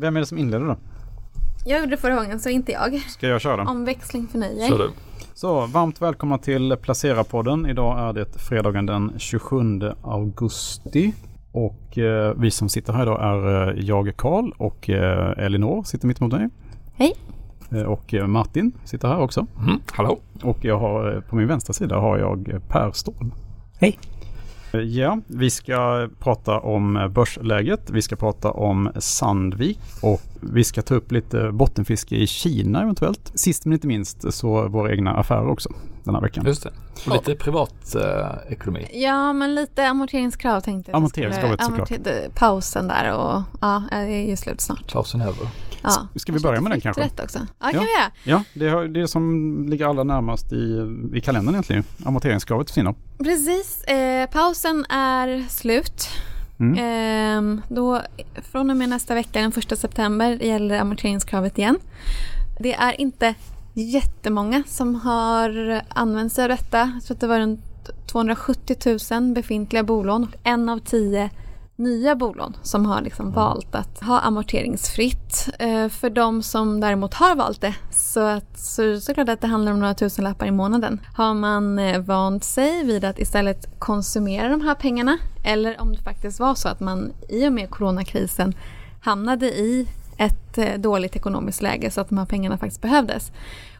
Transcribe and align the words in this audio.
Vem 0.00 0.16
är 0.16 0.20
det 0.20 0.26
som 0.26 0.38
inleder 0.38 0.66
då? 0.66 0.76
Jag 1.64 1.80
gjorde 1.80 1.90
det 1.90 1.96
förra 1.96 2.14
gången 2.14 2.40
så 2.40 2.48
inte 2.48 2.72
jag. 2.72 2.94
Ska 3.00 3.28
jag 3.28 3.40
köra? 3.40 3.62
Omväxling 3.62 4.26
förnöjer. 4.26 4.68
Kör 4.68 4.78
du. 4.78 4.90
Så, 5.34 5.66
varmt 5.66 6.02
välkomna 6.02 6.38
till 6.38 6.72
Placera-podden. 6.72 7.70
Idag 7.70 7.98
är 7.98 8.12
det 8.12 8.40
fredagen 8.40 8.86
den 8.86 9.12
27 9.18 9.80
augusti. 10.02 11.12
Och 11.52 11.98
eh, 11.98 12.34
vi 12.36 12.50
som 12.50 12.68
sitter 12.68 12.92
här 12.92 13.02
idag 13.02 13.22
är 13.22 13.68
eh, 13.68 13.84
jag, 13.84 14.16
Karl 14.16 14.50
och 14.56 14.90
eh, 14.90 15.44
Elinor 15.44 15.82
sitter 15.82 16.06
mitt 16.06 16.20
emot 16.20 16.32
mig. 16.32 16.48
Hej. 16.94 17.14
Eh, 17.70 17.82
och 17.82 18.14
eh, 18.14 18.26
Martin 18.26 18.72
sitter 18.84 19.08
här 19.08 19.18
också. 19.20 19.46
Mm, 19.60 19.80
hallå. 19.92 20.18
Och 20.42 20.64
jag 20.64 20.78
har, 20.78 21.20
på 21.28 21.36
min 21.36 21.48
vänstra 21.48 21.72
sida 21.72 21.98
har 21.98 22.18
jag 22.18 22.60
Per 22.68 22.90
Ståhl. 22.92 23.30
Hej. 23.80 23.98
Ja, 24.72 25.20
vi 25.26 25.50
ska 25.50 26.08
prata 26.18 26.58
om 26.58 27.10
börsläget. 27.14 27.90
Vi 27.90 28.02
ska 28.02 28.16
prata 28.16 28.50
om 28.50 28.90
Sandvik 28.96 29.78
och 30.02 30.20
vi 30.40 30.64
ska 30.64 30.82
ta 30.82 30.94
upp 30.94 31.12
lite 31.12 31.50
bottenfiske 31.52 32.16
i 32.16 32.26
Kina 32.26 32.82
eventuellt. 32.82 33.32
Sist 33.34 33.64
men 33.64 33.72
inte 33.72 33.86
minst 33.86 34.34
så 34.34 34.68
våra 34.68 34.92
egna 34.92 35.10
affärer 35.16 35.48
också 35.48 35.68
den 36.04 36.14
här 36.14 36.22
veckan. 36.22 36.44
Just 36.46 36.62
det. 36.62 36.72
Och 37.06 37.12
lite 37.12 37.34
privat 37.34 37.94
eh, 37.94 38.52
ekonomi. 38.52 38.88
Ja, 38.92 39.32
men 39.32 39.54
lite 39.54 39.86
amorteringskrav 39.88 40.60
tänkte 40.60 40.90
jag. 40.92 41.02
jag 41.02 41.10
skulle- 41.10 41.26
Amorteringskravet 41.26 41.64
såklart. 41.64 41.90
amorter- 41.90 42.30
Pausen 42.34 42.88
där 42.88 43.12
och 43.14 43.42
ja, 43.60 43.82
det 43.90 43.96
är 43.96 44.28
ju 44.28 44.36
slut 44.36 44.60
snart. 44.60 44.92
Pausen 44.92 45.20
över. 45.20 45.48
Ja. 45.82 46.08
Ska 46.16 46.32
vi 46.32 46.40
börja 46.40 46.60
med 46.60 46.72
den 46.72 46.80
kanske? 46.80 47.02
Rätt 47.02 47.20
också. 47.20 47.38
Ja, 47.60 47.66
kan 47.70 47.74
Ja. 47.74 48.10
vi. 48.24 48.30
Ja, 48.30 48.42
det 48.54 48.66
är 48.68 48.88
det 48.88 49.08
som 49.08 49.66
ligger 49.68 49.86
allra 49.86 50.04
närmast 50.04 50.52
i, 50.52 50.86
i 51.14 51.20
kalendern 51.20 51.54
egentligen. 51.54 51.84
Amorteringskravet 52.04 52.68
försvinner. 52.70 52.94
Precis. 53.18 53.84
Eh, 53.84 54.30
pausen 54.30 54.84
är 54.88 55.44
slut. 55.48 56.08
Mm. 56.60 56.78
Ehm, 56.78 57.60
då, 57.68 58.02
från 58.52 58.70
och 58.70 58.76
med 58.76 58.88
nästa 58.88 59.14
vecka, 59.14 59.40
den 59.40 59.52
1 59.56 59.78
september, 59.78 60.42
gäller 60.42 60.78
amorteringskravet 60.78 61.58
igen. 61.58 61.78
Det 62.60 62.74
är 62.74 63.00
inte 63.00 63.34
jättemånga 63.74 64.62
som 64.66 64.94
har 64.94 65.80
använt 65.88 66.32
sig 66.32 66.44
av 66.44 66.48
detta. 66.48 66.92
Jag 66.94 67.04
tror 67.04 67.14
att 67.14 67.20
det 67.20 67.26
var 67.26 67.38
runt 67.38 67.60
270 68.06 68.98
000 69.10 69.32
befintliga 69.34 69.82
bolån 69.82 70.24
och 70.24 70.34
en 70.42 70.68
av 70.68 70.78
tio 70.78 71.30
nya 71.78 72.16
bolån 72.16 72.56
som 72.62 72.86
har 72.86 73.02
liksom 73.02 73.32
valt 73.32 73.74
att 73.74 74.00
ha 74.00 74.20
amorteringsfritt. 74.20 75.48
Eh, 75.58 75.88
för 75.88 76.10
de 76.10 76.42
som 76.42 76.80
däremot 76.80 77.14
har 77.14 77.36
valt 77.36 77.60
det 77.60 77.74
så, 77.90 78.20
att, 78.20 78.58
så, 78.58 79.00
så 79.00 79.12
är 79.12 79.14
det 79.14 79.14
klart 79.14 79.28
att 79.28 79.40
det 79.40 79.46
handlar 79.46 79.72
om 79.72 79.80
några 79.80 79.94
tusenlappar 79.94 80.46
i 80.46 80.50
månaden. 80.50 81.00
Har 81.14 81.34
man 81.34 81.78
eh, 81.78 82.00
vant 82.00 82.44
sig 82.44 82.84
vid 82.84 83.04
att 83.04 83.18
istället 83.18 83.78
konsumera 83.78 84.48
de 84.48 84.60
här 84.60 84.74
pengarna 84.74 85.18
eller 85.44 85.80
om 85.80 85.94
det 85.94 86.02
faktiskt 86.02 86.40
var 86.40 86.54
så 86.54 86.68
att 86.68 86.80
man 86.80 87.12
i 87.28 87.48
och 87.48 87.52
med 87.52 87.70
coronakrisen 87.70 88.54
hamnade 89.00 89.46
i 89.46 89.88
ett 90.16 90.58
eh, 90.58 90.74
dåligt 90.78 91.16
ekonomiskt 91.16 91.62
läge 91.62 91.90
så 91.90 92.00
att 92.00 92.08
de 92.08 92.18
här 92.18 92.26
pengarna 92.26 92.58
faktiskt 92.58 92.82
behövdes. 92.82 93.32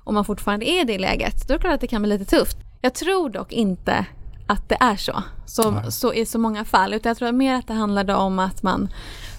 Om 0.04 0.14
man 0.14 0.24
fortfarande 0.24 0.70
är 0.70 0.80
i 0.80 0.84
det 0.84 0.98
läget, 0.98 1.48
då 1.48 1.54
är 1.54 1.58
det 1.58 1.62
klart 1.62 1.74
att 1.74 1.80
det 1.80 1.86
kan 1.86 2.02
bli 2.02 2.18
lite 2.18 2.36
tufft. 2.36 2.56
Jag 2.80 2.94
tror 2.94 3.30
dock 3.30 3.52
inte 3.52 4.06
att 4.48 4.68
det 4.68 4.76
är 4.80 4.96
så, 4.96 5.22
så, 5.46 5.82
så 5.90 6.14
i 6.14 6.26
så 6.26 6.38
många 6.38 6.64
fall. 6.64 6.94
Utan 6.94 7.10
jag 7.10 7.16
tror 7.16 7.32
mer 7.32 7.54
att 7.54 7.66
det 7.66 7.74
handlade 7.74 8.14
om 8.14 8.38
att 8.38 8.62
man 8.62 8.88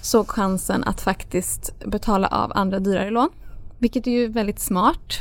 såg 0.01 0.27
chansen 0.27 0.83
att 0.83 1.01
faktiskt 1.01 1.85
betala 1.85 2.27
av 2.27 2.51
andra 2.55 2.79
dyrare 2.79 3.09
lån. 3.09 3.29
Vilket 3.79 4.07
är 4.07 4.11
ju 4.11 4.27
väldigt 4.27 4.59
smart, 4.59 5.13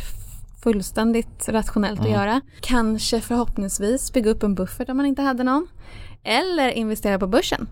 fullständigt 0.62 1.48
rationellt 1.48 2.00
att 2.00 2.10
göra. 2.10 2.40
Kanske 2.60 3.20
förhoppningsvis 3.20 4.12
bygga 4.12 4.30
upp 4.30 4.42
en 4.42 4.54
buffert 4.54 4.88
om 4.88 4.96
man 4.96 5.06
inte 5.06 5.22
hade 5.22 5.44
någon. 5.44 5.66
Eller 6.22 6.70
investera 6.70 7.18
på 7.18 7.26
börsen. 7.26 7.68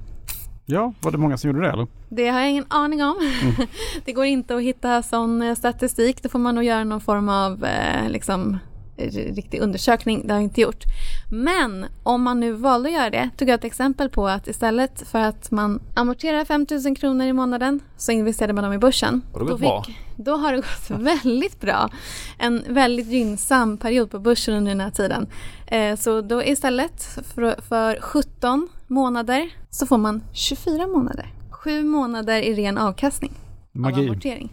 Ja, 0.67 0.93
var 1.01 1.13
det 1.13 1.19
många 1.19 1.37
som 1.37 1.51
gjorde 1.51 1.63
det 1.63 1.73
eller? 1.73 1.87
Det 2.09 2.29
har 2.29 2.41
jag 2.41 2.51
ingen 2.51 2.67
aning 2.69 3.03
om. 3.03 3.17
det 4.05 4.13
går 4.13 4.25
inte 4.25 4.57
att 4.57 4.63
hitta 4.63 5.03
sån 5.03 5.43
eh, 5.43 5.55
statistik. 5.55 6.23
Då 6.23 6.29
får 6.29 6.39
man 6.39 6.55
nog 6.55 6.65
göra 6.65 6.85
någon 6.85 7.01
form 7.01 7.29
av 7.29 7.65
eh, 7.65 8.09
liksom, 8.09 8.59
riktig 8.99 9.61
undersökning. 9.61 10.27
Det 10.27 10.33
har 10.33 10.41
jag 10.41 10.45
inte 10.45 10.61
gjort. 10.61 10.85
Men 11.31 11.87
om 12.03 12.23
man 12.23 12.41
nu 12.41 12.53
valde 12.53 12.89
att 12.89 12.95
göra 12.95 13.11
det, 13.11 13.31
tog 13.37 13.49
jag 13.49 13.55
ett 13.55 13.65
exempel 13.65 14.09
på 14.09 14.29
att 14.29 14.49
istället 14.49 15.09
för 15.09 15.19
att 15.19 15.51
man 15.51 15.81
amorterar 15.95 16.45
5 16.45 16.67
000 16.85 16.97
kronor 16.97 17.27
i 17.27 17.33
månaden 17.33 17.81
så 17.97 18.13
investerade 18.13 18.53
man 18.53 18.65
dem 18.65 18.73
i 18.73 18.79
börsen. 18.79 19.23
Det 19.33 19.39
Då 19.39 19.59
bra. 19.59 19.85
Då 20.17 20.37
har 20.37 20.53
det 20.53 20.57
gått 20.57 21.01
väldigt 21.01 21.61
bra. 21.61 21.91
En 22.39 22.65
väldigt 22.69 23.07
gynnsam 23.07 23.79
period 23.79 24.11
på 24.11 24.19
börsen 24.19 24.55
under 24.55 24.71
den 24.71 24.81
här 24.81 24.91
tiden. 24.91 25.27
Eh, 25.67 25.97
så 25.97 26.21
då 26.21 26.45
istället 26.45 27.03
för, 27.35 27.61
för 27.69 28.01
17 28.01 28.69
månader 28.87 29.51
så 29.71 29.87
får 29.87 29.99
man 29.99 30.23
24 30.33 30.87
månader. 30.87 31.33
Sju 31.51 31.85
månader 31.85 32.43
i 32.43 32.55
ren 32.55 32.79
avkastning 32.79 33.33
av 33.33 33.46
Magi. 33.81 34.05
amortering. 34.09 34.53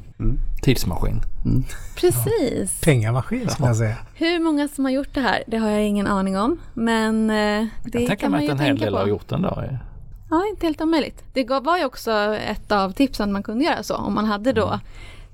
Tidsmaskin. 0.61 1.21
Precis. 1.95 2.81
Pengamaskin 2.83 3.49
skulle 3.49 3.67
jag 3.67 3.77
säga. 3.77 3.95
Hur 4.15 4.39
många 4.39 4.67
som 4.67 4.85
har 4.85 4.91
gjort 4.91 5.13
det 5.13 5.21
här, 5.21 5.43
det 5.47 5.57
har 5.57 5.69
jag 5.69 5.83
ingen 5.83 6.07
aning 6.07 6.37
om. 6.37 6.57
Men 6.73 7.29
eh, 7.29 7.35
Jag 7.37 7.67
det 7.83 7.91
tänker 7.91 8.15
kan 8.15 8.31
man 8.31 8.37
mig 8.37 8.47
ju 8.47 8.53
att 8.53 8.59
en 8.59 8.65
hel 8.65 8.69
tänka 8.77 8.85
del 8.85 8.93
på. 8.93 8.99
har 8.99 9.07
gjort 9.07 9.27
den 9.29 9.41
där. 9.41 9.79
Ja, 10.29 10.45
inte 10.49 10.65
helt 10.65 10.81
omöjligt. 10.81 11.23
Det 11.33 11.49
var 11.63 11.77
ju 11.77 11.85
också 11.85 12.11
ett 12.35 12.71
av 12.71 12.91
tipsen 12.91 13.31
man 13.31 13.43
kunde 13.43 13.63
göra 13.65 13.83
så. 13.83 13.95
Om 13.95 14.13
man 14.13 14.25
hade 14.25 14.51
då 14.53 14.79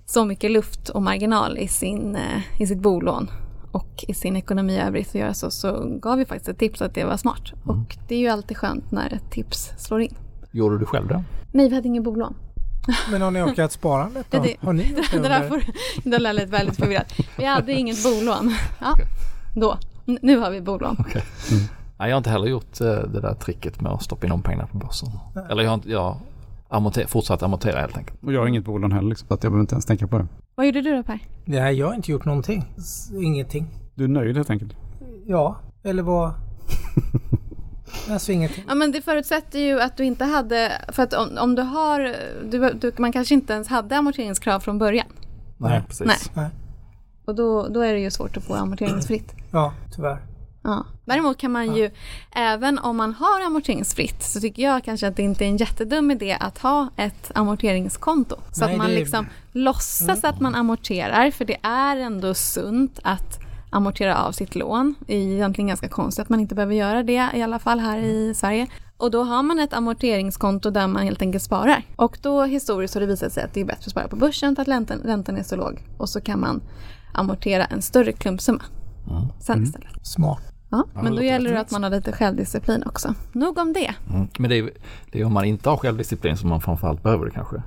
så 0.05 0.25
mycket 0.25 0.51
luft 0.51 0.89
och 0.89 1.01
marginal 1.01 1.57
i, 1.57 1.67
sin, 1.67 2.16
eh, 2.16 2.61
i 2.61 2.67
sitt 2.67 2.79
bolån 2.79 3.29
och 3.72 4.05
i 4.07 4.13
sin 4.13 4.35
ekonomi 4.35 4.73
i 4.73 4.79
övrigt 4.79 5.07
att 5.09 5.16
göra 5.16 5.33
så, 5.33 5.51
så 5.51 5.97
gav 6.01 6.17
vi 6.17 6.25
faktiskt 6.25 6.49
ett 6.49 6.57
tips 6.57 6.81
att 6.81 6.94
det 6.95 7.03
var 7.03 7.17
smart. 7.17 7.51
Och 7.66 7.97
det 8.07 8.16
är 8.16 8.19
ju 8.19 8.28
alltid 8.28 8.57
skönt 8.57 8.91
när 8.91 9.13
ett 9.13 9.31
tips 9.31 9.72
slår 9.78 10.01
in. 10.01 10.16
Gjorde 10.51 10.78
du 10.78 10.85
själv 10.85 11.07
det? 11.07 11.23
Nej, 11.51 11.69
vi 11.69 11.75
hade 11.75 11.88
ingen 11.88 12.03
bolån. 12.03 12.35
Men 13.12 13.22
har 13.22 13.31
ni 13.31 13.40
ökat 13.41 13.72
sparandet 13.72 14.25
då? 14.29 14.40
Det- 14.44 14.56
Har 14.62 14.73
ni 14.73 14.84
det 15.12 15.17
Det 15.22 15.28
där 15.29 15.47
får, 15.50 15.62
det 16.03 16.09
där 16.17 16.34
lät 16.34 16.50
väldigt 16.50 16.75
förvirrat. 16.75 17.13
Vi 17.38 17.45
hade 17.45 17.73
inget 17.73 18.03
bolån. 18.03 18.56
Ja, 18.79 18.95
då. 19.56 19.78
Nu 20.22 20.38
har 20.38 20.51
vi 20.51 20.62
bolån. 20.62 20.95
Nej, 22.00 22.09
jag 22.09 22.16
har 22.16 22.17
inte 22.17 22.29
heller 22.29 22.47
gjort 22.47 22.81
eh, 22.81 22.88
det 22.88 23.22
där 23.22 23.34
tricket 23.34 23.81
med 23.81 23.91
att 23.91 24.03
stoppa 24.03 24.25
in 24.25 24.29
de 24.29 24.41
pengarna 24.41 24.67
på 24.67 24.78
börsen. 24.78 25.09
Eller 25.50 25.63
jag 25.63 25.69
har 25.69 25.75
inte, 25.75 25.90
jag 25.91 26.17
amorter, 26.69 27.06
fortsatt 27.07 27.44
amortera 27.44 27.79
helt 27.81 27.97
enkelt. 27.97 28.23
Och 28.23 28.34
jag 28.34 28.40
har 28.40 28.47
inget 28.47 28.66
bolån 28.66 28.91
heller 28.91 29.09
liksom, 29.09 29.28
så 29.28 29.34
att 29.34 29.44
jag 29.44 29.51
behöver 29.51 29.61
inte 29.63 29.73
ens 29.75 29.85
tänka 29.85 30.07
på 30.07 30.17
det. 30.17 30.28
Vad 30.56 30.66
gjorde 30.66 30.81
du 30.81 30.96
då 30.96 31.03
Per? 31.03 31.19
Nej, 31.46 31.73
jag 31.75 31.88
har 31.88 31.94
inte 31.94 32.11
gjort 32.11 32.25
någonting. 32.25 32.66
Ingenting. 33.22 33.67
Du 33.96 34.03
är 34.03 34.07
nöjd 34.07 34.35
helt 34.35 34.50
enkelt? 34.50 34.73
Ja, 35.25 35.57
eller 35.84 36.03
vad? 36.03 36.34
Alltså 38.09 38.31
ingenting. 38.31 38.64
Ja 38.68 38.75
men 38.75 38.92
det 38.92 39.02
förutsätter 39.02 39.59
ju 39.59 39.81
att 39.81 39.97
du 39.97 40.06
inte 40.06 40.25
hade, 40.25 40.72
för 40.88 41.03
att 41.03 41.14
om, 41.14 41.38
om 41.38 41.56
du 41.56 41.62
har, 41.62 42.16
du, 42.52 42.74
du, 42.74 42.94
man 42.97 43.12
kanske 43.12 43.34
inte 43.34 43.53
ens 43.53 43.68
hade 43.68 43.97
amorteringskrav 43.97 44.59
från 44.59 44.78
början. 44.78 45.08
Nej, 45.58 45.84
precis. 45.88 46.08
Nej. 46.08 46.18
Nej. 46.34 46.50
Och 47.25 47.36
då, 47.36 47.68
då 47.68 47.81
är 47.81 47.94
det 47.94 48.00
ju 48.00 48.12
svårt 48.12 48.38
att 48.38 48.44
få 48.44 48.53
amorteringsfritt. 48.53 49.34
Ja, 49.52 49.74
tyvärr. 49.96 50.18
Ja. 50.64 50.86
Däremot 51.06 51.38
kan 51.38 51.52
man 51.52 51.75
ju, 51.75 51.92
även 52.36 52.80
om 52.80 52.97
man 52.97 53.14
har 53.14 53.42
amorteringsfritt, 53.46 54.24
så 54.24 54.40
tycker 54.40 54.64
jag 54.64 54.84
kanske 54.84 55.08
att 55.08 55.16
det 55.16 55.24
inte 55.24 55.46
är 55.46 55.50
en 55.50 55.58
jättedum 55.58 56.12
idé 56.12 56.38
att 56.40 56.58
ha 56.58 56.90
ett 56.96 57.31
amorteringskonto. 57.36 58.36
Så 58.52 58.66
Nej, 58.66 58.72
att 58.74 58.78
man 58.78 58.90
är- 58.91 58.96
liksom 58.96 59.26
låtsas 59.52 60.24
att 60.24 60.40
man 60.40 60.56
amorterar, 60.56 61.31
för 61.31 61.46
det 61.46 61.58
är 61.64 61.97
ändå 61.97 62.34
sunt 62.34 63.00
att 63.03 63.40
amortera 63.69 64.24
av 64.24 64.31
sitt 64.31 64.56
lån. 64.56 64.96
Det 65.07 65.13
är 65.13 65.34
egentligen 65.34 65.68
ganska 65.68 65.90
konstigt 65.90 66.22
att 66.22 66.30
man 66.30 66.40
inte 66.40 66.56
behöver 66.56 66.75
göra 66.75 67.03
det, 67.03 67.30
i 67.34 67.41
alla 67.41 67.59
fall 67.59 67.80
här 67.80 67.97
i 67.97 68.34
Sverige. 68.34 68.68
Och 68.97 69.12
då 69.12 69.24
har 69.24 69.44
man 69.44 69.59
ett 69.59 69.74
amorteringskonto 69.74 70.69
där 70.69 70.88
man 70.88 71.03
helt 71.03 71.22
enkelt 71.22 71.44
sparar. 71.44 71.84
Och 71.96 72.18
då 72.22 72.44
historiskt 72.44 72.94
har 72.94 73.02
det 73.02 73.08
visat 73.08 73.34
sig 73.34 73.44
att 73.44 73.53
det 73.53 73.62
är 73.62 73.66
bättre 73.66 73.85
att 73.85 73.91
spara 73.91 74.08
på 74.08 74.16
börsen 74.16 74.56
för 74.56 74.62
att 74.62 74.68
räntan, 74.68 75.00
räntan 75.03 75.38
är 75.38 75.44
så 75.44 75.56
låg. 75.56 75.88
Och 75.97 76.09
så 76.09 76.22
kan 76.22 76.40
man 76.40 76.62
amortera 77.13 77.66
en 77.66 77.81
större 77.81 78.12
klumpsumma 78.12 78.63
sen 79.40 79.63
istället. 79.63 80.08
Smart. 80.08 80.41
Ja, 80.72 80.88
men 80.94 81.16
då 81.16 81.24
gäller 81.24 81.53
det 81.53 81.59
att 81.59 81.72
man 81.72 81.84
har 81.84 81.90
lite 81.90 82.12
självdisciplin 82.12 82.84
också. 82.85 83.13
Nog 83.31 83.58
om 83.58 83.74
det. 83.74 83.94
Mm. 84.09 84.28
Men 84.40 84.50
det 84.50 84.56
är, 84.56 84.69
det 85.12 85.22
är 85.22 85.25
om 85.25 85.34
man 85.34 85.46
inte 85.46 85.69
har 85.69 85.78
självdisciplin 85.78 86.38
som 86.38 86.50
man 86.50 86.62
framförallt 86.62 87.03
behöver 87.03 87.25
det 87.25 87.31
kanske. 87.31 87.62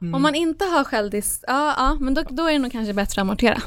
Om 0.00 0.22
man 0.22 0.34
inte 0.34 0.64
har 0.64 0.84
självdis, 0.84 1.44
ja, 1.46 1.74
ja 1.76 1.96
men 2.00 2.14
då, 2.14 2.22
då 2.30 2.46
är 2.46 2.52
det 2.52 2.58
nog 2.58 2.72
kanske 2.72 2.92
bättre 2.94 3.20
att 3.20 3.24
amortera. 3.24 3.58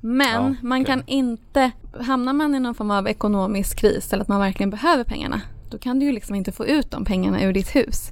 Men 0.00 0.44
Ja, 0.44 0.54
man 0.62 0.82
okej. 0.82 0.94
kan 0.94 1.02
inte, 1.06 1.70
hamnar 2.00 2.32
man 2.32 2.54
i 2.54 2.60
någon 2.60 2.74
form 2.74 2.90
av 2.90 3.08
ekonomisk 3.08 3.78
kris 3.78 4.12
eller 4.12 4.22
att 4.22 4.28
man 4.28 4.40
verkligen 4.40 4.70
behöver 4.70 5.04
pengarna, 5.04 5.40
då 5.70 5.78
kan 5.78 5.98
du 5.98 6.06
ju 6.06 6.12
liksom 6.12 6.34
inte 6.34 6.52
få 6.52 6.66
ut 6.66 6.90
de 6.90 7.04
pengarna 7.04 7.42
ur 7.42 7.52
ditt 7.52 7.76
hus. 7.76 8.10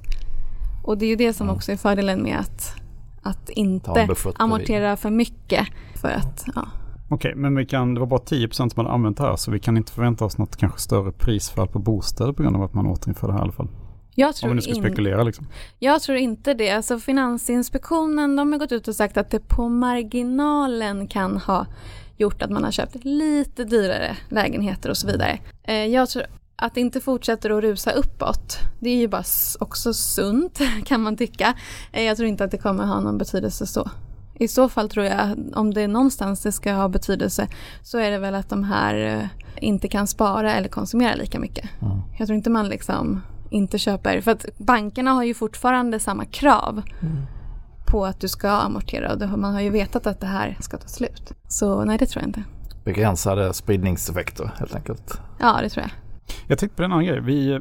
Och 0.83 0.97
det 0.97 1.05
är 1.05 1.09
ju 1.09 1.15
det 1.15 1.33
som 1.33 1.49
också 1.49 1.71
är 1.71 1.77
fördelen 1.77 2.23
med 2.23 2.39
att, 2.39 2.75
att 3.21 3.49
inte 3.49 4.07
amortera 4.37 4.97
för 4.97 5.09
mycket. 5.09 5.67
För 6.01 6.09
att, 6.09 6.45
ja. 6.55 6.67
Okej, 7.09 7.33
men 7.35 7.55
vi 7.55 7.65
kan, 7.65 7.93
det 7.93 7.99
var 7.99 8.07
bara 8.07 8.19
10% 8.19 8.51
som 8.51 8.71
hade 8.75 8.89
använt 8.89 9.17
det 9.17 9.23
här 9.23 9.35
så 9.35 9.51
vi 9.51 9.59
kan 9.59 9.77
inte 9.77 9.91
förvänta 9.91 10.25
oss 10.25 10.37
något 10.37 10.55
kanske 10.57 10.79
större 10.79 11.11
prisfall 11.11 11.67
på 11.67 11.79
bostäder 11.79 12.33
på 12.33 12.43
grund 12.43 12.55
av 12.55 12.63
att 12.63 12.73
man 12.73 12.87
återinför 12.87 13.27
det 13.27 13.33
här 13.33 13.39
i 13.39 13.43
alla 13.43 13.51
fall. 13.51 13.67
Jag 14.19 14.27
Om 14.27 14.33
tror 14.33 14.49
vi 14.49 14.55
nu 14.55 14.61
ska 14.61 14.71
in- 14.71 14.75
spekulera 14.83 15.23
liksom. 15.23 15.47
Jag 15.79 16.01
tror 16.01 16.17
inte 16.17 16.53
det. 16.53 16.69
Alltså 16.71 16.99
Finansinspektionen 16.99 18.35
de 18.35 18.51
har 18.51 18.59
gått 18.59 18.71
ut 18.71 18.87
och 18.87 18.95
sagt 18.95 19.17
att 19.17 19.29
det 19.31 19.39
på 19.39 19.69
marginalen 19.69 21.07
kan 21.07 21.37
ha 21.37 21.65
gjort 22.17 22.41
att 22.41 22.49
man 22.49 22.63
har 22.63 22.71
köpt 22.71 22.95
lite 23.05 23.63
dyrare 23.63 24.17
lägenheter 24.29 24.89
och 24.89 24.97
så 24.97 25.07
vidare. 25.07 25.39
Eh, 25.63 25.75
Jag 25.85 26.09
tror 26.09 26.23
att 26.55 26.73
det 26.75 26.81
inte 26.81 26.99
fortsätter 27.01 27.49
att 27.49 27.61
rusa 27.63 27.91
uppåt, 27.91 28.57
det 28.79 28.89
är 28.89 28.95
ju 28.95 29.07
bara 29.07 29.23
också 29.59 29.93
sunt 29.93 30.59
kan 30.85 31.01
man 31.01 31.17
tycka. 31.17 31.53
Eh, 31.91 32.03
Jag 32.03 32.17
tror 32.17 32.29
inte 32.29 32.43
att 32.43 32.51
det 32.51 32.57
kommer 32.57 32.85
ha 32.85 32.99
någon 32.99 33.17
betydelse 33.17 33.67
så. 33.67 33.89
I 34.39 34.47
så 34.47 34.69
fall 34.69 34.89
tror 34.89 35.05
jag, 35.05 35.37
om 35.55 35.73
det 35.73 35.81
är 35.81 35.87
någonstans 35.87 36.41
det 36.41 36.51
ska 36.51 36.73
ha 36.73 36.87
betydelse, 36.89 37.47
så 37.83 37.97
är 37.97 38.11
det 38.11 38.17
väl 38.19 38.35
att 38.35 38.49
de 38.49 38.63
här 38.63 38.95
eh, 38.95 39.63
inte 39.63 39.87
kan 39.87 40.07
spara 40.07 40.53
eller 40.53 40.67
konsumera 40.69 41.15
lika 41.15 41.39
mycket. 41.39 41.69
Mm. 41.81 41.97
Jag 42.17 42.27
tror 42.27 42.37
inte 42.37 42.49
man 42.49 42.69
liksom 42.69 43.21
inte 43.49 43.77
köper, 43.77 44.21
för 44.21 44.31
att 44.31 44.45
bankerna 44.57 45.11
har 45.11 45.23
ju 45.23 45.33
fortfarande 45.33 45.99
samma 45.99 46.25
krav 46.25 46.81
på 47.87 48.05
att 48.05 48.19
du 48.19 48.27
ska 48.27 48.49
amortera 48.49 49.13
och 49.13 49.39
man 49.39 49.53
har 49.53 49.61
ju 49.61 49.69
vetat 49.69 50.07
att 50.07 50.19
det 50.19 50.27
här 50.27 50.57
ska 50.59 50.77
ta 50.77 50.87
slut. 50.87 51.31
Så 51.47 51.85
nej, 51.85 51.97
det 51.97 52.05
tror 52.05 52.21
jag 52.21 52.29
inte. 52.29 52.43
Begränsade 52.85 53.53
spridningseffekter 53.53 54.51
helt 54.59 54.75
enkelt. 54.75 55.21
Ja, 55.39 55.59
det 55.61 55.69
tror 55.69 55.83
jag. 55.83 56.06
Jag 56.47 56.57
tänkte 56.57 56.77
på 56.77 56.83
en 56.83 56.91
annan 56.91 57.05
grej. 57.05 57.21
Vi, 57.21 57.59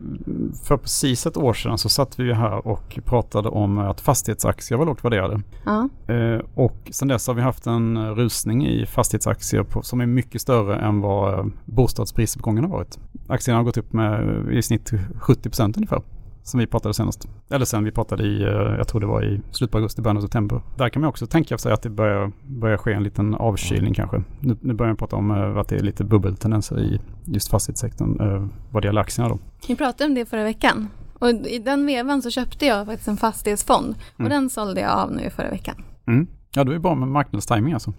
för 0.65 0.77
precis 0.77 1.27
ett 1.27 1.37
år 1.37 1.55
sedan 1.55 1.79
så 1.79 1.89
satt 1.89 2.19
vi 2.19 2.25
ju 2.25 2.33
här 2.33 2.67
och 2.67 2.99
pratade 3.05 3.49
om 3.49 3.79
att 3.79 4.01
fastighetsaktier 4.01 4.79
var 4.79 4.87
lågt 4.87 5.05
värderade. 5.05 5.43
Ja. 5.65 5.89
Eh, 6.15 6.41
och 6.55 6.77
sen 6.91 7.09
dess 7.09 7.27
har 7.27 7.35
vi 7.35 7.43
haft 7.43 7.67
en 7.67 8.15
rusning 8.15 8.67
i 8.67 8.87
fastighetsaktier 8.87 9.63
på, 9.63 9.83
som 9.83 10.01
är 10.01 10.07
mycket 10.07 10.41
större 10.41 10.77
än 10.77 11.01
vad 11.01 11.39
eh, 11.39 11.47
bostadsprisuppgången 11.65 12.65
har 12.65 12.71
varit. 12.71 12.99
Aktierna 13.29 13.59
har 13.59 13.65
gått 13.65 13.77
upp 13.77 13.93
med 13.93 14.47
i 14.53 14.63
snitt 14.63 14.93
70 15.21 15.49
procent 15.49 15.77
ungefär. 15.77 16.03
Som 16.47 16.61
vi 16.61 16.67
pratade 16.67 16.95
senast. 16.95 17.29
Eller 17.51 17.65
sen 17.65 17.85
vi 17.85 17.91
pratade 17.93 18.23
i, 18.27 18.43
eh, 18.43 18.49
jag 18.51 18.89
tror 18.89 19.01
det 19.01 19.07
var 19.07 19.25
i 19.25 19.41
slutet 19.51 19.73
på 19.73 19.79
augusti, 19.79 20.03
början 20.03 20.17
av 20.17 20.21
september. 20.21 20.61
Där 20.77 20.89
kan 20.89 21.01
man 21.03 21.09
också 21.09 21.27
tänka 21.27 21.59
sig 21.59 21.73
att 21.73 21.83
det 21.83 21.91
börjar, 21.91 22.33
börjar 22.47 22.77
ske 22.77 22.93
en 22.93 23.03
liten 23.03 23.35
avkylning 23.35 23.95
kanske. 23.95 24.23
Nu, 24.41 24.57
nu 24.61 24.75
börjar 24.75 24.91
man 24.91 24.97
prata 24.97 25.17
om 25.17 25.31
eh, 25.31 25.57
att 25.57 25.69
det 25.69 25.77
är 25.77 25.81
lite 25.83 26.05
bubbeltendenser 26.05 26.81
i 26.81 27.01
just 27.25 27.51
fastighetssektorn 27.51 28.21
eh, 28.21 28.47
vad 28.71 28.83
det 28.83 28.87
gäller 28.87 29.01
aktierna 29.01 29.29
då. 29.29 29.39
Vi 29.69 29.77
pratade 29.77 30.09
om 30.09 30.15
det 30.15 30.27
förra 30.27 30.45
veckan. 30.45 30.89
Och 31.19 31.29
i 31.29 31.59
den 31.59 31.87
vevan 31.87 32.23
så 32.23 32.31
köpte 32.31 32.67
jag 32.67 32.87
faktiskt 32.87 33.09
en 33.09 33.17
fastighetsfond. 33.17 33.95
Och 34.15 34.21
Mm. 34.21 34.31
den 34.31 34.51
sålde 34.51 34.81
jag 34.81 34.91
av 34.99 35.13
nu 35.13 35.31
förra 35.31 35.51
veckan. 35.51 35.75
Mm. 36.07 36.27
Ja, 36.55 36.65
det 36.65 36.75
är 36.75 36.79
bra 36.79 36.95
med 36.95 37.09
marknadstiming 37.09 37.73
alltså. 37.73 37.93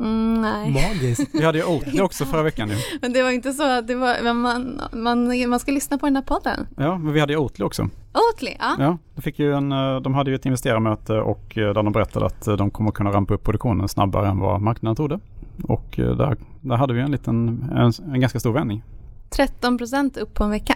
Mm, 0.00 0.40
nej, 0.40 0.70
Magiskt. 0.70 1.30
Vi 1.34 1.44
hade 1.44 1.58
ju 1.58 1.64
Oatly 1.74 2.00
också 2.00 2.24
förra 2.24 2.42
veckan 2.42 2.68
nu. 2.68 2.74
men 3.00 3.12
det 3.12 3.22
var 3.22 3.30
inte 3.30 3.52
så 3.52 3.78
att 3.78 3.86
det 3.86 3.94
var, 3.94 4.16
men 4.22 4.36
man, 4.36 4.80
man, 4.92 5.48
man 5.50 5.60
ska 5.60 5.72
lyssna 5.72 5.98
på 5.98 6.06
den 6.06 6.16
här 6.16 6.22
podden. 6.22 6.66
Ja, 6.76 6.98
men 6.98 7.12
vi 7.12 7.20
hade 7.20 7.32
ju 7.32 7.38
Oatly 7.38 7.64
också. 7.64 7.82
Oatly, 8.14 8.50
ja. 8.58 8.76
Ja, 8.78 8.98
de, 9.14 9.22
fick 9.22 9.38
ju 9.38 9.54
en, 9.54 9.72
eh, 9.72 10.00
de 10.00 10.14
hade 10.14 10.30
ju 10.30 10.34
ett 10.36 10.46
investerarmöte 10.46 11.12
och 11.12 11.58
eh, 11.58 11.64
där 11.66 11.74
de 11.74 11.92
berättade 11.92 12.26
att 12.26 12.46
eh, 12.46 12.56
de 12.56 12.70
kommer 12.70 12.90
kunna 12.90 13.12
rampa 13.12 13.34
upp 13.34 13.44
produktionen 13.44 13.88
snabbare 13.88 14.28
än 14.28 14.38
vad 14.38 14.60
marknaden 14.60 14.96
trodde. 14.96 15.18
Och 15.62 15.86
där, 15.96 16.36
där 16.60 16.76
hade 16.76 16.94
vi 16.94 17.00
en 17.00 17.10
liten, 17.10 17.64
en, 17.76 17.92
en 18.14 18.20
ganska 18.20 18.40
stor 18.40 18.52
vändning. 18.52 18.82
13 19.30 19.78
procent 19.78 20.16
upp 20.16 20.34
på 20.34 20.44
en 20.44 20.50
vecka. 20.50 20.74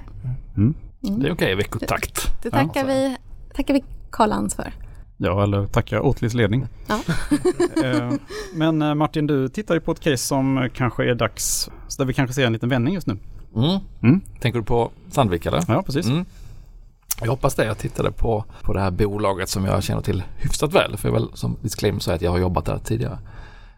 Mm. 0.56 0.75
Mm. 1.06 1.20
Det 1.20 1.29
är 1.29 1.32
okej 1.32 1.53
i 1.53 1.55
veckotakt. 1.55 2.43
Det 2.43 2.49
Ja, 2.53 2.59
tackar 2.59 2.81
så. 2.81 2.87
vi, 2.87 3.17
tackar 3.55 3.75
vi 3.75 3.85
Karl-Hans 4.11 4.55
för. 4.55 4.73
Ja, 5.25 5.43
eller 5.43 5.67
tackar 5.67 6.00
Oatlys 6.00 6.35
ledning. 6.35 6.67
Ja. 6.87 6.99
Eh, 7.85 8.11
Men 8.55 8.82
eh, 8.82 8.94
Martin, 8.94 9.26
du 9.26 9.49
tittar 9.49 9.75
ju 9.75 9.81
på 9.81 9.93
ett 9.93 10.00
case 10.00 10.17
som 10.17 10.69
kanske 10.75 11.11
är 11.11 11.15
dags, 11.15 11.71
så 11.88 12.03
där 12.03 12.06
vi 12.06 12.15
kanske 12.15 12.35
ser 12.35 12.47
en 12.47 12.53
liten 12.53 12.69
vändning 12.69 12.94
just 12.94 13.06
nu. 13.06 13.17
Mm. 13.56 13.79
Mm. 14.03 14.21
Tänker 14.41 14.59
du 14.59 14.65
på 14.65 14.91
Sandvik 15.11 15.47
eller? 15.47 15.65
Ja, 15.69 15.82
precis. 15.82 16.06
Mm. 16.06 16.25
Jag 17.21 17.31
hoppas 17.31 17.55
det. 17.55 17.65
Jag 17.65 17.79
tittade 17.79 18.11
på, 18.12 18.44
på 18.62 18.73
det 18.73 18.81
här 18.81 18.91
bolaget 18.91 19.49
som 19.49 19.65
jag 19.65 19.82
känner 19.82 20.03
till 20.03 20.23
hyfsat 20.37 20.73
väl. 20.73 20.97
För 20.97 21.09
jag 21.09 21.12
väl 21.12 21.29
som 21.35 21.56
disclaimer 21.62 22.00
säga 22.00 22.15
att 22.15 22.23
jag 22.23 22.31
har 22.31 22.38
jobbat 22.38 22.65
där 22.65 22.79
tidigare. 22.79 23.19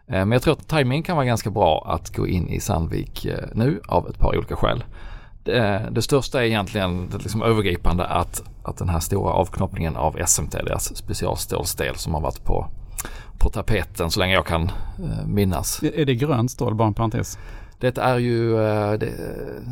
Eh, 0.07 0.11
Men 0.25 0.31
jag 0.31 0.41
tror 0.41 0.53
att 0.53 0.67
timing 0.67 1.03
kan 1.03 1.15
vara 1.15 1.25
ganska 1.25 1.49
bra 1.49 1.83
att 1.95 2.15
gå 2.15 2.27
in 2.27 2.47
i 2.49 2.59
Sandvik 2.59 3.27
nu 3.53 3.81
av 3.87 4.09
ett 4.09 4.19
par 4.19 4.37
olika 4.37 4.55
skäl. 4.55 4.83
Det, 5.47 5.89
det 5.91 6.01
största 6.01 6.41
är 6.41 6.45
egentligen 6.45 7.09
det 7.09 7.17
liksom 7.17 7.41
övergripande 7.41 8.05
att, 8.05 8.43
att 8.63 8.77
den 8.77 8.89
här 8.89 8.99
stora 8.99 9.33
avknoppningen 9.33 9.95
av 9.95 10.19
SMT, 10.25 10.51
deras 10.51 10.95
specialstålsdel 10.97 11.95
som 11.95 12.13
har 12.13 12.21
varit 12.21 12.43
på, 12.43 12.67
på 13.37 13.49
tapeten 13.49 14.11
så 14.11 14.19
länge 14.19 14.33
jag 14.33 14.45
kan 14.45 14.63
eh, 14.63 15.25
minnas. 15.25 15.83
Är 15.83 16.05
det 16.05 16.15
grönt 16.15 16.51
stål, 16.51 16.75
bara 16.75 16.87
en 16.87 16.93
parentes? 16.93 17.37
Det 17.79 17.97
är 17.97 18.17
ju 18.17 18.53
eh, 18.53 18.93
det, 18.93 19.07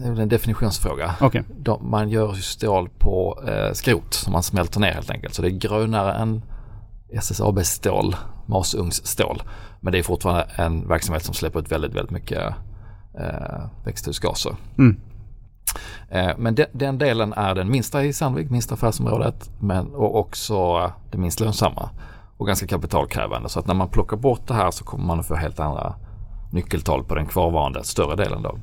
är 0.03 0.19
en 0.19 0.29
definitionsfråga. 0.29 1.15
Okej, 1.21 1.43
De, 1.57 1.89
man 1.89 2.09
gör 2.09 2.35
ju 2.35 2.41
stål 2.41 2.89
på 2.99 3.43
eh, 3.47 3.73
skrot 3.73 4.13
som 4.13 4.33
man 4.33 4.43
smälter 4.43 4.79
ner 4.79 4.91
helt 4.91 5.11
enkelt. 5.11 5.33
Så 5.33 5.41
det 5.41 5.47
är 5.47 5.57
grönare 5.57 6.13
än 6.13 6.41
SSAB 7.09 7.65
stål, 7.65 8.15
masugnsstål. 8.45 9.43
Men 9.79 9.91
det 9.91 9.99
är 9.99 10.03
fortfarande 10.03 10.47
en 10.55 10.87
verksamhet 10.87 11.23
som 11.23 11.33
släpper 11.33 11.59
ut 11.59 11.71
väldigt, 11.71 11.93
väldigt 11.93 12.11
mycket 12.11 12.53
eh, 13.19 13.65
växthusgaser. 13.85 14.55
Mm. 14.77 14.97
Eh, 16.09 16.31
men 16.37 16.55
de, 16.55 16.65
den 16.71 16.97
delen 16.97 17.33
är 17.33 17.55
den 17.55 17.71
minsta 17.71 18.03
i 18.03 18.13
Sandvik, 18.13 18.49
minsta 18.49 18.73
affärsområdet, 18.73 19.49
men 19.59 19.95
och 19.95 20.19
också 20.19 20.91
det 21.11 21.17
minst 21.17 21.39
lönsamma 21.39 21.89
och 22.37 22.47
ganska 22.47 22.67
kapitalkrävande. 22.67 23.49
Så 23.49 23.59
att 23.59 23.67
när 23.67 23.73
man 23.73 23.89
plockar 23.89 24.17
bort 24.17 24.47
det 24.47 24.53
här 24.53 24.71
så 24.71 24.83
kommer 24.83 25.05
man 25.05 25.19
att 25.19 25.25
få 25.25 25.35
helt 25.35 25.59
andra 25.59 25.93
nyckeltal 26.51 27.03
på 27.03 27.15
den 27.15 27.25
kvarvarande 27.25 27.83
större 27.83 28.15
delen 28.15 28.41
då. 28.41 28.57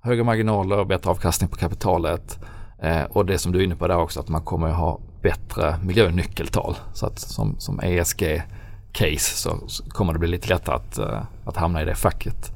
Högre 0.00 0.24
marginaler, 0.24 0.84
bättre 0.84 1.10
avkastning 1.10 1.50
på 1.50 1.56
kapitalet 1.56 2.38
eh, 2.78 3.02
och 3.02 3.26
det 3.26 3.38
som 3.38 3.52
du 3.52 3.60
är 3.60 3.64
inne 3.64 3.76
på 3.76 3.86
där 3.86 3.96
också 3.96 4.20
att 4.20 4.28
man 4.28 4.42
kommer 4.42 4.68
att 4.68 4.76
ha 4.76 4.98
bättre 5.22 5.76
miljönyckeltal. 5.82 6.76
Så 6.92 7.06
att 7.06 7.18
som, 7.18 7.54
som 7.58 7.80
ESG-case 7.80 9.36
så, 9.36 9.58
kommer 9.88 10.12
det 10.12 10.18
bli 10.18 10.28
lite 10.28 10.48
lättare 10.48 10.76
att, 10.76 10.98
eh, 10.98 11.22
att 11.44 11.56
hamna 11.56 11.82
i 11.82 11.84
det 11.84 11.94
facket 11.94 12.53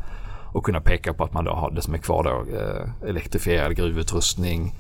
och 0.53 0.65
kunna 0.65 0.81
peka 0.81 1.13
på 1.13 1.25
att 1.25 1.33
man 1.33 1.45
då 1.45 1.53
har 1.53 1.71
det 1.71 1.83
som 1.83 1.95
är 1.95 1.99
kvar 1.99 2.25
då 2.25 2.57
eh, 2.59 3.09
elektrifierad 3.11 3.77
gruvutrustning, 3.77 4.75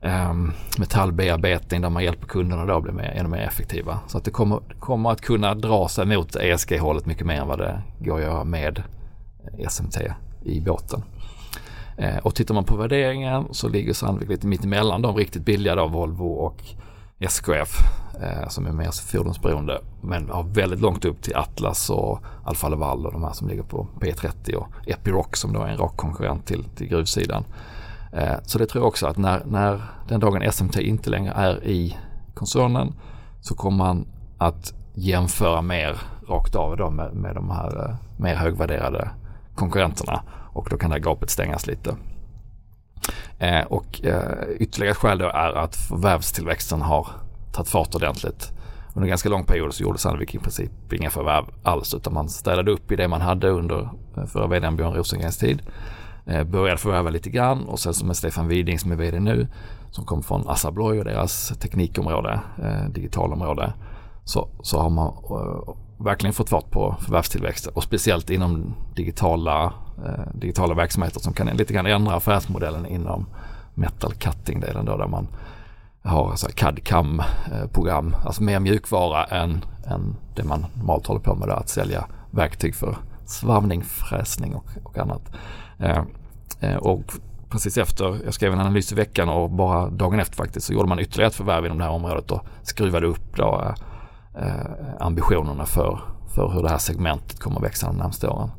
eh, 0.00 0.34
metallbearbetning 0.78 1.80
där 1.80 1.90
man 1.90 2.04
hjälper 2.04 2.26
kunderna 2.26 2.66
då 2.66 2.76
att 2.76 2.82
bli 2.82 2.92
mer, 2.92 3.12
ännu 3.16 3.28
mer 3.28 3.40
effektiva. 3.40 4.00
Så 4.06 4.18
att 4.18 4.24
det 4.24 4.30
kommer, 4.30 4.60
kommer 4.78 5.10
att 5.10 5.20
kunna 5.20 5.54
dra 5.54 5.88
sig 5.88 6.06
mot 6.06 6.36
ESG-hållet 6.36 7.06
mycket 7.06 7.26
mer 7.26 7.40
än 7.40 7.48
vad 7.48 7.58
det 7.58 7.82
går 7.98 8.16
att 8.16 8.22
göra 8.22 8.44
med 8.44 8.82
eh, 9.58 9.68
SMT 9.68 9.96
i 10.42 10.60
båten. 10.60 11.02
Eh, 11.96 12.16
och 12.16 12.34
tittar 12.34 12.54
man 12.54 12.64
på 12.64 12.76
värderingen 12.76 13.44
så 13.50 13.68
ligger 13.68 13.92
Sandvik 13.92 14.28
lite 14.28 14.46
mittemellan 14.46 15.02
de 15.02 15.16
riktigt 15.16 15.44
billiga 15.44 15.74
då, 15.74 15.86
Volvo 15.86 16.26
och 16.26 16.62
SKF 17.20 17.78
eh, 18.22 18.48
som 18.48 18.66
är 18.66 18.72
mer 18.72 18.90
fordonsberoende 18.90 19.80
men 20.00 20.30
har 20.30 20.42
väldigt 20.42 20.80
långt 20.80 21.04
upp 21.04 21.22
till 21.22 21.36
Atlas 21.36 21.90
och 21.90 22.20
Alfa 22.44 22.68
Laval 22.68 23.06
och 23.06 23.12
de 23.12 23.24
här 23.24 23.32
som 23.32 23.48
ligger 23.48 23.62
på 23.62 23.86
P30 24.00 24.54
och 24.54 24.68
Epiroc 24.86 25.26
som 25.32 25.52
då 25.52 25.62
är 25.62 25.68
en 25.68 25.78
rak 25.78 25.96
konkurrent 25.96 26.46
till, 26.46 26.64
till 26.64 26.88
gruvsidan. 26.88 27.44
Eh, 28.12 28.34
så 28.42 28.58
det 28.58 28.66
tror 28.66 28.82
jag 28.82 28.88
också 28.88 29.06
att 29.06 29.16
när, 29.16 29.42
när 29.44 29.82
den 30.08 30.20
dagen 30.20 30.52
SMT 30.52 30.76
inte 30.76 31.10
längre 31.10 31.32
är 31.32 31.64
i 31.64 31.98
koncernen 32.34 32.94
så 33.40 33.54
kommer 33.54 33.78
man 33.78 34.06
att 34.38 34.74
jämföra 34.94 35.62
mer 35.62 36.00
rakt 36.28 36.54
av 36.54 36.76
då 36.76 36.90
med, 36.90 37.14
med 37.14 37.34
de 37.34 37.50
här 37.50 37.88
eh, 37.88 37.94
mer 38.16 38.34
högvärderade 38.34 39.10
konkurrenterna 39.54 40.22
och 40.52 40.68
då 40.70 40.76
kan 40.76 40.90
det 40.90 40.96
här 40.96 41.02
gapet 41.02 41.30
stängas 41.30 41.66
lite. 41.66 41.96
Eh, 43.38 43.64
och 43.64 44.04
eh, 44.04 44.48
ytterligare 44.58 44.90
ett 44.90 44.96
skäl 44.96 45.18
då 45.18 45.26
är 45.26 45.52
att 45.52 45.76
förvärvstillväxten 45.76 46.82
har 46.82 47.06
tagit 47.52 47.68
fart 47.68 47.94
ordentligt. 47.94 48.52
Under 48.94 49.02
en 49.02 49.08
ganska 49.08 49.28
lång 49.28 49.44
period 49.44 49.74
så 49.74 49.82
gjorde 49.82 49.98
Sandvik 49.98 50.34
i 50.34 50.38
princip 50.38 50.92
inga 50.92 51.10
förvärv 51.10 51.44
alls 51.62 51.94
utan 51.94 52.14
man 52.14 52.28
städade 52.28 52.70
upp 52.70 52.92
i 52.92 52.96
det 52.96 53.08
man 53.08 53.20
hade 53.20 53.48
under 53.48 53.90
eh, 54.16 54.24
förra 54.24 54.46
vdn 54.46 54.76
Björn 54.76 54.94
Rosengrens 54.94 55.38
tid. 55.38 55.62
Eh, 56.26 56.44
började 56.44 56.78
förvärva 56.78 57.10
lite 57.10 57.30
grann 57.30 57.64
och 57.64 57.80
sen 57.80 57.94
som 57.94 58.06
med 58.06 58.16
Stefan 58.16 58.48
Widing 58.48 58.78
som 58.78 58.92
är 58.92 58.96
vd 58.96 59.20
nu 59.20 59.48
som 59.90 60.04
kom 60.04 60.22
från 60.22 60.48
Assa 60.48 60.68
Abloy 60.68 60.98
och 60.98 61.04
deras 61.04 61.48
teknikområde, 61.48 62.40
eh, 62.62 62.88
digitalområde 62.88 63.72
så, 64.24 64.48
så 64.62 64.78
har 64.78 64.90
man 64.90 65.06
eh, 65.08 65.74
verkligen 66.04 66.32
fått 66.32 66.48
fart 66.48 66.70
på 66.70 66.96
förvärvstillväxten 67.00 67.72
och 67.74 67.82
speciellt 67.82 68.30
inom 68.30 68.74
digitala, 68.94 69.72
eh, 70.06 70.34
digitala 70.34 70.74
verksamheter 70.74 71.20
som 71.20 71.32
kan 71.32 71.46
lite 71.46 71.72
grann 71.72 71.86
ändra 71.86 72.14
affärsmodellen 72.14 72.86
inom 72.86 73.26
metal 73.74 74.14
cutting-delen 74.14 74.84
då 74.84 74.96
där 74.96 75.06
man 75.06 75.28
har 76.02 76.36
så 76.36 76.46
här 76.46 76.54
CAD-CAM-program, 76.54 78.14
eh, 78.14 78.26
alltså 78.26 78.42
mer 78.42 78.60
mjukvara 78.60 79.24
än, 79.24 79.64
än 79.86 80.16
det 80.34 80.44
man 80.44 80.66
normalt 80.74 81.06
håller 81.06 81.20
på 81.20 81.34
med 81.34 81.48
då, 81.48 81.54
att 81.54 81.68
sälja 81.68 82.06
verktyg 82.30 82.74
för 82.74 82.96
svarvning, 83.26 83.84
fräsning 83.84 84.54
och, 84.54 84.66
och 84.82 84.98
annat. 84.98 85.22
Eh, 85.78 86.02
eh, 86.60 86.76
och 86.76 87.12
precis 87.50 87.78
efter, 87.78 88.24
jag 88.24 88.34
skrev 88.34 88.52
en 88.52 88.60
analys 88.60 88.92
i 88.92 88.94
veckan 88.94 89.28
och 89.28 89.50
bara 89.50 89.90
dagen 89.90 90.20
efter 90.20 90.36
faktiskt 90.36 90.66
så 90.66 90.72
gjorde 90.72 90.88
man 90.88 91.00
ytterligare 91.00 91.28
ett 91.28 91.34
förvärv 91.34 91.66
inom 91.66 91.78
det 91.78 91.84
här 91.84 91.90
området 91.90 92.30
och 92.30 92.46
skruvade 92.62 93.06
upp 93.06 93.36
då, 93.36 93.62
eh, 93.64 93.74
Eh, 94.34 95.00
ambitionerna 95.00 95.66
för, 95.66 96.00
för 96.34 96.48
hur 96.48 96.62
det 96.62 96.68
här 96.68 96.78
segmentet 96.78 97.40
kommer 97.40 97.56
att 97.56 97.62
växa 97.62 97.86
de 97.86 97.96
närmaste 97.96 98.28
åren. 98.28 98.50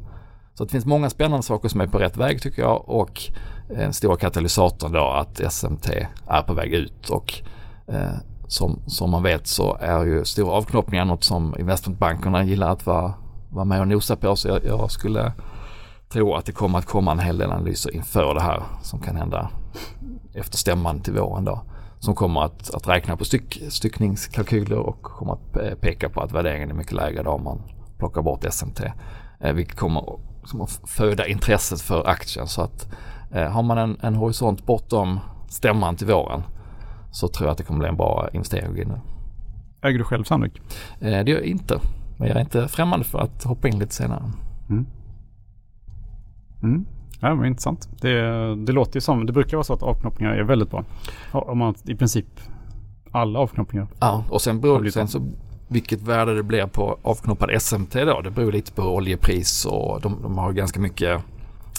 Så 0.54 0.64
det 0.64 0.70
finns 0.70 0.86
många 0.86 1.10
spännande 1.10 1.44
saker 1.44 1.70
som 1.70 1.82
är 1.82 1.88
på 1.88 1.98
rätt 1.98 2.18
väg 2.18 2.42
tycker 2.42 2.62
jag 2.62 2.90
och 2.90 3.22
en 3.70 3.94
stor 3.94 4.16
katalysator 4.16 4.90
då 4.90 5.08
att 5.08 5.52
SMT 5.52 5.90
är 6.28 6.42
på 6.42 6.54
väg 6.54 6.74
ut 6.74 7.10
och 7.10 7.34
eh, 7.88 8.12
som, 8.48 8.80
som 8.88 9.12
man 9.12 9.24
vet 9.24 9.48
så 9.48 9.78
är 9.82 10.06
ju 10.06 10.26
stora 10.26 10.52
avknoppningar 10.52 11.06
något 11.06 11.24
som 11.24 11.56
investmentbankerna 11.60 12.44
gillar 12.44 12.70
att 12.70 12.86
vara, 12.86 13.14
vara 13.50 13.66
med 13.66 13.82
och 13.82 13.88
nosa 13.88 14.16
på 14.16 14.36
så 14.36 14.48
jag, 14.48 14.66
jag 14.66 14.92
skulle 14.92 15.32
tro 16.10 16.36
att 16.36 16.46
det 16.46 16.52
kommer 16.52 16.80
att 16.80 16.86
komma 16.86 17.12
en 17.12 17.20
hel 17.20 17.38
del 17.38 17.52
analyser 17.52 17.96
inför 17.96 18.34
det 18.34 18.42
här 18.42 18.64
som 18.82 19.00
kan 19.00 19.16
hända 19.16 19.50
efter 20.34 20.58
stämman 20.58 21.00
till 21.00 21.14
våren 21.14 21.46
då. 21.46 21.62
Som 22.02 22.16
kommer 22.16 22.42
att, 22.42 22.74
att 22.76 22.88
räkna 22.88 23.18
på 23.18 23.26
styck, 23.26 23.62
styckningskalkyler 23.70 24.78
och 24.78 25.02
kommer 25.02 25.34
att 25.34 25.54
pe- 25.54 25.76
peka 25.76 26.10
på 26.10 26.22
att 26.22 26.32
värderingen 26.32 26.70
är 26.70 26.74
mycket 26.74 26.92
lägre 26.94 27.24
då 27.24 27.32
om 27.32 27.44
man 27.44 27.62
plockar 27.98 28.22
bort 28.22 28.46
SMT. 28.54 28.80
Eh, 29.40 29.54
vilket 29.54 29.76
kommer 29.78 30.20
som 30.46 30.62
att 30.62 30.82
föda 30.86 31.28
intresset 31.28 31.82
för 31.82 32.08
aktien. 32.08 32.48
Så 32.48 32.62
att 32.62 32.88
eh, 33.32 33.50
har 33.50 33.64
man 33.64 33.78
en, 33.78 33.98
en 34.02 34.16
horisont 34.16 34.66
bortom 34.66 35.20
stämman 35.50 35.96
till 35.96 36.08
våren 36.08 36.44
så 37.12 37.28
tror 37.28 37.48
jag 37.48 37.52
att 37.52 37.58
det 37.58 37.64
kommer 37.64 37.80
bli 37.80 37.90
en 37.90 37.98
bra 37.98 38.30
investering 38.34 38.74
nu. 38.74 39.00
Äger 39.82 39.98
du 39.98 40.04
själv 40.04 40.24
Sandvik? 40.24 40.62
Eh, 41.00 41.24
det 41.24 41.32
gör 41.32 41.38
jag 41.38 41.46
inte. 41.46 41.80
Men 42.18 42.28
jag 42.28 42.38
är 42.38 42.42
inte 42.42 42.68
främmande 42.68 43.06
för 43.06 43.20
att 43.20 43.44
hoppa 43.44 43.68
in 43.68 43.80
lite 43.80 43.94
senare. 43.96 44.24
Mm. 44.70 44.86
Ja, 47.22 47.36
men 47.36 47.46
intressant. 47.46 47.90
Det, 48.02 48.56
det 48.56 48.72
låter 48.72 48.98
ju 48.98 49.02
som, 49.02 49.26
det 49.26 49.34
brukar 49.34 49.58
vara 49.58 49.64
så 49.64 49.74
att 49.74 49.84
avknoppningar 49.84 50.34
är 50.34 50.44
väldigt 50.44 50.72
bra. 50.72 50.84
Om 51.32 51.58
man 51.58 51.76
i 51.84 51.96
princip 51.96 52.26
alla 53.12 53.40
avknoppningar. 53.40 53.88
Ja, 54.00 54.24
och 54.30 54.42
sen 54.42 54.62
beror 54.62 54.82
det 54.82 54.92
sen 54.92 55.08
så 55.08 55.22
vilket 55.68 56.02
värde 56.02 56.36
det 56.36 56.44
blir 56.44 56.68
på 56.68 56.98
avknoppad 57.02 57.62
SMT 57.62 57.94
då. 57.94 58.22
Det 58.22 58.32
beror 58.32 58.52
lite 58.52 58.72
på 58.72 58.82
oljepris 58.82 59.66
och 59.66 60.02
de, 60.02 60.22
de 60.22 60.38
har 60.38 60.52
ganska 60.52 60.80
mycket 60.80 61.24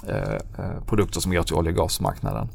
eh, 0.08 0.34
eh, 0.58 0.84
produkter 0.86 1.20
som 1.20 1.32
går 1.32 1.42
till 1.42 1.56
olje 1.56 1.72
och 1.72 1.76
gasmarknaden. 1.76 2.48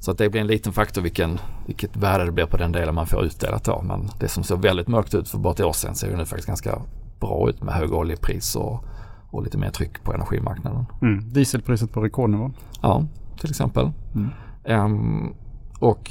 Så 0.00 0.10
att 0.10 0.18
det 0.18 0.28
blir 0.28 0.40
en 0.40 0.46
liten 0.46 0.72
faktor 0.72 1.02
vilken, 1.02 1.38
vilket 1.66 1.96
värde 1.96 2.24
det 2.24 2.32
blir 2.32 2.46
på 2.46 2.56
den 2.56 2.72
delen 2.72 2.94
man 2.94 3.06
får 3.06 3.24
utdelat 3.24 3.64
då. 3.64 3.82
Men 3.82 4.10
det 4.20 4.28
som 4.28 4.44
såg 4.44 4.62
väldigt 4.62 4.88
mörkt 4.88 5.14
ut 5.14 5.28
för 5.28 5.38
bara 5.38 5.52
ett 5.52 5.60
år 5.60 5.72
sedan 5.72 5.94
ser 5.94 6.10
ju 6.10 6.16
nu 6.16 6.24
faktiskt 6.24 6.46
ganska 6.46 6.82
bra 7.20 7.48
ut 7.48 7.62
med 7.62 7.74
höga 7.74 7.96
oljepris 7.96 8.56
och, 8.56 8.84
och 9.36 9.44
lite 9.44 9.58
mer 9.58 9.70
tryck 9.70 10.04
på 10.04 10.14
energimarknaden. 10.14 10.86
Mm. 11.02 11.32
Dieselpriset 11.32 11.92
på 11.92 12.00
rekordnivå. 12.00 12.50
Ja, 12.82 13.04
till 13.40 13.50
exempel. 13.50 13.92
Mm. 14.14 14.30
Ehm, 14.64 15.34
och 15.80 16.10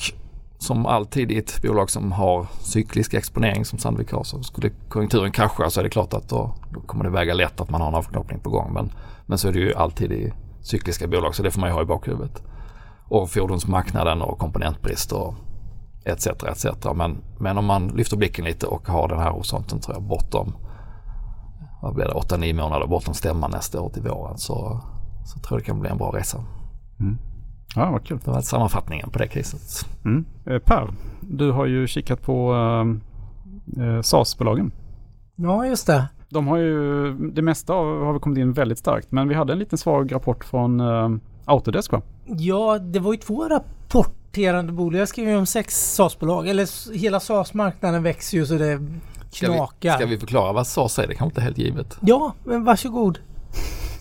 som 0.57 0.85
alltid 0.85 1.31
i 1.31 1.37
ett 1.37 1.61
bolag 1.61 1.89
som 1.89 2.11
har 2.11 2.47
cyklisk 2.59 3.13
exponering 3.13 3.65
som 3.65 3.79
Sandvik 3.79 4.11
har 4.11 4.23
så 4.23 4.43
skulle 4.43 4.69
konjunkturen 4.89 5.31
krascha 5.31 5.69
så 5.69 5.79
är 5.79 5.83
det 5.83 5.89
klart 5.89 6.13
att 6.13 6.29
då, 6.29 6.55
då 6.73 6.79
kommer 6.79 7.03
det 7.03 7.09
väga 7.09 7.33
lätt 7.33 7.61
att 7.61 7.69
man 7.69 7.81
har 7.81 7.87
en 7.87 7.95
avknoppning 7.95 8.39
på 8.39 8.49
gång. 8.49 8.73
Men, 8.73 8.91
men 9.25 9.37
så 9.37 9.47
är 9.47 9.53
det 9.53 9.59
ju 9.59 9.73
alltid 9.73 10.11
i 10.11 10.33
cykliska 10.61 11.07
bolag 11.07 11.35
så 11.35 11.43
det 11.43 11.51
får 11.51 11.59
man 11.59 11.69
ju 11.69 11.73
ha 11.73 11.81
i 11.81 11.85
bakhuvudet. 11.85 12.43
Och 13.07 13.29
fordonsmarknaden 13.29 14.21
och 14.21 14.39
komponentbrist 14.39 15.11
och 15.11 15.35
etc. 16.05 16.27
etc. 16.27 16.65
Men, 16.95 17.17
men 17.39 17.57
om 17.57 17.65
man 17.65 17.87
lyfter 17.87 18.17
blicken 18.17 18.45
lite 18.45 18.65
och 18.65 18.87
har 18.87 19.07
den 19.07 19.19
här 19.19 19.31
horisonten 19.31 19.79
tror 19.79 19.95
jag 19.95 20.03
bortom 20.03 20.55
vad 21.85 21.95
blir 21.95 22.05
det, 22.05 22.11
8-9 22.11 22.53
månader 22.53 22.87
bortom 22.87 23.13
stämman 23.13 23.51
nästa 23.51 23.81
år 23.81 23.89
till 23.89 24.01
våren 24.01 24.37
så, 24.37 24.81
så 25.25 25.39
tror 25.39 25.59
jag 25.59 25.61
det 25.61 25.65
kan 25.65 25.79
bli 25.79 25.89
en 25.89 25.97
bra 25.97 26.11
resa. 26.11 26.43
Ja, 27.75 27.91
vad 27.91 28.03
kul. 28.03 28.19
Det 28.25 28.31
var 28.31 28.41
sammanfattningen 28.41 29.09
på 29.09 29.19
det 29.19 29.27
caset. 29.27 29.89
Mm. 30.05 30.25
Eh, 30.45 30.59
per, 30.59 30.93
du 31.21 31.51
har 31.51 31.65
ju 31.65 31.87
kikat 31.87 32.21
på 32.21 32.53
eh, 33.77 33.85
eh, 33.85 34.01
SAS-bolagen. 34.01 34.71
Ja, 35.35 35.65
just 35.65 35.87
det. 35.87 36.07
De 36.29 36.47
har 36.47 36.57
ju, 36.57 37.13
det 37.13 37.41
mesta 37.41 37.73
av 37.73 38.05
har 38.05 38.11
väl 38.11 38.21
kommit 38.21 38.37
in 38.37 38.53
väldigt 38.53 38.79
starkt. 38.79 39.11
Men 39.11 39.27
vi 39.27 39.35
hade 39.35 39.53
en 39.53 39.59
liten 39.59 39.77
svag 39.77 40.13
rapport 40.13 40.43
från 40.43 40.79
eh, 40.79 41.09
Autodesk 41.45 41.91
va? 41.91 42.01
Ja, 42.25 42.79
det 42.79 42.99
var 42.99 43.13
ju 43.13 43.19
två 43.19 43.49
rapporterande 43.49 44.73
bolag. 44.73 45.01
Jag 45.01 45.07
skrev 45.07 45.29
ju 45.29 45.37
om 45.37 45.45
sex 45.45 45.95
SAS-bolag. 45.95 46.47
Eller 46.47 46.93
hela 46.97 47.19
SAS-marknaden 47.19 48.03
växer 48.03 48.37
ju 48.37 48.45
så 48.45 48.53
det 48.53 48.79
Ska 49.35 49.51
vi, 49.51 49.57
knakar. 49.57 49.95
ska 49.95 50.05
vi 50.05 50.17
förklara 50.17 50.53
vad 50.53 50.67
SAS 50.67 50.99
är? 50.99 51.07
Det 51.07 51.15
kanske 51.15 51.25
inte 51.25 51.41
är 51.41 51.43
helt 51.43 51.57
givet. 51.57 51.97
Ja, 52.01 52.33
men 52.43 52.63
varsågod. 52.63 53.19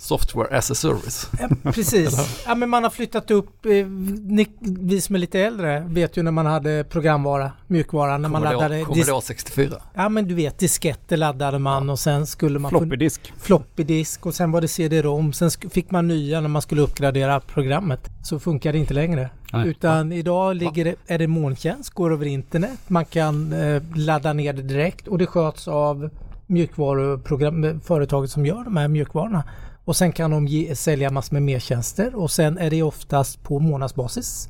Software 0.05 0.57
as 0.59 0.71
a 0.71 0.75
service. 0.75 1.31
Ja, 1.41 1.49
precis. 1.73 2.43
ja, 2.47 2.55
men 2.55 2.71
man 2.71 2.83
har 2.83 2.91
flyttat 2.91 3.31
upp, 3.31 3.67
eh, 3.67 3.87
ni, 3.87 4.47
vi 4.61 5.01
som 5.01 5.15
är 5.15 5.19
lite 5.19 5.41
äldre 5.41 5.81
vet 5.81 6.17
ju 6.17 6.23
när 6.23 6.31
man 6.31 6.47
hade 6.47 6.85
programvara, 6.85 7.53
mjukvara, 7.67 8.19
när 8.19 8.29
man 8.29 8.43
laddade... 8.43 8.81
Commodore, 8.81 9.03
dis- 9.03 9.07
Commodore 9.07 9.23
64. 9.23 9.83
ja 9.95 10.09
men 10.09 10.29
du 10.29 10.35
vet, 10.35 10.59
disketter 10.59 11.17
laddade 11.17 11.59
man 11.59 11.91
och 11.91 11.99
sen 11.99 12.27
skulle 12.27 12.59
man... 12.59 12.71
Floppy 12.71 12.97
disk. 12.97 13.33
floppy 13.39 13.85
disk 13.85 14.27
och 14.27 14.35
sen 14.35 14.53
var 14.53 14.61
det 14.61 14.69
CD-ROM. 14.69 15.33
Sen 15.33 15.51
fick 15.51 15.91
man 15.91 16.09
nya 16.09 16.41
när 16.41 16.49
man 16.49 16.63
skulle 16.63 16.83
uppgradera 16.83 17.41
programmet. 17.41 18.11
Så 18.23 18.39
funkar 18.41 18.73
det 18.73 18.79
inte 18.79 18.95
längre. 18.95 19.31
Nej. 19.53 19.69
Utan 19.69 20.13
idag 20.13 20.57
ligger 20.57 20.85
det, 20.85 20.95
är 21.07 21.19
det 21.19 21.27
molntjänst, 21.27 21.91
går 21.91 22.13
över 22.13 22.27
internet. 22.27 22.79
Man 22.87 23.05
kan 23.05 23.53
eh, 23.53 23.83
ladda 23.95 24.33
ner 24.33 24.53
det 24.53 24.63
direkt 24.63 25.09
och 25.09 25.19
det 25.19 25.27
sköts 25.27 25.69
av 25.69 26.11
mjukvaruprogram, 26.47 27.81
företaget 27.81 28.31
som 28.31 28.47
gör 28.47 28.65
de 28.65 28.77
här 28.77 28.89
mjukvarorna. 28.89 29.45
Och 29.85 29.97
sen 29.97 30.13
kan 30.13 30.31
de 30.31 30.47
ge, 30.47 30.75
sälja 30.77 31.11
massor 31.11 31.35
med 31.35 31.43
mertjänster 31.43 32.15
och 32.15 32.31
sen 32.31 32.59
är 32.59 32.71
det 32.71 32.83
oftast 32.83 33.43
på 33.43 33.59
månadsbasis. 33.59 34.49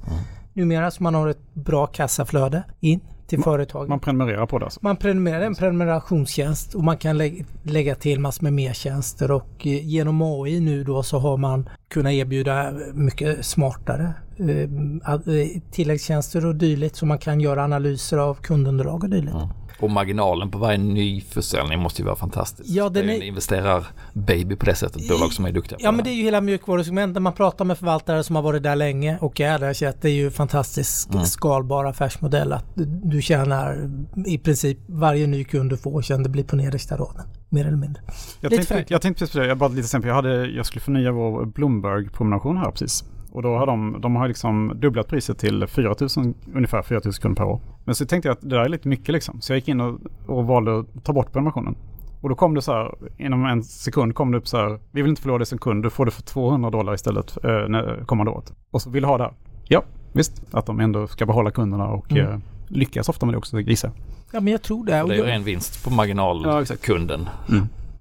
Numera 0.53 0.91
så 0.91 1.03
man 1.03 1.14
har 1.14 1.29
ett 1.29 1.55
bra 1.55 1.87
kassaflöde 1.87 2.62
in 2.81 3.00
till 3.26 3.43
företaget. 3.43 3.88
Man 3.88 4.00
prenumererar 4.00 4.47
på 4.47 4.59
det 4.59 4.64
alltså. 4.64 4.81
Man 4.83 4.97
prenumererar 4.97 5.41
en 5.47 5.55
prenumerationstjänst 5.55 6.75
och 6.75 6.85
man 6.85 6.97
kan 6.97 7.19
lä- 7.19 7.45
lägga 7.62 7.95
till 7.95 8.21
massor 8.21 8.43
med 8.43 8.53
mertjänster 8.53 9.31
och 9.31 9.67
eh, 9.67 9.87
genom 9.87 10.23
AI 10.23 10.61
nu 10.61 10.85
då 10.85 11.03
så 11.03 11.19
har 11.19 11.37
man 11.37 11.69
kunnat 11.88 12.12
erbjuda 12.12 12.73
mycket 12.95 13.47
smartare 13.47 14.14
eh, 14.38 14.49
eh, 14.49 15.49
tilläggstjänster 15.71 16.47
och 16.47 16.55
dylikt 16.55 16.97
så 16.97 17.07
man 17.07 17.19
kan 17.19 17.41
göra 17.41 17.64
analyser 17.64 18.19
av 18.19 18.35
kundunderlag 18.35 19.05
och 19.05 19.11
dylikt. 19.11 19.33
Ja. 19.35 19.50
Och 19.81 19.90
marginalen 19.90 20.50
på 20.50 20.59
varje 20.59 20.78
ny 20.78 21.21
försäljning 21.21 21.78
måste 21.78 22.02
ju 22.02 22.07
vara 22.07 22.16
fantastisk. 22.16 22.71
Ja, 22.71 22.85
den 22.85 22.93
det 22.93 23.00
är 23.12 23.16
är- 23.16 23.21
en 23.21 23.23
investerar 23.23 23.87
baby 24.12 24.57
på 24.57 24.66
det 24.66 24.75
sättet. 24.75 25.09
Bolag 25.09 25.33
som 25.33 25.45
är 25.45 25.52
duktiga 25.52 25.78
Ja 25.81 25.93
men 25.93 26.04
det 26.04 26.11
är 26.11 26.14
ju 26.14 26.23
hela 26.23 26.40
mjukvarusegmentet. 26.40 27.23
Man 27.23 27.33
pratar 27.33 27.64
med 27.64 27.78
förvaltare 27.78 28.25
som 28.25 28.37
har 28.37 28.43
varit 28.43 28.62
där 28.62 28.76
länge 28.76 29.19
och 29.21 29.40
är 29.40 29.59
där 29.59 29.73
så 29.73 29.87
att 29.87 30.02
det 30.02 30.09
är 30.09 30.12
ju 30.14 30.31
fantastisk 30.31 31.09
Mm. 31.14 31.25
skalbar 31.26 31.85
affärsmodell 31.85 32.52
att 32.52 32.64
du- 32.75 33.23
tjänar 33.23 33.90
i 34.26 34.38
princip 34.38 34.78
varje 34.87 35.26
ny 35.26 35.45
kund 35.45 35.71
du 35.71 35.76
får 35.76 36.02
sen 36.02 36.23
det 36.23 36.28
blir 36.28 36.45
på 36.45 36.57
nedersta 36.57 36.97
raden. 36.97 37.26
Mer 37.49 37.66
eller 37.66 37.76
mindre. 37.76 38.02
Jag 38.40 38.50
Lite 38.50 38.64
tänkte, 38.64 38.95
jag 38.95 39.02
tänkte 39.02 39.19
precis 39.21 39.33
på 39.33 39.38
det, 39.40 39.47
jag 39.47 39.59
bara 39.59 39.69
lite 39.69 39.81
exempel. 39.81 40.09
Jag, 40.09 40.14
hade, 40.14 40.47
jag 40.47 40.66
skulle 40.66 40.83
förnya 40.83 41.12
vår 41.12 41.47
Bloomberg-prenumeration 41.47 42.57
här 42.57 42.71
precis. 42.71 43.04
Och 43.35 43.43
då 43.43 43.57
har 43.57 43.67
de, 43.67 43.97
de 44.00 44.17
har 44.17 44.29
liksom 44.29 44.73
dubblat 44.76 45.09
priset 45.09 45.38
till 45.38 45.67
4 45.67 45.95
000, 46.17 46.35
ungefär 46.55 46.83
4 46.83 47.00
000 47.05 47.12
kronor 47.14 47.35
per 47.37 47.45
år. 47.45 47.61
Men 47.85 47.95
så 47.95 48.07
tänkte 48.07 48.29
jag 48.29 48.33
att 48.35 48.41
det 48.41 48.49
där 48.49 48.59
är 48.59 48.69
lite 48.69 48.88
mycket 48.88 49.12
liksom. 49.12 49.41
Så 49.41 49.53
jag 49.53 49.57
gick 49.59 49.69
in 49.69 49.81
och, 49.81 50.00
och 50.26 50.47
valde 50.47 50.79
att 50.79 51.05
ta 51.05 51.12
bort 51.12 51.33
prenumerationen. 51.33 51.75
Och 52.21 52.29
då 52.29 52.35
kom 52.35 52.55
det 52.55 52.62
så 52.62 52.73
här, 52.73 52.95
inom 53.19 53.45
en 53.47 53.62
sekund 53.64 54.14
kom 54.14 54.33
det 54.33 54.38
upp 54.38 54.49
så 54.49 54.57
här, 54.57 54.79
vi 54.93 55.03
vill 55.03 55.09
inte 55.11 55.23
förlora 55.23 55.38
dig 55.38 55.47
som 55.47 55.59
kund, 55.59 55.83
du 55.83 55.91
får 55.91 56.05
det 56.05 56.11
för 56.11 56.23
200 56.23 56.71
dollar 56.71 56.95
istället 56.95 57.45
eh, 57.45 58.05
kommande 58.07 58.33
året. 58.33 58.53
Och 58.71 58.83
så 58.83 58.91
vill 58.91 59.03
du 59.03 59.09
ha 59.09 59.19
det 59.19 59.25
här. 59.25 59.33
Ja, 59.69 59.83
visst. 60.12 60.43
Att 60.50 60.67
de 60.67 60.81
ändå 60.81 61.07
ska 61.07 61.26
behålla 61.26 61.50
kunderna 61.50 61.88
och 61.88 62.12
Mm. 62.12 62.26
eh, 62.33 62.38
lyckas 62.69 63.09
ofta 63.09 63.26
med 63.26 63.33
det 63.35 63.38
också 63.38 63.61
gissar. 63.61 63.91
Ja 64.33 64.41
men 64.41 64.53
jag 64.53 64.62
tror 64.62 64.85
det. 64.87 65.03
Och 65.03 65.09
det 65.09 65.14
är 65.14 65.19
ju 65.19 65.25
ren 65.25 65.45
vinst 65.45 65.85
på 65.85 65.91
marginal 65.91 66.43
Ja, 66.45 66.62
exakt. 66.62 66.83
kunden. 66.83 67.29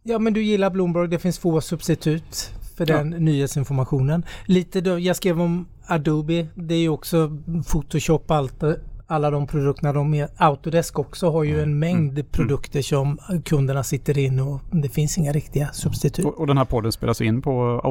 Ja 0.03 0.19
men 0.19 0.33
du 0.33 0.43
gillar 0.43 0.69
Bloomberg, 0.69 1.07
det 1.07 1.19
finns 1.19 1.39
få 1.39 1.61
substitut 1.61 2.53
för 2.77 2.89
Ja. 2.89 2.97
den 2.97 3.09
nyhetsinformationen. 3.09 4.25
Lite 4.45 4.81
då, 4.81 4.99
jag 4.99 5.15
skrev 5.15 5.41
om 5.41 5.65
Adobe, 5.87 6.47
det 6.55 6.75
är 6.75 6.79
ju 6.79 6.89
också 6.89 7.37
Photoshop, 7.71 8.31
allt, 8.31 8.63
alla 9.07 9.29
de 9.29 9.47
produkterna 9.47 9.93
de 9.93 10.13
är. 10.13 10.27
Autodesk 10.37 10.99
också 10.99 11.31
har 11.31 11.43
ju 11.43 11.61
en 11.61 11.79
mängd 11.79 12.31
produkter 12.31 12.81
som 12.81 13.17
kunderna 13.45 13.83
sitter 13.83 14.17
in 14.17 14.39
och 14.39 14.61
det 14.71 14.89
finns 14.89 15.17
inga 15.17 15.31
riktiga 15.31 15.69
substitut. 15.73 16.25
Och, 16.25 16.39
och 16.39 16.47
den 16.47 16.57
här 16.57 16.65
podden 16.65 16.91
spelas 16.91 17.21
in 17.21 17.41
på 17.41 17.81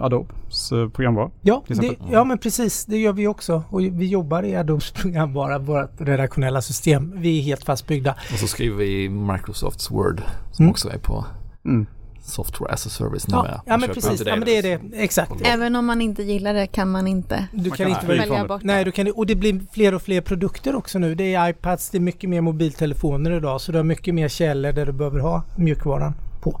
Adobes 0.00 0.72
eh, 0.72 0.88
programvara. 0.88 1.30
Ja, 1.42 1.62
det, 1.68 1.96
ja 2.10 2.24
men 2.24 2.38
precis, 2.38 2.84
det 2.86 2.98
gör 2.98 3.12
vi 3.12 3.26
också. 3.26 3.62
Och 3.68 3.80
vi 3.80 4.06
jobbar 4.06 4.42
i 4.42 4.56
Adobes 4.56 4.90
programvara, 4.92 5.58
vårt 5.58 5.90
redaktionella 6.00 6.62
system. 6.62 7.12
Vi 7.16 7.38
är 7.38 7.42
helt 7.42 7.64
fastbyggda. 7.64 8.12
Och 8.32 8.38
så 8.38 8.46
skriver 8.46 8.76
vi 8.76 9.08
Microsofts 9.08 9.90
Word 9.90 10.22
som 10.52 10.62
Mm. 10.64 10.70
också 10.70 10.88
är 10.88 10.98
på 10.98 11.24
Mm. 11.64 11.86
Software 12.24 12.72
as 12.72 12.86
a 12.86 12.90
service 12.90 13.26
Ja, 13.28 13.36
numera. 13.36 13.62
ja 13.66 13.76
men 13.76 13.88
precis, 13.88 14.22
ja, 14.26 14.36
men 14.36 14.44
det 14.44 14.56
är 14.56 14.62
det. 14.62 14.80
Exakt. 14.96 15.32
Även 15.44 15.76
om 15.76 15.86
man 15.86 16.00
inte 16.02 16.22
gillar 16.22 16.54
det 16.54 16.66
kan 16.66 16.90
man 16.90 17.06
inte 17.06 17.46
Du 17.52 17.68
Man 17.68 17.76
kan 17.76 17.86
kan 17.86 17.88
inte 17.88 18.06
välja 18.06 18.44
bort 18.44 18.62
Nej, 18.64 18.84
du 18.84 18.92
kan, 18.92 19.12
och 19.12 19.26
det 19.26 19.34
blir 19.34 19.60
fler 19.72 19.94
och 19.94 20.02
fler 20.02 20.20
produkter 20.20 20.74
också 20.74 20.98
nu. 20.98 21.14
Det 21.14 21.34
är 21.34 21.50
iPads, 21.50 21.90
det 21.90 21.98
är 21.98 22.00
mycket 22.00 22.30
mer 22.30 22.40
mobiltelefoner 22.40 23.30
idag. 23.30 23.60
Så 23.60 23.72
du 23.72 23.78
har 23.78 23.84
mycket 23.84 24.14
mer 24.14 24.28
källor 24.28 24.72
där 24.72 24.86
du 24.86 24.92
behöver 24.92 25.20
ha 25.20 25.42
mjukvaran 25.56 26.14
på. 26.42 26.60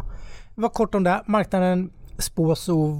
Det 0.54 0.60
var 0.60 0.68
kort 0.68 0.94
om 0.94 1.04
det. 1.04 1.22
Marknaden 1.26 1.90
spås 2.18 2.68
och 2.68 2.96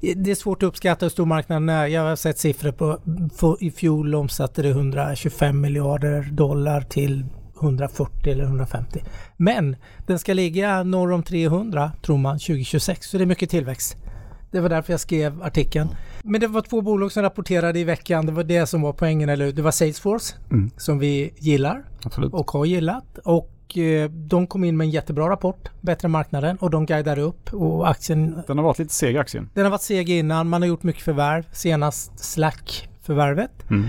det 0.00 0.30
är 0.30 0.34
svårt 0.34 0.62
att 0.62 0.66
uppskatta 0.66 1.04
hur 1.06 1.10
stor 1.10 1.26
marknaden 1.26 1.68
är. 1.68 1.86
Jag 1.86 2.02
har 2.02 2.16
sett 2.16 2.38
siffror 2.38 2.72
på, 2.72 2.98
för 3.36 3.64
i 3.64 3.70
fjol 3.70 4.14
omsatte 4.14 4.62
det 4.62 4.68
125 4.68 5.60
miljarder 5.60 6.22
dollar 6.22 6.80
till 6.80 7.24
140 7.62 8.32
eller 8.32 8.44
150. 8.44 9.02
Men 9.36 9.76
den 10.06 10.18
ska 10.18 10.32
ligga 10.34 10.82
norr 10.82 11.12
om 11.12 11.22
300 11.22 11.92
tror 12.02 12.18
man 12.18 12.38
2026 12.38 13.06
så 13.10 13.18
det 13.18 13.24
är 13.24 13.26
mycket 13.26 13.50
tillväxt. 13.50 13.96
Det 14.50 14.60
var 14.60 14.68
därför 14.68 14.92
jag 14.92 15.00
skrev 15.00 15.42
artikeln. 15.42 15.88
Men 16.22 16.40
det 16.40 16.46
var 16.46 16.60
två 16.62 16.80
bolag 16.80 17.12
som 17.12 17.22
rapporterade 17.22 17.78
i 17.78 17.84
veckan. 17.84 18.26
Det 18.26 18.32
var 18.32 18.44
det 18.44 18.66
som 18.66 18.82
var 18.82 18.92
poängen, 18.92 19.28
eller? 19.28 19.52
Det 19.52 19.62
var 19.62 19.70
Salesforce 19.70 20.34
Mm. 20.50 20.70
som 20.76 20.98
vi 20.98 21.34
gillar 21.38 21.84
Absolut. 22.04 22.32
och 22.32 22.50
har 22.50 22.64
gillat. 22.64 23.18
Och 23.24 23.78
eh, 23.78 24.10
de 24.10 24.46
kom 24.46 24.64
in 24.64 24.76
med 24.76 24.84
en 24.84 24.90
jättebra 24.90 25.28
rapport, 25.30 25.68
bättre 25.80 26.06
än 26.06 26.12
marknaden 26.12 26.56
och 26.56 26.70
de 26.70 26.86
guidar 26.86 27.18
upp 27.18 27.54
och 27.54 27.88
aktien 27.90 28.42
Den 28.46 28.58
har 28.58 28.64
varit 28.64 28.78
lite 28.78 28.94
seg 28.94 29.16
aktien. 29.16 29.50
den 29.54 29.64
har 29.64 29.70
varit 29.70 29.82
seg 29.82 30.10
innan, 30.10 30.48
man 30.48 30.62
har 30.62 30.68
gjort 30.68 30.82
mycket 30.82 31.02
förvärv. 31.02 31.44
Senast 31.52 32.18
Slack 32.18 32.88
förvärvet. 33.02 33.70
Mm. 33.70 33.88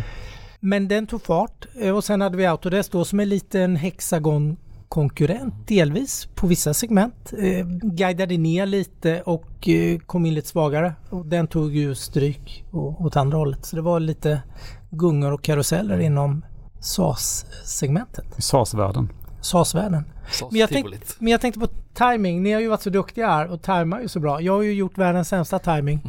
Men 0.60 0.88
den 0.88 1.08
tog 1.08 1.22
fart 1.22 1.66
eh, 1.82 1.96
och 1.96 2.04
sen 2.04 2.22
hade 2.22 2.38
vi 2.38 2.46
Autodesk 2.46 2.92
då 2.92 3.06
som 3.06 3.20
en 3.20 3.30
liten 3.30 3.76
Hexagon 3.76 4.58
konkurrent 4.90 5.68
delvis 5.68 6.28
på 6.36 6.48
vissa 6.48 6.74
segment. 6.74 7.34
Eh, 7.38 7.66
guidade 7.82 8.38
ner 8.38 8.66
lite 8.66 9.22
och 9.22 9.68
eh, 9.70 10.00
kom 10.00 10.26
in 10.26 10.34
lite 10.34 10.48
svagare. 10.48 10.94
Och 11.10 11.26
den 11.26 11.48
tog 11.48 11.76
ju 11.76 11.96
stryk 11.96 12.66
å- 12.72 12.96
åt 13.00 13.16
andra 13.18 13.38
hållet. 13.38 13.66
Så 13.66 13.76
det 13.76 13.82
var 13.82 14.00
lite 14.00 14.42
gungor 14.90 15.32
och 15.34 15.42
karuseller 15.42 16.00
inom 16.00 16.46
SAS-segmentet. 16.80 18.26
I 18.38 18.42
SAS-världen. 18.42 19.10
SAS-världen. 19.42 20.04
Men 20.52 20.60
jag, 20.60 20.70
tänkte, 20.70 20.98
men 21.20 21.32
jag 21.32 21.42
tänkte 21.42 21.60
på 21.60 21.68
timing. 21.94 22.44
Ni 22.44 22.52
har 22.52 22.62
ju 22.62 22.68
varit 22.68 22.82
så 22.82 22.90
duktiga 22.90 23.28
här 23.28 23.48
och 23.48 23.62
tajmar 23.62 24.02
ju 24.02 24.08
så 24.08 24.20
bra. 24.20 24.42
Jag 24.42 24.54
har 24.54 24.62
ju 24.62 24.74
gjort 24.74 24.98
världens 24.98 25.30
sämsta 25.30 25.60
timing. 25.60 26.00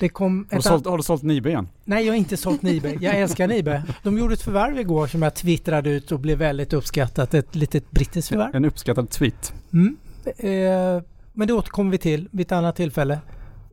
Det 0.00 0.08
kom 0.08 0.46
Har 0.50 0.56
du 0.56 0.62
sålt, 0.62 0.86
har 0.86 0.96
du 0.96 1.02
sålt 1.02 1.22
Nibe 1.22 1.48
igen? 1.48 1.68
Nej, 1.84 2.04
jag 2.04 2.12
har 2.12 2.18
inte 2.18 2.36
sålt 2.36 2.62
Nibe. 2.62 2.96
Jag 3.00 3.14
älskar 3.14 3.48
Nibe. 3.48 3.82
De 4.02 4.18
gjorde 4.18 4.34
ett 4.34 4.42
förvärv 4.42 4.78
igår 4.78 5.06
som 5.06 5.22
jag 5.22 5.34
twittrade 5.34 5.90
ut 5.90 6.12
och 6.12 6.20
blev 6.20 6.38
väldigt 6.38 6.72
uppskattat. 6.72 7.34
Ett 7.34 7.54
litet 7.54 7.90
brittiskt 7.90 8.28
förvärv. 8.28 8.56
En 8.56 8.64
uppskattad 8.64 9.10
tweet. 9.10 9.54
Mm. 9.72 9.96
Eh, 10.24 11.02
men 11.32 11.48
det 11.48 11.52
återkommer 11.52 11.90
vi 11.90 11.98
till 11.98 12.28
vid 12.30 12.46
ett 12.46 12.52
annat 12.52 12.76
tillfälle. 12.76 13.18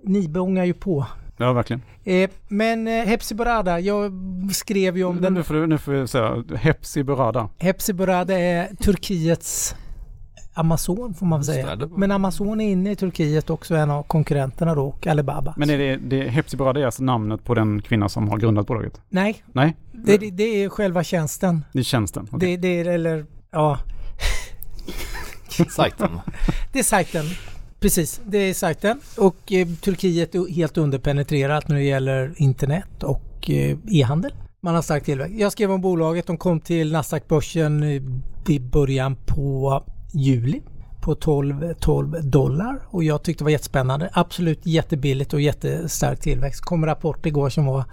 Nibe 0.03 0.39
ångar 0.39 0.65
ju 0.65 0.73
på. 0.73 1.05
Ja, 1.41 1.53
verkligen. 1.53 1.81
Eh, 2.03 2.29
men 2.47 2.87
eh, 2.87 2.93
Hepsiburada, 3.05 3.79
jag 3.79 4.11
skrev 4.51 4.97
ju 4.97 5.03
om 5.03 5.15
Nu, 5.15 5.21
den. 5.21 5.33
nu, 5.33 5.43
får 5.43 5.53
du, 5.53 5.67
nu 5.67 5.77
får 5.77 5.91
vi 5.91 6.07
säga 6.07 6.43
Hepsi 6.55 7.03
Burada. 7.03 7.49
Hepsiburada 7.57 8.39
är 8.39 8.75
Turkiets 8.75 9.75
Amazon 10.53 11.13
får 11.13 11.25
man 11.25 11.39
väl 11.39 11.45
säga. 11.45 11.65
det, 11.69 11.75
det 11.75 11.85
var- 11.85 11.97
Men 11.97 12.11
Amazon 12.11 12.61
är 12.61 12.69
inne 12.71 12.91
i 12.91 12.95
Turkiet 12.95 13.49
också, 13.49 13.75
en 13.75 13.91
av 13.91 14.03
konkurrenterna 14.03 14.75
då, 14.75 14.85
och 14.87 15.07
Alibaba. 15.07 15.53
Men 15.57 15.69
är 15.69 15.77
det, 15.77 15.95
det, 15.97 16.27
Hepsi 16.29 16.57
Burada 16.57 16.79
är 16.81 16.85
alltså 16.85 17.03
namnet 17.03 17.43
på 17.43 17.53
den 17.55 17.81
kvinna 17.81 18.09
som 18.09 18.29
har 18.29 18.37
grundat 18.37 18.67
bolaget? 18.67 19.01
Nej, 19.09 19.43
Nej, 19.53 19.77
det, 19.91 20.17
det, 20.17 20.31
det 20.31 20.43
är 20.63 20.69
själva 20.69 21.03
tjänsten. 21.03 21.65
det 21.73 21.79
är 21.79 21.83
tjänsten. 21.83 22.27
Det, 22.31 22.57
det 22.57 22.67
är, 22.79 22.85
eller 22.85 23.25
ja, 23.51 23.77
Sajten. 25.69 26.19
Det 26.73 26.79
är 26.79 26.83
sajten. 26.83 27.25
Precis, 27.79 28.21
det 28.25 28.37
är 28.37 28.53
sajten. 28.53 28.99
Och 29.17 29.51
eh, 29.51 29.67
Turkiet 29.67 30.35
är 30.35 30.53
helt 30.53 30.77
underpenetrerat 30.77 31.67
när 31.67 31.75
det 31.75 31.83
gäller 31.83 32.33
internet 32.37 33.03
och 33.03 33.49
eh, 33.49 33.77
e-handel. 33.87 34.33
Man 34.61 34.75
har 34.75 34.81
stark 34.81 35.03
tillväxt. 35.03 35.35
Jag 35.37 35.51
skrev 35.51 35.71
om 35.71 35.81
bolaget. 35.81 36.27
De 36.27 36.37
kom 36.37 36.59
till 36.59 36.91
Nasdaq-börsen 36.91 37.83
eh, 37.83 38.01
i 38.47 38.59
början 38.59 39.15
på 39.25 39.83
juli 40.13 40.61
på 41.01 41.15
12, 41.15 41.73
12 41.79 42.29
dollar 42.29 42.81
och 42.85 43.03
jag 43.03 43.23
tyckte 43.23 43.41
det 43.41 43.45
var 43.45 43.51
jättespännande. 43.51 44.09
Absolut 44.13 44.65
jättebilligt 44.65 45.33
och 45.33 45.41
jättestark 45.41 46.19
tillväxt. 46.19 46.61
kom 46.61 46.85
rapport 46.85 47.25
igår 47.25 47.49
som 47.49 47.65
var 47.65 47.83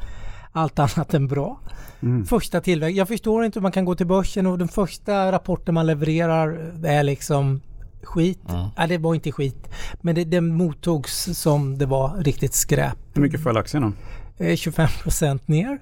allt 0.53 0.79
annat 0.79 1.15
än 1.15 1.27
bra. 1.27 1.61
Mm. 2.03 2.25
Första 2.25 2.61
tillväxt. 2.61 2.97
Jag 2.97 3.09
förstår 3.09 3.45
inte 3.45 3.59
hur 3.59 3.63
man 3.63 3.73
kan 3.73 3.85
gå 3.85 3.95
till 3.95 4.07
börsen 4.07 4.47
och 4.47 4.59
den 4.59 4.69
första 4.69 5.33
rapporten 5.33 5.75
man 5.75 5.87
levererar 5.87 6.73
är 6.85 7.03
liksom 7.03 7.61
skit. 8.07 8.41
Mm. 8.51 8.67
Nej, 8.79 8.89
det 8.89 8.99
var 8.99 9.15
inte 9.15 9.33
skit. 9.33 9.69
Men 10.01 10.15
det, 10.15 10.25
den 10.25 10.55
mottogs 10.55 11.39
som 11.41 11.79
det 11.79 11.87
var 11.87 12.17
riktigt 12.17 12.55
skräp. 12.55 12.97
Hur 13.15 13.23
mycket 13.23 13.43
föll 13.43 13.57
aktien 13.57 13.83
då? 13.83 14.45
Eh, 14.45 14.51
25% 14.53 15.41
ner. 15.47 15.79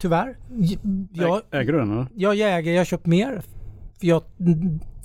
Tyvärr. 0.00 0.36
Jag, 1.12 1.40
Äger 1.52 1.72
du 1.72 1.78
den 1.78 1.90
eller? 1.92 2.06
jag 2.14 2.34
jäger, 2.34 2.72
jag 2.72 2.80
har 2.80 2.84
köpt 2.84 3.06
mer. 3.06 3.42
För 4.00 4.06
jag, 4.06 4.22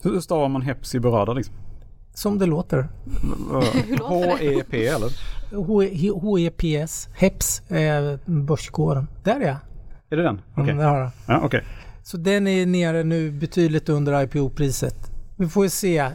Hur 0.03 0.19
stavar 0.19 0.49
man 0.49 0.61
Hepsi 0.61 0.99
Burada 0.99 1.33
liksom? 1.33 1.55
som 2.13 2.39
det 2.39 2.45
låter. 2.45 2.77
Det? 2.77 4.03
H-E-P 4.03 4.87
eller? 4.87 5.09
H- 5.55 6.37
HEPS, 6.37 7.09
HEPS, 7.15 7.61
är 7.69 8.19
börskoden. 8.25 9.07
Där 9.23 9.39
är 9.39 9.45
jag. 9.47 9.57
Är 10.09 10.17
det 10.17 10.23
den? 10.23 10.41
Okej. 10.51 10.63
Mm, 10.63 10.77
där 10.77 10.85
har 10.89 10.99
jag. 10.99 11.11
Ja, 11.27 11.41
okej. 11.43 11.63
Så 12.03 12.17
den 12.17 12.47
är 12.47 12.65
nere 12.65 13.03
nu 13.03 13.31
betydligt 13.31 13.89
under 13.89 14.23
IPO-priset. 14.23 15.11
Vi 15.37 15.47
får 15.47 15.63
ju 15.65 15.69
se. 15.69 16.09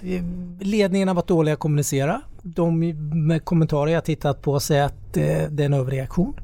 Ledningen 0.61 1.09
har 1.09 1.15
varit 1.15 1.27
dåliga 1.29 1.53
att 1.55 1.61
kommunicera. 1.61 2.21
De 2.43 2.79
med 3.27 3.45
kommentarer 3.45 3.91
jag 3.93 4.05
tittat 4.05 4.43
på 4.43 4.61
säger 4.61 4.85
att 4.85 5.17
eh, 5.17 5.23
det 5.51 5.63
är 5.63 5.67
en 5.67 5.75
överreaktion 5.75 6.35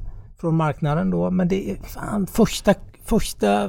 från 0.41 0.55
marknaden 0.55 1.09
då. 1.09 1.31
Men 1.31 1.47
det 1.47 1.71
är 1.71 1.75
fan 1.75 2.27
första, 2.27 2.73
första 3.05 3.47
Ja, 3.47 3.67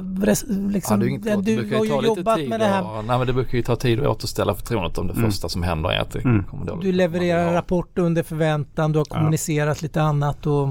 liksom, 0.69 0.99
det 0.99 1.05
är 1.05 1.07
inget 1.07 1.23
du 1.23 1.29
det 1.35 1.41
brukar 1.61 1.77
har 1.77 1.85
ju 1.85 1.91
lite 2.01 2.07
jobbat 2.07 2.37
tid 2.37 2.49
med 2.49 2.59
det 2.59 2.65
här. 2.65 2.97
Och, 2.97 3.05
nej, 3.05 3.17
men 3.17 3.27
det 3.27 3.33
brukar 3.33 3.57
ju 3.57 3.63
ta 3.63 3.75
tid 3.75 3.99
att 3.99 4.07
återställa 4.07 4.55
förtroendet 4.55 4.97
om 4.97 5.07
det 5.07 5.13
Mm. 5.13 5.25
första 5.31 5.49
som 5.49 5.63
händer 5.63 5.89
är 5.89 5.99
att 5.99 6.11
det 6.11 6.19
Mm. 6.25 6.43
kommer 6.43 6.65
dåligt. 6.65 6.81
Du 6.83 6.91
levererar 6.91 7.41
en 7.41 7.47
Ja, 7.53 7.53
rapport 7.59 7.97
under 7.97 8.23
förväntan, 8.23 8.91
du 8.91 8.99
har 8.99 9.05
Ja. 9.09 9.15
kommunicerat 9.15 9.81
lite 9.81 10.01
annat 10.01 10.47
och 10.47 10.69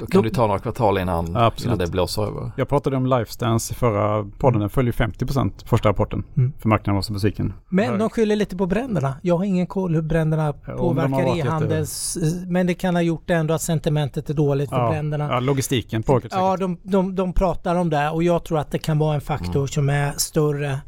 Då 0.00 0.06
kan 0.06 0.22
Då- 0.22 0.28
det 0.28 0.34
ta 0.34 0.46
några 0.46 0.58
kvartal 0.58 0.98
innan, 0.98 1.36
Absolut. 1.36 1.66
innan 1.66 1.78
det 1.78 1.90
blåser 1.92 2.22
över. 2.22 2.50
Jag 2.56 2.68
pratade 2.68 2.96
om 2.96 3.06
Lifestance 3.06 3.72
i 3.72 3.76
förra 3.76 4.24
podden. 4.38 4.60
Den 4.60 4.70
följer 4.70 4.92
50% 4.92 5.52
första 5.66 5.88
rapporten. 5.88 6.24
Mm. 6.36 6.52
För 6.58 6.68
marknaden 6.68 6.94
var 6.94 7.02
så 7.02 7.12
besviken. 7.12 7.52
Men 7.68 7.90
Hög. 7.90 7.98
de 7.98 8.10
skyller 8.10 8.36
lite 8.36 8.56
på 8.56 8.66
bränderna. 8.66 9.14
Jag 9.22 9.36
har 9.38 9.44
ingen 9.44 9.66
koll 9.66 9.94
hur 9.94 10.02
bränderna 10.02 10.42
har 10.42 10.52
påverkar 10.52 11.38
e-handels... 11.38 12.18
Men 12.46 12.66
det 12.66 12.74
kan 12.74 12.94
ha 12.94 13.02
gjort 13.02 13.30
ändå 13.30 13.54
att 13.54 13.62
sentimentet 13.62 14.30
är 14.30 14.34
dåligt 14.34 14.70
för 14.70 14.76
ja, 14.80 14.90
bränderna. 14.90 15.28
ja, 15.30 15.40
logistiken 15.40 16.02
påverkar 16.02 16.28
säkert. 16.28 16.40
Ja, 16.42 16.56
de, 16.56 16.78
de, 16.82 17.14
de 17.14 17.32
pratar 17.32 17.74
om 17.76 17.90
det 17.90 18.10
och 18.10 18.22
jag 18.22 18.44
tror 18.44 18.58
att 18.58 18.70
det 18.70 18.78
kan 18.78 18.98
vara 18.98 19.14
en 19.14 19.20
faktor 19.20 19.56
Mm. 19.56 19.68
som 19.68 19.88
är 19.88 20.12
större 20.16 20.78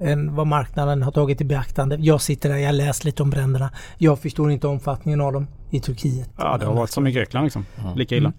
än 0.00 0.34
vad 0.34 0.46
marknaden 0.46 1.02
har 1.02 1.12
tagit 1.12 1.40
i 1.40 1.44
beaktande. 1.44 1.96
Jag 2.00 2.20
sitter 2.20 2.48
där, 2.48 2.56
jag 2.56 2.74
läst 2.74 3.04
lite 3.04 3.22
om 3.22 3.30
bränderna. 3.30 3.70
Jag 3.98 4.18
förstår 4.18 4.50
inte 4.50 4.66
omfattningen 4.66 5.20
av 5.20 5.32
dem 5.32 5.46
i 5.70 5.80
Turkiet. 5.80 6.30
Ja, 6.36 6.58
det 6.58 6.66
har 6.66 6.74
varit 6.74 6.90
som 6.90 7.06
i 7.06 7.12
Grekland 7.12 7.44
liksom. 7.44 7.66
Mm. 7.78 7.98
Lika 7.98 8.16
illa. 8.16 8.32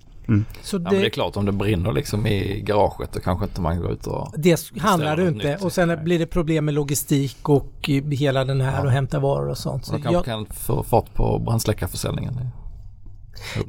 Så 0.62 0.76
Ja, 0.76 0.80
men 0.80 0.92
det 0.94 0.98
är 0.98 1.02
det, 1.02 1.10
klart 1.10 1.38
om 1.38 1.46
det 1.46 1.52
brinner 1.52 1.92
liksom 1.92 2.28
i 2.28 2.62
garaget 2.62 3.14
då 3.14 3.20
kanske 3.20 3.46
inte 3.46 3.62
man 3.62 3.82
går 3.82 3.92
ut 3.92 4.08
och... 4.08 4.34
det 4.38 4.60
handlar 4.80 5.18
det 5.18 5.28
inte. 5.28 5.52
nytt. 5.52 5.64
Och 5.64 5.72
sen 5.72 5.88
Nej. 5.88 5.98
blir 5.98 6.20
det 6.20 6.26
problem 6.26 6.66
med 6.66 6.74
logistik 6.74 7.50
och 7.50 7.90
eh, 7.90 8.04
hela 8.04 8.46
den 8.46 8.62
här 8.62 8.78
Ja. 8.78 8.86
och 8.86 8.92
hämta 8.92 9.20
varor 9.20 9.50
och 9.50 9.58
sånt. 9.58 9.82
Och 9.82 9.88
Så 9.88 9.92
då 9.94 9.98
kanske 9.98 10.14
jag, 10.16 10.26
kan 10.26 10.46
få 10.46 10.84
fart 10.84 11.14
på 11.14 11.40
brandsläckarförsäljningen. 11.40 12.34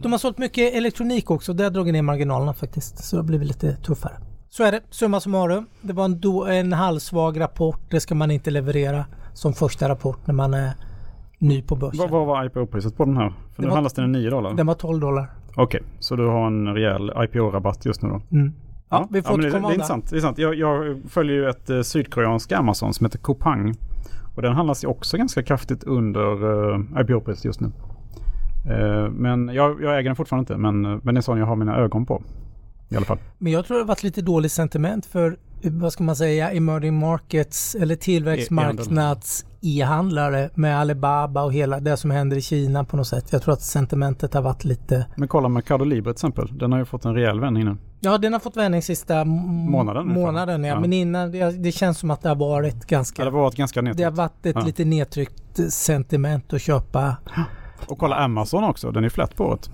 De 0.03 0.13
har 0.13 0.19
sålt 0.19 0.39
mycket 0.39 0.75
elektronik 0.75 1.31
också. 1.31 1.53
Det 1.53 1.65
har 1.65 1.71
dragit 1.71 1.93
ner 1.93 2.03
marginalerna 2.03 2.55
faktiskt. 2.55 3.05
Så 3.05 3.17
det 3.17 3.23
har 3.23 3.27
blivit 3.27 3.49
lite 3.49 3.77
tuffare. 3.77 4.13
Så 4.51 4.65
är 4.65 4.73
det. 4.73 4.81
Summa 4.91 5.21
summarum. 5.21 5.67
Det 5.81 5.93
var 5.93 6.05
en, 6.05 6.21
do, 6.21 6.45
en 6.45 6.73
halvsvag 6.73 7.41
rapport. 7.41 7.81
Det 7.91 8.01
ska 8.01 8.15
man 8.15 8.31
inte 8.31 8.51
leverera 8.51 9.05
som 9.35 9.55
första 9.55 9.89
rapport 9.89 10.27
när 10.27 10.35
man 10.35 10.55
är 10.55 10.73
ny 11.41 11.63
på 11.63 11.77
börsen. 11.77 11.99
Vad, 11.99 12.11
vad 12.11 12.27
var 12.27 12.45
IPO-priset 12.45 12.97
på 12.97 13.05
den 13.05 13.17
här? 13.17 13.29
För 13.29 13.37
Det 13.57 13.63
nu 13.63 13.69
var- 13.69 13.75
handlas 13.75 13.93
den 13.93 14.05
i 14.15 14.19
9 14.19 14.31
dollar. 14.31 14.55
Den 14.55 14.67
var 14.67 14.75
12 14.75 15.01
dollar. 15.01 15.31
Okej, 15.57 15.83
så 15.99 16.17
du 16.17 16.27
har 16.27 16.47
en 16.47 16.75
rejäl 16.75 17.13
IPO-rabatt 17.17 17.87
just 17.87 18.03
nu 18.03 18.09
då? 18.09 18.21
Mm. 18.37 18.53
Ja, 18.89 19.09
vi 19.11 19.23
får 19.23 19.31
men 19.31 19.41
det, 19.41 19.51
det 19.51 19.57
är 19.57 19.73
intressant. 19.73 20.05
Det 20.11 20.15
är 20.15 20.17
intressant. 20.17 20.39
Jag, 20.39 20.55
jag 20.55 21.01
följer 21.09 21.37
ju 21.37 21.49
ett 21.49 21.71
eh, 21.71 21.81
sydkoreanskt 21.83 22.53
Amazon 22.53 22.95
som 22.95 23.07
heter 23.07 23.19
Coupang. 23.19 23.75
Och 24.37 24.43
den 24.43 24.53
handlas 24.53 24.85
ju 24.85 24.89
också 24.89 25.17
ganska 25.17 25.43
kraftigt 25.43 25.85
under 25.85 26.45
uh, 26.45 26.81
IPO-priset 27.01 27.45
just 27.45 27.61
nu. 27.61 27.73
Eh, 28.67 29.11
men 29.11 29.49
jag, 29.49 29.83
jag 29.83 29.99
äger 29.99 30.09
den 30.09 30.17
fortfarande 30.17 30.43
inte, 30.43 30.57
men, 30.57 30.85
eh, 30.85 31.01
men 31.03 31.15
det 31.15 31.19
är 31.19 31.23
sån 31.23 31.39
jag 31.39 31.47
har 31.47 31.57
mina 31.57 31.77
ögon 31.77 32.07
på. 32.07 32.23
I 32.89 32.97
alla 32.97 33.05
fall. 33.07 33.19
Men 33.39 33.53
jag 33.53 33.67
tror 33.67 33.77
det 33.77 33.83
har 33.83 33.89
varit 33.89 34.03
lite 34.03 34.23
dåligt 34.23 34.53
sentiment 34.53 35.07
för 35.07 35.27
eh, 35.27 35.37
vad 35.63 35.93
ska 35.93 36.05
man 36.05 36.17
säga, 36.17 36.51
emerging 36.51 36.99
markets 36.99 37.75
eller 37.75 37.97
tillväxtmarknads 37.97 39.45
e-handlare 39.63 40.51
med 40.55 40.81
Alibaba 40.81 41.43
och 41.43 41.53
hela 41.53 41.81
det 41.81 41.97
som 41.97 42.11
händer 42.11 42.37
i 42.37 42.43
Kina 42.43 42.85
på 42.85 42.97
något 42.97 43.07
sätt. 43.07 43.33
Jag 43.33 43.43
tror 43.43 43.55
att 43.55 43.63
sentimentet 43.63 44.35
har 44.35 44.43
varit 44.43 44.65
lite... 44.65 45.07
Men 45.17 45.29
kolla 45.29 45.49
Mercado 45.49 45.85
Libre 45.85 46.13
till 46.13 46.17
exempel. 46.17 46.59
Den 46.59 46.73
har 46.73 46.79
ju 46.79 46.85
fått 46.85 47.05
en 47.05 47.15
rejäl 47.15 47.41
vändning 47.41 47.65
nu. 47.65 47.77
Ja, 48.01 48.19
den 48.19 48.33
har 48.33 48.41
fått 48.41 48.57
vändning 48.57 48.83
sista 48.83 49.25
Månaden 49.25 50.09
månaden 50.09 50.65
ja. 50.65 50.75
Ja. 50.75 50.81
Men 50.81 50.93
innan, 50.93 51.33
det, 51.33 51.51
det 51.51 51.73
känns 51.73 51.99
som 51.99 52.11
att 52.11 52.23
det 52.23 52.29
har 52.29 52.37
varit 52.37 52.87
ganska... 52.87 53.23
Ja, 53.23 53.31
det 53.31 53.37
har 53.37 53.43
varit 53.43 53.55
ganska 53.57 53.83
det 53.83 53.89
har 53.89 53.95
nedtryckt. 53.95 54.17
varit 54.17 54.47
ett 54.47 54.57
Ja. 54.57 54.67
lite 54.67 54.85
nedtryckt 54.85 55.73
sentiment 55.73 56.53
att 56.53 56.63
köpa. 56.63 57.17
Och 57.87 57.99
kolla 57.99 58.17
Amazon 58.17 58.65
också. 58.65 58.91
Den 58.91 59.05
är 59.05 59.09
flat 59.09 59.37
på 59.37 59.45
året. 59.45 59.71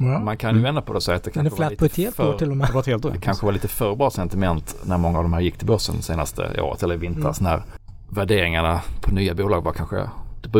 Ja. 0.00 0.18
Man 0.18 0.36
kan 0.36 0.56
ju 0.56 0.62
vända 0.62 0.82
på 0.82 0.92
det 0.92 0.96
och 0.96 1.02
säga 1.02 1.16
att 1.16 1.24
det 1.24 1.30
kanske 1.30 1.62
var 1.62 1.70
lite 1.70 2.12
för, 2.12 2.28
år 2.28 2.38
till 2.38 2.50
och 2.50 2.56
Det 2.56 2.86
helt 2.86 3.02
Det 3.02 3.18
kanske 3.20 3.46
var 3.46 3.52
lite 3.52 3.68
för 3.68 3.96
bra 3.96 4.10
sentiment 4.10 4.76
när 4.84 4.98
många 4.98 5.18
av 5.18 5.24
de 5.24 5.32
här 5.32 5.40
gick 5.40 5.58
till 5.58 5.66
börsen 5.66 6.02
senaste 6.02 6.60
året 6.62 6.82
eller 6.82 6.94
i 6.94 6.98
vintras 6.98 7.40
Mm. 7.40 7.52
när 7.52 7.62
värderingarna 8.08 8.80
på 9.00 9.14
nya 9.14 9.34
bolag 9.34 9.62
var 9.64 9.72
kanske 9.72 10.04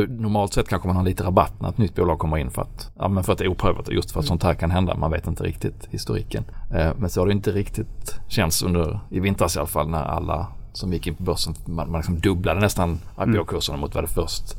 Normalt 0.08 0.52
sett 0.52 0.68
kanske 0.68 0.88
man 0.88 0.96
har 0.96 1.02
lite 1.04 1.24
rabatt 1.24 1.52
när 1.60 1.68
ett 1.68 1.78
nytt 1.78 1.94
bolag 1.94 2.18
kommer 2.18 2.36
in 2.38 2.50
för 2.50 2.62
att, 2.62 2.90
ja, 2.98 3.08
men 3.08 3.24
för 3.24 3.32
att 3.32 3.38
det 3.38 3.44
är 3.44 3.48
oprövat 3.48 3.88
och 3.88 3.94
just 3.94 4.10
för 4.10 4.20
att 4.20 4.24
Mm. 4.24 4.28
sånt 4.28 4.42
här 4.42 4.54
kan 4.54 4.70
hända. 4.70 4.94
Man 4.96 5.10
vet 5.10 5.26
inte 5.26 5.44
riktigt 5.44 5.88
historiken. 5.90 6.44
Eh, 6.74 6.90
men 6.96 7.10
så 7.10 7.20
har 7.20 7.26
det 7.26 7.32
inte 7.32 7.50
riktigt 7.52 8.20
känts 8.28 8.62
under, 8.62 9.00
i 9.10 9.20
vintras 9.20 9.56
i 9.56 9.58
alla 9.58 9.66
fall, 9.68 9.88
när 9.88 10.02
alla 10.02 10.46
som 10.72 10.92
gick 10.92 11.06
in 11.06 11.14
på 11.14 11.22
börsen, 11.22 11.54
man, 11.66 11.90
man 11.90 11.98
liksom 12.00 12.18
dubblade 12.20 12.60
nästan 12.60 12.98
IPO-kurserna 13.18 13.78
mot 13.78 13.94
vad 13.94 14.04
det 14.04 14.08
först, 14.08 14.56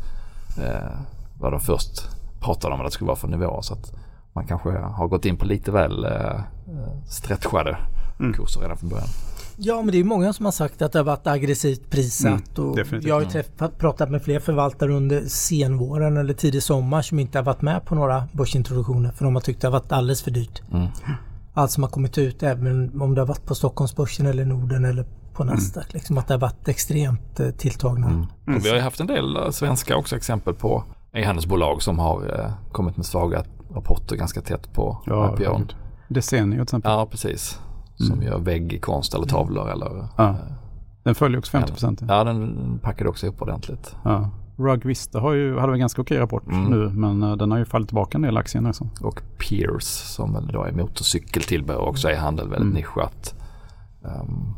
eh, 0.58 0.90
vad 1.40 1.52
de 1.54 1.60
först 1.60 2.08
pratade 2.40 2.74
om 2.74 2.80
att 2.82 2.88
det 2.88 2.92
skulle 2.92 3.08
vara 3.08 3.18
för 3.18 3.28
nivåer. 3.28 3.62
Så 3.62 3.74
att 3.74 3.94
man 4.34 4.48
kanske 4.48 4.70
har 4.70 5.08
gått 5.08 5.26
in 5.26 5.38
på 5.38 5.46
lite 5.46 5.72
väl 5.72 6.06
eh, 6.06 6.42
stretchade 7.08 7.78
Mm. 8.20 8.34
kurser 8.34 8.62
redan 8.62 8.78
från 8.78 8.90
början. 8.90 9.08
Ja, 9.58 9.82
men 9.82 9.92
det 9.92 9.98
är 10.00 10.04
många 10.04 10.34
som 10.34 10.46
har 10.46 10.52
sagt 10.52 10.82
att 10.82 10.92
det 10.92 11.00
har 11.00 11.04
varit 11.04 11.28
aggressivt 11.28 11.90
prissatt. 11.90 12.58
Mm, 12.58 12.70
och 12.70 12.76
definitivt. 12.76 13.08
jag 13.10 13.16
har 13.16 13.22
ju 13.22 13.28
träffat, 13.28 13.78
pratat 13.78 14.12
med 14.12 14.22
fler 14.24 14.40
förvaltare 14.40 14.94
under 14.94 15.22
senvåren 15.28 16.18
eller 16.18 16.34
tidig 16.34 16.64
sommar 16.64 17.02
som 17.02 17.20
inte 17.20 17.38
har 17.38 17.44
varit 17.44 17.62
med 17.62 17.86
på 17.86 17.96
några 17.96 18.24
börsintroduktioner 18.32 19.12
för 19.12 19.26
de 19.26 19.36
har 19.36 19.42
tyckt 19.42 19.62
det 19.62 19.68
har 19.68 19.72
varit 19.72 19.92
alldeles 19.92 20.22
för 20.22 20.32
dyrt. 20.32 20.62
Mm. 20.72 20.88
allt 21.54 21.72
som 21.72 21.84
har 21.84 21.90
kommit 21.90 22.18
ut 22.18 22.44
även 22.44 23.02
om 23.02 23.16
det 23.16 23.22
har 23.22 23.26
varit 23.28 23.46
på 23.46 23.56
Stockholmsbörsen 23.56 24.26
eller 24.26 24.46
Norden 24.46 24.86
eller 24.86 25.06
på 25.34 25.44
Nasdaq. 25.44 25.94
Liksom 25.94 26.18
att 26.18 26.28
det 26.28 26.34
har 26.34 26.42
varit 26.42 26.68
extremt 26.68 27.40
eh, 27.40 27.50
tilltagna. 27.50 28.08
Mm. 28.08 28.22
Och 28.58 28.66
vi 28.66 28.70
har 28.70 28.76
ju 28.76 28.82
haft 28.82 29.00
en 29.00 29.08
del 29.08 29.36
eh, 29.36 29.50
svenska 29.50 29.96
också 29.96 30.16
exempel 30.16 30.54
på 30.54 30.84
e-handelsbolag 31.14 31.82
som 31.82 32.00
har 32.00 32.40
eh, 32.40 32.52
kommit 32.72 32.98
med 32.98 33.06
svaga 33.06 33.44
rapporter 33.76 34.16
ganska 34.16 34.42
tätt 34.42 34.74
på 34.74 34.98
Ja, 35.06 35.34
IPO. 35.34 35.44
herregud. 35.44 35.76
Decennier 36.08 36.56
till 36.58 36.64
exempel. 36.64 36.92
Ja, 36.92 37.06
precis. 37.12 37.60
Som 37.96 38.12
Mm. 38.14 38.26
gör 38.26 38.40
väggkonst 38.40 39.14
eller 39.14 39.26
tavlor 39.26 39.70
eller... 39.70 40.08
Ja. 40.18 40.36
Den 41.04 41.16
följer 41.16 41.40
också 41.40 41.52
50 41.52 41.72
procent. 41.72 42.02
Ja, 42.08 42.24
den 42.24 42.80
packade 42.84 43.10
också 43.10 43.28
upp 43.28 43.42
ordentligt. 43.42 43.96
Ja. 44.04 44.30
Rug 44.58 44.86
Vista 44.86 45.20
har 45.20 45.34
ju, 45.34 45.54
hade 45.56 45.68
väl 45.68 45.74
en 45.74 45.80
ganska 45.80 46.02
okej 46.02 46.18
rapport 46.18 46.44
Mm. 46.48 46.64
nu 46.66 46.90
men 46.90 47.24
eh, 47.24 47.36
den 47.36 47.52
har 47.52 47.58
ju 47.58 47.66
fallit 47.66 47.88
tillbaka 47.88 48.18
en 48.18 48.22
del 48.22 48.38
aktier 48.38 48.62
nu. 48.62 48.74
Så. 48.74 48.88
Och 49.02 49.22
Pierce 49.38 49.86
som 49.88 50.34
väl 50.34 50.48
då 50.48 50.64
är 50.64 50.72
motorcykeltillbehör 50.72 51.80
och 51.80 51.88
också 51.88 52.08
är 52.10 52.18
handel 52.18 52.46
väldigt 52.50 52.62
Mm. 52.62 52.74
nischat. 52.76 53.36
Um, 54.02 54.54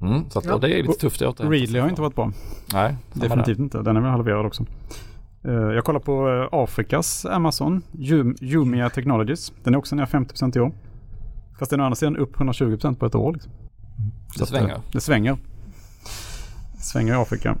mm, 0.00 0.30
så 0.30 0.38
att 0.38 0.44
Ja. 0.44 0.58
det 0.58 0.78
är 0.78 0.82
lite 0.82 0.98
tufft 1.00 1.22
att 1.22 1.28
återhämta 1.28 1.56
Readly 1.56 1.78
har 1.78 1.88
inte 1.88 2.00
varit 2.02 2.14
bra. 2.14 2.32
Nej, 2.72 2.96
Definitivt 3.12 3.58
inte. 3.58 3.82
Den 3.82 3.96
är 3.96 4.00
väl 4.00 4.10
halverad 4.10 4.46
också. 4.46 4.64
Eh, 5.44 5.52
Jag 5.52 5.84
kollar 5.84 6.00
på 6.00 6.28
eh, 6.28 6.48
Afrikas 6.58 7.26
Amazon, 7.26 7.82
Jumia 8.40 8.90
Technologies. 8.90 9.52
Den 9.64 9.74
är 9.74 9.78
också 9.78 9.96
ner 9.96 10.06
50% 10.06 10.56
i 10.56 10.60
år. 10.60 10.72
Fast 11.58 11.70
den 11.70 11.80
är 11.80 11.84
å 11.84 11.86
andra 11.86 11.96
sidan 11.96 12.16
upp 12.16 12.36
120% 12.36 12.94
på 12.96 13.06
ett 13.06 13.14
år. 13.14 13.32
Liksom. 13.32 13.52
Så 14.36 14.40
Det 14.40 14.46
svänger. 14.46 14.68
eh, 14.74 14.80
Det 14.92 15.00
svänger. 15.00 15.36
Det 16.76 16.82
svänger 16.82 17.12
i 17.12 17.16
Afrika. 17.16 17.56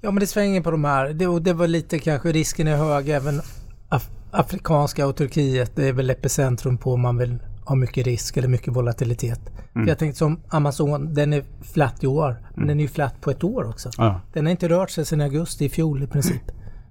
Ja 0.00 0.10
men 0.10 0.20
det 0.20 0.26
svänger 0.26 0.60
på 0.60 0.70
de 0.70 0.84
här. 0.84 1.08
Det, 1.12 1.26
och 1.26 1.42
det 1.42 1.52
var 1.52 1.66
lite 1.66 1.98
kanske 1.98 2.32
risken 2.32 2.66
är 2.68 2.76
hög 2.76 3.08
även 3.08 3.40
Af 3.88 4.10
Afrikanska 4.30 5.06
och 5.06 5.16
Turkiet. 5.16 5.76
Det 5.76 5.88
är 5.88 5.92
väl 5.92 6.10
epicentrum 6.10 6.78
på 6.78 6.92
om 6.94 7.00
man 7.00 7.18
vill 7.18 7.38
ha 7.64 7.74
mycket 7.74 8.06
risk 8.06 8.36
eller 8.36 8.48
mycket 8.48 8.76
volatilitet. 8.76 9.40
Mm. 9.74 9.84
För 9.86 9.90
jag 9.90 9.98
tänkte 9.98 10.18
som 10.18 10.40
Amazon, 10.48 11.14
den 11.14 11.32
är 11.32 11.44
flat 11.62 12.04
i 12.04 12.06
år. 12.06 12.36
Men 12.54 12.66
den 12.68 12.78
är 12.78 12.82
ju 12.84 12.88
flat 12.88 13.20
på 13.20 13.30
ett 13.30 13.44
år 13.44 13.68
också. 13.68 13.90
Ja. 13.98 14.20
Den 14.32 14.44
har 14.46 14.50
inte 14.50 14.68
rört 14.68 14.90
sig 14.90 15.04
sedan 15.06 15.20
augusti 15.20 15.64
i 15.64 15.68
fjol 15.68 16.02
i 16.02 16.06
princip. 16.06 16.42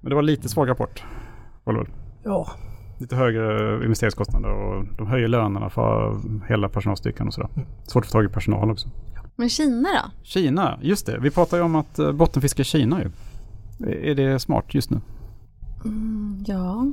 Men 0.04 0.10
det 0.10 0.16
var 0.16 0.22
lite 0.22 0.50
svag 0.50 0.70
rapport. 0.70 1.04
Var 1.64 1.74
det 1.74 1.80
väl? 1.80 1.90
Ja, 2.24 2.48
Lite 2.98 3.16
högre 3.16 3.76
investeringskostnader 3.84 4.50
och 4.50 4.86
de 4.98 5.08
höjer 5.08 5.28
lönerna 5.28 5.70
för 5.70 6.20
hela 6.48 6.70
personalstyrkan 6.70 7.28
och 7.28 7.34
sådär. 7.34 7.50
Svårt 7.84 8.04
att 8.04 8.12
få 8.12 8.12
tag 8.12 8.26
i 8.26 8.28
personal 8.28 8.72
också. 8.72 8.90
Men 9.36 9.50
Kina 9.50 9.90
då? 9.90 10.12
Kina, 10.24 10.80
just 10.82 11.06
det. 11.06 11.20
Vi 11.20 11.32
pratar 11.32 11.58
ju 11.58 11.64
om 11.64 11.76
att 11.76 12.00
eh, 12.00 12.12
bottenfiska 12.12 12.62
i 12.62 12.66
Kina 12.66 13.02
ju. 13.04 13.10
Är 14.12 14.16
det 14.16 14.40
smart 14.40 14.74
just 14.74 14.90
nu? 14.90 14.98
Mm, 15.86 16.44
ja, 16.48 16.86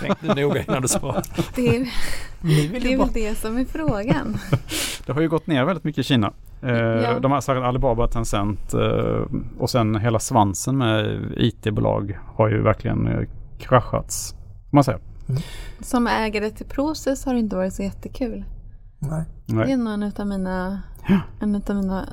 Tänk 0.00 0.20
dig 0.20 0.44
noga 0.44 0.62
innan 0.62 0.82
du 0.82 0.88
svarar. 0.88 1.22
det 1.54 1.76
är, 1.76 1.88
ni 2.40 2.66
vill 2.66 2.82
det 2.82 2.92
är 2.92 2.98
väl 2.98 3.08
det 3.14 3.34
som 3.38 3.56
är 3.56 3.64
frågan. 3.64 4.36
Det 5.06 5.12
har 5.12 5.20
ju 5.20 5.28
gått 5.28 5.46
ner 5.46 5.64
väldigt 5.64 5.84
mycket 5.84 5.98
i 5.98 6.02
Kina. 6.02 6.32
Eh, 6.62 6.70
Ja. 6.72 7.18
De 7.20 7.32
har 7.32 7.40
sagt 7.40 7.58
Alibaba, 7.58 8.06
Tencent 8.08 8.74
eh, 8.74 9.22
och 9.58 9.70
sen 9.70 9.96
hela 9.96 10.18
svansen 10.18 10.78
med 10.78 11.20
IT-bolag 11.36 12.18
har 12.36 12.48
ju 12.48 12.62
verkligen 12.62 13.06
eh, 13.06 13.28
kraschats. 13.58 14.34
Man 14.70 14.84
säga. 14.84 14.98
Som 15.80 16.06
ägare 16.06 16.50
till 16.50 16.66
Proces 16.66 17.24
har 17.24 17.32
det 17.34 17.40
inte 17.40 17.56
varit 17.56 17.74
så 17.74 17.82
jättekul. 17.82 18.44
Nej. 18.98 19.24
Det 19.46 19.72
är 19.72 19.76
nog 19.76 19.92
en 19.94 20.02
utav 20.02 20.26
mina, 20.26 20.82
en 21.40 21.54
utav 21.54 21.76
mina 21.76 22.08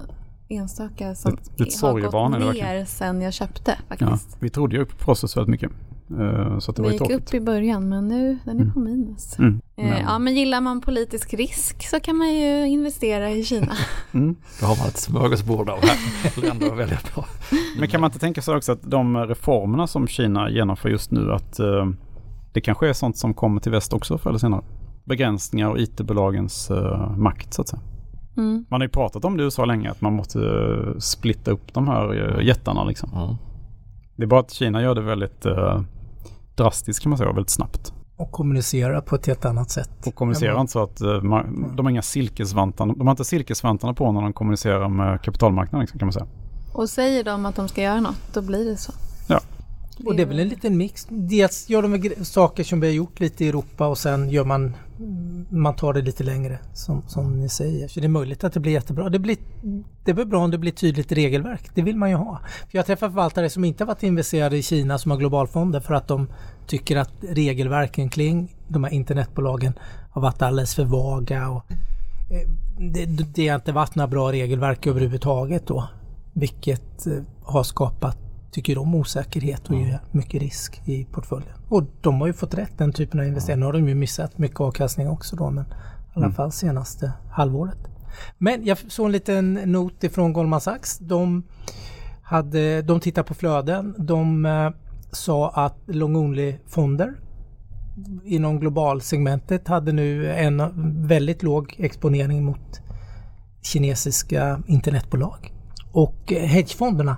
enstaka 0.51 1.15
som 1.15 1.33
Ett- 1.33 1.61
ett 1.61 1.81
har 1.81 1.93
gått 2.01 2.13
verkligen. 2.33 2.67
ner 2.77 2.85
sen 2.85 3.21
jag 3.21 3.33
köpte 3.33 3.77
Ja, 3.89 3.95
faktiskt. 4.07 4.37
vi 4.39 4.49
trodde 4.49 4.75
ju 4.75 4.85
på 4.85 4.95
Process 4.95 5.37
väldigt 5.37 5.49
mycket. 5.51 5.71
Eh, 6.19 6.59
Så 6.59 6.71
att 6.71 6.77
det 6.77 6.83
var 6.83 6.89
gick 6.89 6.97
tråkigt. 6.97 7.17
upp 7.27 7.33
i 7.33 7.39
början 7.39 7.89
men 7.89 8.07
nu 8.07 8.37
den 8.45 8.57
är 8.57 8.61
Mm. 8.61 8.73
på 8.73 8.79
minus. 8.79 9.39
Mm. 9.39 9.61
Men, 9.75 9.87
Ja 9.87 10.19
men 10.19 10.35
gillar 10.35 10.61
man 10.61 10.81
politisk 10.81 11.33
risk 11.33 11.87
så 11.89 11.99
kan 11.99 12.15
man 12.17 12.33
ju 12.33 12.67
investera 12.67 13.31
i 13.31 13.43
Kina. 13.43 13.73
mm. 14.11 14.35
Då 14.59 14.65
har 14.65 14.77
man 14.77 14.87
ett 14.87 14.97
smörgåsbord 14.97 15.69
av 15.69 15.79
länder 16.43 16.71
att 16.71 16.77
välja 16.77 16.99
på. 17.15 17.25
Men 17.79 17.89
kan 17.89 18.01
man 18.01 18.07
inte 18.07 18.19
tänka 18.19 18.41
sig 18.41 18.55
också 18.55 18.71
att 18.71 18.79
de 18.91 19.17
reformerna 19.17 19.87
som 19.87 20.07
Kina 20.07 20.49
genomför 20.49 20.89
just 20.89 21.11
nu 21.11 21.31
att 21.33 21.59
eh, 21.59 21.89
det 22.53 22.61
kanske 22.61 22.89
är 22.89 22.93
sånt 22.93 23.17
som 23.17 23.33
kommer 23.33 23.61
till 23.61 23.71
väst 23.71 23.93
också 23.93 24.17
förr 24.17 24.29
eller 24.29 24.39
senare? 24.39 24.61
Begränsningar 25.03 25.69
och 25.69 25.79
IT-bolagens 25.79 26.71
makt 27.17 27.53
så 27.53 27.61
att 27.61 27.67
säga. 27.67 27.81
Mm. 28.37 28.65
Man 28.69 28.81
har 28.81 28.85
ju 28.85 28.91
pratat 28.91 29.25
om 29.25 29.37
det 29.37 29.43
i 29.43 29.45
USA 29.45 29.65
länge 29.65 29.91
att 29.91 30.01
man 30.01 30.13
måste 30.13 30.39
eh, 30.39 30.99
splitta 30.99 31.51
upp 31.51 31.73
de 31.73 31.87
här 31.87 32.37
eh, 32.39 32.45
jättarna 32.45 32.83
liksom. 32.83 33.09
Mm. 33.13 33.35
Det 34.15 34.23
är 34.23 34.27
bara 34.27 34.39
att 34.39 34.51
Kina 34.51 34.81
gör 34.81 34.95
det 34.95 35.01
väldigt 35.01 35.45
eh, 35.45 35.81
drastiskt 36.55 37.03
kan 37.03 37.09
man 37.09 37.17
säga, 37.17 37.31
väldigt 37.31 37.49
snabbt. 37.49 37.93
Och 38.17 38.31
kommunicera 38.31 39.01
på 39.01 39.15
ett 39.15 39.25
helt 39.27 39.45
annat 39.45 39.69
sätt. 39.69 40.07
Och 40.07 40.15
kommunicerar 40.15 40.53
Ja, 40.53 40.61
inte 40.61 40.71
så 40.71 40.83
att 40.83 41.01
eh, 41.01 41.21
man, 41.21 41.73
de 41.75 41.85
har 41.85 41.91
inga 41.91 42.01
silkesvantar. 42.01 42.85
De 42.85 43.07
har 43.07 43.11
inte 43.11 43.25
silkesvantarna 43.25 43.93
på 43.93 44.11
när 44.11 44.21
de 44.21 44.33
kommunicerar 44.33 44.89
med 44.89 45.21
kapitalmarknaden 45.21 45.81
liksom, 45.81 45.99
kan 45.99 46.05
man 46.05 46.13
säga. 46.13 46.27
Och 46.73 46.89
säger 46.89 47.23
de 47.23 47.45
att 47.45 47.55
de 47.55 47.67
ska 47.67 47.81
göra 47.81 47.99
något 47.99 48.33
då 48.33 48.41
blir 48.41 48.65
det 48.65 48.77
så. 48.77 48.93
Och 50.05 50.15
det 50.15 50.21
är 50.21 50.25
väl 50.25 50.39
en 50.39 50.47
liten 50.47 50.77
mix. 50.77 51.07
Dels 51.09 51.69
gör 51.69 51.81
de 51.81 52.25
saker 52.25 52.63
som 52.63 52.79
vi 52.79 52.87
har 52.87 52.93
gjort 52.93 53.19
lite 53.19 53.45
i 53.45 53.49
Europa 53.49 53.87
och 53.87 53.97
sen 53.97 54.29
gör 54.29 54.45
man 54.45 54.75
man 55.49 55.75
tar 55.75 55.93
det 55.93 56.01
lite 56.01 56.23
längre 56.23 56.59
som, 56.73 57.03
som 57.07 57.39
ni 57.39 57.49
säger. 57.49 57.87
Så 57.87 57.99
det 57.99 58.05
är 58.05 58.09
möjligt 58.09 58.43
att 58.43 58.53
det 58.53 58.59
blir 58.59 58.71
jättebra. 58.71 59.09
Det 59.09 59.19
blir, 59.19 59.37
det 60.05 60.13
blir 60.13 60.25
bra 60.25 60.43
om 60.43 60.51
det 60.51 60.57
blir 60.57 60.71
tydligt 60.71 61.11
regelverk. 61.11 61.69
Det 61.73 61.81
vill 61.81 61.97
man 61.97 62.09
ju 62.09 62.15
ha. 62.15 62.39
För 62.69 62.77
jag 62.77 62.85
träffar 62.85 63.07
förvaltare 63.07 63.49
som 63.49 63.65
inte 63.65 63.83
har 63.83 63.87
varit 63.87 64.03
investerade 64.03 64.57
i 64.57 64.63
Kina 64.63 64.97
som 64.97 65.11
har 65.11 65.17
globalfonder 65.17 65.79
för 65.79 65.93
att 65.93 66.07
de 66.07 66.27
tycker 66.67 66.97
att 66.97 67.13
regelverken 67.21 68.09
kring 68.09 68.55
de 68.67 68.83
här 68.83 68.91
internetbolagen 68.91 69.73
har 70.11 70.21
varit 70.21 70.41
alldeles 70.41 70.75
för 70.75 70.85
vaga. 70.85 71.49
Och, 71.49 71.71
eh, 71.71 72.49
det, 72.93 73.05
det 73.05 73.47
har 73.47 73.55
inte 73.55 73.71
varit 73.71 73.95
några 73.95 74.07
bra 74.07 74.31
regelverk 74.31 74.87
överhuvudtaget 74.87 75.67
då. 75.67 75.87
Vilket 76.33 77.07
eh, 77.07 77.13
har 77.43 77.63
skapat, 77.63 78.17
tycker 78.51 78.75
de, 78.75 78.95
osäkerhet 78.95 79.69
och 79.69 79.75
ger 79.75 79.99
mycket 80.11 80.41
risk 80.41 80.81
i 80.85 81.05
portföljen. 81.05 81.53
Och 81.69 81.83
de 82.01 82.21
har 82.21 82.27
ju 82.27 82.33
fått 82.33 82.53
rätt, 82.53 82.77
den 82.77 82.93
typen 82.93 83.19
av 83.19 83.25
investeringar. 83.25 83.59
Nu 83.59 83.65
har 83.65 83.73
de 83.73 83.87
ju 83.87 83.95
missat 83.95 84.37
mycket 84.37 84.61
avkastning 84.61 85.09
också 85.09 85.35
då, 85.35 85.49
men 85.49 85.63
i 85.63 85.67
alla 86.13 86.31
fall 86.31 86.51
senaste 86.51 87.13
halvåret. 87.31 87.77
Men 88.37 88.65
jag 88.65 88.77
såg 88.77 89.05
en 89.05 89.11
liten 89.11 89.53
not 89.53 90.03
ifrån 90.03 90.33
Goldman 90.33 90.61
Sachs. 90.61 90.97
De, 90.99 91.43
hade, 92.21 92.81
de 92.81 92.99
tittar 92.99 93.23
på 93.23 93.33
flöden. 93.33 93.95
De 93.97 94.45
eh, 94.45 94.69
sa 95.11 95.49
att 95.49 95.77
long 95.85 96.15
only-fonder 96.15 97.13
inom 98.23 98.59
globalsegmentet 98.59 99.67
hade 99.67 99.91
nu 99.91 100.31
en 100.31 100.63
väldigt 101.07 101.43
låg 101.43 101.75
exponering 101.77 102.43
mot 102.43 102.81
kinesiska 103.61 104.63
internetbolag. 104.67 105.53
Och 105.91 106.33
eh, 106.33 106.43
hedgefonderna 106.43 107.17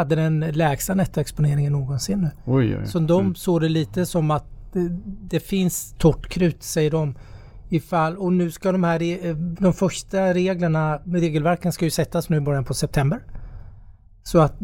hade 0.00 0.14
den 0.14 0.40
lägsta 0.40 0.94
nettoexponeringen 0.94 1.72
någonsin 1.72 2.20
nu. 2.20 2.30
Oj, 2.44 2.76
oj. 2.78 2.86
Så 2.86 2.98
de 2.98 3.34
såg 3.34 3.60
det 3.60 3.68
lite 3.68 4.06
som 4.06 4.30
att 4.30 4.44
det, 4.72 4.88
det 5.04 5.40
finns 5.40 5.94
torrt 5.98 6.28
krut, 6.28 6.62
säger 6.62 6.90
de. 6.90 7.14
Ifall, 7.68 8.16
och 8.16 8.32
nu 8.32 8.50
ska 8.50 8.72
de 8.72 8.84
här, 8.84 8.98
re- 8.98 9.56
de 9.60 9.72
första 9.72 10.34
reglerna, 10.34 11.00
regelverken 11.04 11.72
ska 11.72 11.84
ju 11.84 11.90
sättas 11.90 12.28
nu 12.28 12.36
i 12.36 12.40
början 12.40 12.64
på 12.64 12.74
september. 12.74 13.20
Så 14.22 14.38
att 14.38 14.54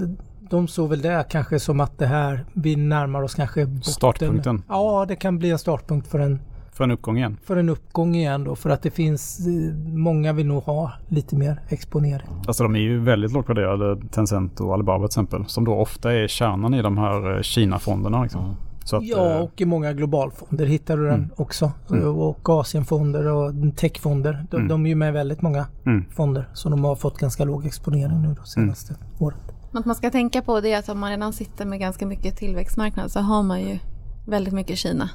de 0.51 0.69
såg 0.69 0.91
väl 0.91 1.03
det 1.03 1.27
kanske 1.31 1.61
som 1.61 1.81
att 1.81 1.99
det 1.99 2.07
här, 2.07 2.45
vi 2.53 2.77
närmar 2.77 3.23
oss 3.23 3.35
kanske 3.35 3.67
botten. 3.67 3.93
Startpunkten. 3.93 4.63
Ja, 4.69 5.05
det 5.09 5.17
kan 5.17 5.39
bli 5.39 5.51
en 5.51 5.59
startpunkt 5.59 6.09
för 6.09 6.19
en, 6.19 6.41
För 6.77 6.85
en 6.85 6.91
uppgång 6.91 7.17
igen. 7.17 7.37
för 7.45 7.57
en 7.57 7.69
uppgång 7.69 8.15
igen 8.15 8.45
då. 8.45 8.57
För 8.57 8.71
att 8.71 8.83
det 8.83 8.91
finns, 8.91 9.47
eh, 9.47 9.75
många 9.93 10.33
vill 10.33 10.47
nog 10.47 10.63
ha 10.63 10.93
lite 11.09 11.37
mer 11.37 11.61
exponering. 11.69 12.29
Alltså 12.47 12.63
de 12.63 12.75
är 12.77 12.81
ju 12.81 12.99
väldigt 13.01 13.33
lågt 13.33 13.49
värderade, 13.49 14.01
Tencent 14.11 14.61
och 14.61 14.75
Alibaba 14.75 14.99
till 14.99 15.05
exempel. 15.07 15.45
Som 15.47 15.65
då 15.65 15.75
ofta 15.75 16.13
är 16.13 16.29
kärnan 16.29 16.75
i 16.75 16.83
de 16.83 16.99
här 16.99 17.37
eh, 17.37 17.43
Kina-fonderna. 17.43 18.23
Liksom. 18.23 18.57
Så 18.85 18.97
att, 18.97 19.05
Ja, 19.05 19.31
eh, 19.31 19.41
och 19.41 19.61
i 19.61 19.65
många 19.65 19.93
globalfonder 19.93 20.67
hittar 20.67 20.97
du 20.97 21.05
den 21.05 21.15
Mm. 21.15 21.31
också. 21.37 21.73
Mm. 21.91 22.17
Och 22.17 22.49
Asienfonder 22.49 23.27
och 23.27 23.53
techfonder. 23.77 24.47
De, 24.51 24.57
Mm. 24.57 24.69
de 24.69 24.87
är 24.87 24.91
ju 24.91 24.95
med 24.97 25.13
väldigt 25.13 25.43
många 25.43 25.67
mm. 25.87 26.05
fonder. 26.11 26.49
Så 26.53 26.69
de 26.69 26.85
har 26.85 26.95
fått 26.97 27.19
ganska 27.19 27.45
låg 27.45 27.67
exponering 27.67 28.23
nu 28.23 28.35
de 28.35 28.47
senaste 28.47 28.95
åren. 29.19 29.39
Något 29.73 29.85
man 29.85 29.95
ska 29.95 30.11
tänka 30.11 30.43
på 30.43 30.61
det 30.61 30.73
är 30.73 30.79
att 30.79 30.89
om 30.89 30.99
man 30.99 31.11
redan 31.11 31.33
sitter 31.33 31.67
med 31.67 31.81
ganska 31.81 32.07
mycket 32.07 32.37
tillväxtmarknad 32.37 33.11
så 33.11 33.21
har 33.21 33.43
man 33.43 33.61
ju 33.61 33.79
väldigt 34.27 34.55
mycket 34.55 34.79
Kina. 34.79 35.11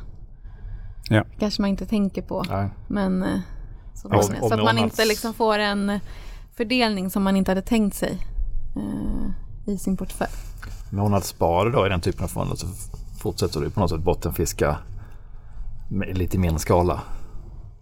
Ja. 1.10 1.24
kanske 1.40 1.62
man 1.62 1.70
inte 1.70 1.86
tänker 1.86 2.22
på. 2.22 2.44
Nej. 2.50 2.70
Men 2.88 3.24
eh, 3.24 3.40
så, 3.94 4.08
Ja, 4.12 4.22
så 4.22 4.54
att 4.54 4.64
man 4.64 4.78
inte 4.78 5.06
liksom 5.06 5.34
får 5.34 5.60
en 5.60 6.00
fördelning 6.54 7.10
som 7.10 7.24
man 7.24 7.36
inte 7.36 7.52
hade 7.52 7.62
tänkt 7.62 7.96
sig 7.96 8.18
eh, 8.76 9.72
i 9.74 9.78
sin 9.78 9.98
portfölj. 9.98 10.32
Månadssparade 10.90 11.72
då 11.72 11.86
i 11.86 11.90
den 11.90 12.02
typen 12.02 12.24
av 12.24 12.28
fonder 12.28 12.56
så 12.56 12.68
fortsätter 13.20 13.60
du 13.60 13.70
på 13.70 13.80
något 13.80 13.90
sätt 13.90 14.00
bottenfiska 14.04 14.78
med 15.90 16.18
lite 16.18 16.38
mindre 16.38 16.60
skala. 16.60 17.02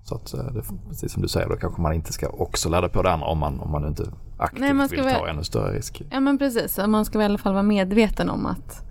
Så 0.04 0.16
att 0.16 0.34
eh, 0.34 0.44
det, 0.46 0.62
precis 0.90 1.12
som 1.14 1.22
du 1.22 1.28
säger 1.28 1.50
då 1.50 1.56
kanske 1.56 1.82
man 1.82 1.94
inte 1.94 2.14
ska 2.14 2.28
också 2.28 2.70
ladda 2.70 2.90
på 2.90 3.02
det 3.02 3.12
andra 3.12 3.28
om 3.28 3.38
man, 3.40 3.60
om 3.60 3.72
man 3.72 3.88
inte 3.88 4.04
aktivt 4.38 4.62
Nej, 4.62 4.74
man 4.74 4.88
ska 4.88 5.04
vill 5.04 5.14
ta 5.14 5.22
väl- 5.22 5.30
ännu 5.30 5.44
större 5.44 5.78
risk. 5.78 6.02
Ja 6.12 6.20
men 6.20 6.38
precis, 6.38 6.80
man 6.88 7.06
ska 7.06 7.18
väl 7.18 7.26
i 7.26 7.30
alla 7.32 7.38
fall 7.38 7.54
vara 7.54 7.64
medveten 7.64 8.30
om 8.30 8.46
att, 8.46 8.84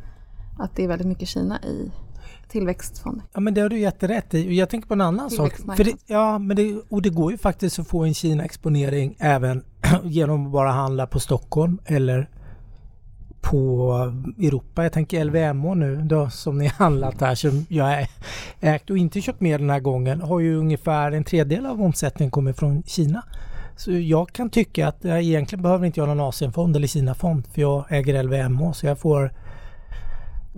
att 0.58 0.76
det 0.76 0.84
är 0.84 0.88
väldigt 0.88 1.08
mycket 1.08 1.28
Kina 1.28 1.62
i 1.62 1.90
tillväxtfonder. 2.48 3.24
Ja 3.32 3.40
men 3.40 3.54
det 3.54 3.60
har 3.60 3.68
du 3.68 3.78
jätterätt 3.78 4.34
i. 4.34 4.48
Och 4.48 4.52
jag 4.52 4.68
tänker 4.68 4.88
på 4.88 4.94
en 4.94 5.00
annan 5.00 5.30
sak. 5.30 5.52
För 5.76 5.84
det, 5.84 5.92
ja, 6.06 6.38
men 6.38 6.56
det, 6.56 6.80
och 6.88 7.02
det 7.02 7.10
går 7.10 7.32
ju 7.32 7.38
faktiskt 7.38 7.78
att 7.78 7.88
få 7.88 8.04
en 8.04 8.14
Kina-exponering 8.14 9.16
även 9.18 9.64
genom 10.04 10.46
att 10.46 10.52
bara 10.52 10.70
handla 10.70 11.06
på 11.06 11.20
Stockholm 11.20 11.78
eller 11.84 12.28
på 13.40 13.92
Europa. 14.38 14.82
Jag 14.82 14.92
tänker 14.92 15.24
LVMH 15.24 15.74
nu 15.74 15.96
då 15.96 16.30
som 16.30 16.58
ni 16.58 16.66
har 16.66 16.74
handlat 16.84 17.20
här 17.20 17.34
som 17.34 17.66
jag 17.68 17.92
är 17.92 18.08
ägt 18.60 18.90
och 18.90 18.98
inte 18.98 19.20
köpt 19.20 19.40
med 19.40 19.60
den 19.60 19.70
här 19.70 19.80
gången 19.80 20.20
har 20.20 20.40
ju 20.40 20.56
ungefär 20.56 21.12
en 21.12 21.24
tredjedel 21.24 21.66
av 21.66 21.82
omsättningen 21.82 22.30
kommer 22.30 22.52
från 22.52 22.82
Kina. 22.82 23.22
Så 23.76 23.92
jag 23.92 24.32
kan 24.32 24.50
tycka 24.50 24.88
att 24.88 24.96
jag 25.00 25.22
egentligen 25.22 25.62
behöver 25.62 25.86
inte 25.86 26.00
jag 26.00 26.08
någon 26.08 26.20
Asienfond 26.20 26.76
eller 26.76 26.86
Kina-fond 26.86 27.46
för 27.52 27.60
jag 27.60 27.84
äger 27.88 28.22
LVMH 28.22 28.72
så 28.72 28.86
jag 28.86 28.98
får 28.98 29.32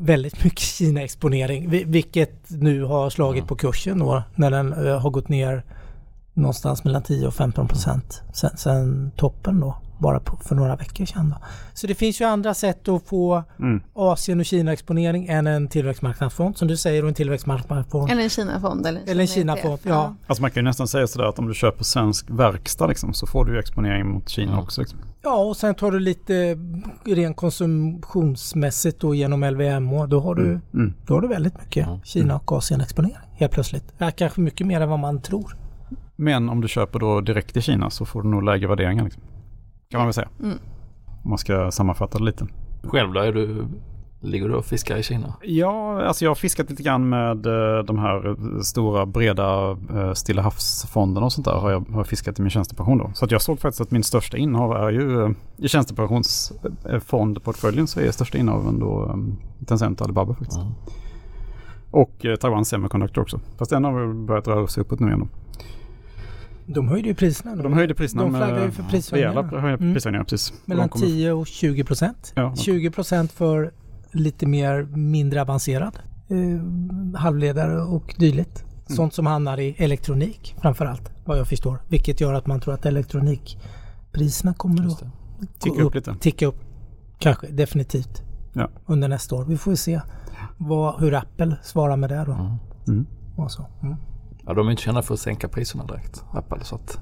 väldigt 0.01 0.45
mycket 0.45 0.61
Kina-exponering 0.61 1.71
vi- 1.71 1.85
vilket 1.85 2.51
nu 2.51 2.83
har 2.85 3.11
slagit 3.11 3.47
på 3.47 3.57
kursen 3.57 3.99
då 3.99 4.23
när 4.35 4.51
den 4.51 4.73
eh, 4.87 4.99
har 5.01 5.11
gått 5.11 5.29
ner 5.29 5.65
någonstans 6.35 6.85
mellan 6.85 7.03
10 7.03 7.27
och 7.27 7.35
15 7.35 7.69
procent 7.69 8.23
sen, 8.35 8.57
sen 8.57 9.11
toppen 9.17 9.61
då 9.61 9.77
bara 10.01 10.21
på, 10.21 10.37
för 10.37 10.55
några 10.55 10.77
veckor 10.77 11.05
sedan. 11.05 11.31
Då. 11.31 11.47
Så 11.75 11.87
det 11.87 11.95
finns 11.95 12.21
ju 12.21 12.25
andra 12.25 12.55
sätt 12.55 12.89
att 12.89 13.03
få 13.07 13.43
Mm. 13.59 13.81
Asien 13.95 14.41
och 14.41 14.47
Kina-exponering 14.47 15.27
än 15.29 15.47
en 15.47 15.69
tillväxtmarknadsfond 15.69 16.57
som 16.59 16.69
du 16.69 16.77
säger 16.77 17.03
och 17.03 17.09
en 17.09 17.15
tillväxtmarknadsfond. 17.15 18.11
Eller 18.11 18.23
en 18.23 18.31
Kina-fond. 18.31 18.87
Eller 18.87 19.01
en, 19.01 19.09
Eller 19.09 19.21
en 19.23 19.27
Kina 19.27 19.57
Kina-fond, 19.57 19.75
ETF. 19.75 19.87
ja. 19.91 20.15
Alltså 20.27 20.43
man 20.43 20.51
kan 20.51 20.61
ju 20.61 20.65
nästan 20.65 20.89
säga 20.89 21.07
sådär 21.07 21.25
att 21.27 21.39
om 21.39 21.49
du 21.49 21.55
köper 21.55 21.85
svensk 21.85 22.31
verkstad 22.31 22.87
liksom, 22.87 23.13
så 23.15 23.27
får 23.27 23.45
du 23.45 23.53
ju 23.53 23.59
exponering 23.59 24.07
mot 24.09 24.29
Kina 24.29 24.53
Mm. 24.53 24.65
också. 24.65 24.81
Liksom. 24.81 24.99
Ja 25.23 25.35
och 25.37 25.57
sen 25.57 25.75
tar 25.75 25.91
du 25.91 25.99
lite 26.01 26.59
rent 27.05 27.37
konsumtionsmässigt 27.37 29.01
då 29.01 29.15
genom 29.15 29.45
LVMH. 29.45 30.07
Då 30.07 30.21
har 30.21 30.35
du, 30.35 30.61
Mm. 30.75 30.93
då 31.07 31.15
har 31.15 31.21
du 31.21 31.29
väldigt 31.29 31.61
mycket 31.61 31.87
Mm. 31.87 32.01
Kina 32.05 32.37
och 32.37 32.53
Asien-exponering 32.53 33.17
helt 33.33 33.53
plötsligt. 33.53 33.85
Ja, 33.99 34.11
kanske 34.11 34.41
mycket 34.41 34.67
mer 34.67 34.81
än 34.81 34.89
vad 34.89 34.99
man 34.99 35.21
tror. 35.23 35.57
Men 36.17 36.49
om 36.49 36.61
du 36.61 36.69
köper 36.69 36.99
då 36.99 37.21
direkt 37.21 37.57
i 37.57 37.61
Kina 37.63 37.91
så 37.91 38.05
får 38.05 38.23
du 38.23 38.29
nog 38.29 38.43
lägre 38.43 38.67
värderingar. 38.69 39.05
Liksom. 39.05 39.23
Kan 39.91 39.99
man 39.99 40.07
väl 40.07 40.15
säga. 40.15 40.29
Mm. 40.43 40.59
Om 41.25 41.31
man 41.31 41.39
ska 41.39 41.71
sammanfatta 41.71 42.19
det 42.19 42.25
lite. 42.25 42.47
Själv 42.83 43.13
då? 43.13 43.21
Är 43.21 43.33
du, 43.33 43.67
ligger 44.21 44.49
du 44.49 44.55
och 44.55 44.65
fiskar 44.65 44.97
i 44.97 45.03
Kina? 45.03 45.35
Ja, 45.43 46.03
alltså 46.03 46.25
jag 46.25 46.31
har 46.31 46.35
fiskat 46.35 46.71
lite 46.71 46.83
grann 46.83 47.09
med 47.09 47.47
eh, 47.47 47.79
de 47.85 47.99
här 47.99 48.37
stora 48.63 49.07
breda 49.07 49.77
eh, 49.95 50.13
Stilla 50.13 50.43
havsfonderna 50.43 51.27
och 51.27 51.33
sånt 51.33 51.45
där 51.45 51.53
har 51.53 51.71
jag, 51.71 51.85
har 51.93 52.05
fiskat 52.05 52.39
i 52.39 52.43
min 52.43 52.51
tjänstepension 52.51 52.99
då. 52.99 53.11
Så 53.15 53.25
att 53.25 53.31
jag 53.31 53.43
såg 53.43 53.61
faktiskt 53.61 53.81
att 53.81 53.91
min 53.91 54.03
största 54.03 54.37
innehav 54.37 54.73
är 54.73 54.91
ju 54.91 55.25
eh, 55.25 55.31
i 55.57 55.69
tjänstepensionsfondportföljen 55.69 57.87
så 57.87 58.01
är 58.01 58.11
största 58.11 58.39
innehaven 58.39 58.79
då 58.79 59.19
Tencent 59.67 60.01
och 60.01 60.07
Alibaba 60.07 60.35
faktiskt. 60.35 60.61
Mm. 60.61 60.73
Och 61.91 62.27
Taiwan 62.41 62.65
Semiconductor 62.65 63.23
också. 63.23 63.41
Fast 63.59 63.71
den 63.71 63.85
har 63.85 63.93
väl 63.93 64.15
börjat 64.15 64.49
röra 64.49 64.67
sig 64.67 64.81
uppåt 64.81 65.01
nu 65.01 65.07
igen 65.07 65.21
då. 65.21 65.29
De 66.75 66.89
höjde 66.89 67.09
ju 67.09 67.15
priserna. 67.15 67.57
De 67.63 67.73
höjde 67.73 67.95
priserna 67.95 68.23
De 68.23 68.35
flaggar 68.35 68.65
ju 68.65 68.71
för 68.71 68.83
prishöjningar. 68.83 69.43
rejäla 69.43 69.69
Mm. 69.75 69.95
prishöjningar 69.95 70.25
precis. 70.25 70.53
Mellan 70.65 70.87
De 70.87 70.89
kommer- 70.89 71.07
10 71.07 71.33
och 71.33 71.47
20 71.47 71.85
procent. 71.85 72.33
Ja, 72.37 72.55
20 72.57 72.91
procent 72.91 73.33
för 73.33 73.73
lite 74.13 74.47
mer 74.47 74.83
mindre 74.83 75.43
avancerad 75.43 75.99
eh, 76.29 77.17
halvledare 77.19 77.83
och 77.83 78.15
dylikt. 78.19 78.63
Mm. 78.65 78.97
Sånt 78.97 79.15
som 79.15 79.27
hamnar 79.27 79.61
i 79.61 79.75
elektronik 79.79 80.55
framförallt 80.63 81.11
vad 81.25 81.39
jag 81.39 81.47
förstår. 81.47 81.79
Vilket 81.89 82.21
gör 82.21 82.35
att 82.35 82.47
man 82.47 82.61
tror 82.61 82.75
att 82.75 82.87
elektronikpriserna 82.87 84.55
kommer 84.55 84.87
att. 84.87 85.03
Ticka 85.59 85.83
upp 85.83 85.95
lite. 85.95 86.15
Ticka 86.21 86.47
upp. 86.47 86.57
Kanske 87.19 87.47
definitivt. 87.47 88.23
Ja. 88.53 88.69
Under 88.87 89.09
nästa 89.09 89.35
år. 89.37 89.45
Vi 89.45 89.57
får 89.57 89.73
ju 89.73 89.77
se 89.77 90.01
vad, 90.59 91.01
hur 91.01 91.15
Apple 91.15 91.57
svarar 91.63 91.97
med 91.97 92.11
det 92.11 92.25
då. 92.27 92.33
Mm. 92.33 92.57
Mm. 92.89 93.07
Och 93.37 93.51
så. 93.53 93.67
Ja, 94.51 94.55
de 94.55 94.67
är 94.67 94.71
inte 94.71 94.83
kända 94.83 95.03
för 95.03 95.15
att 95.15 95.21
sänka 95.21 95.49
priserna 95.49 95.85
direkt, 95.85 96.25
Apple. 96.33 96.65
Så 96.65 96.75
att 96.75 96.99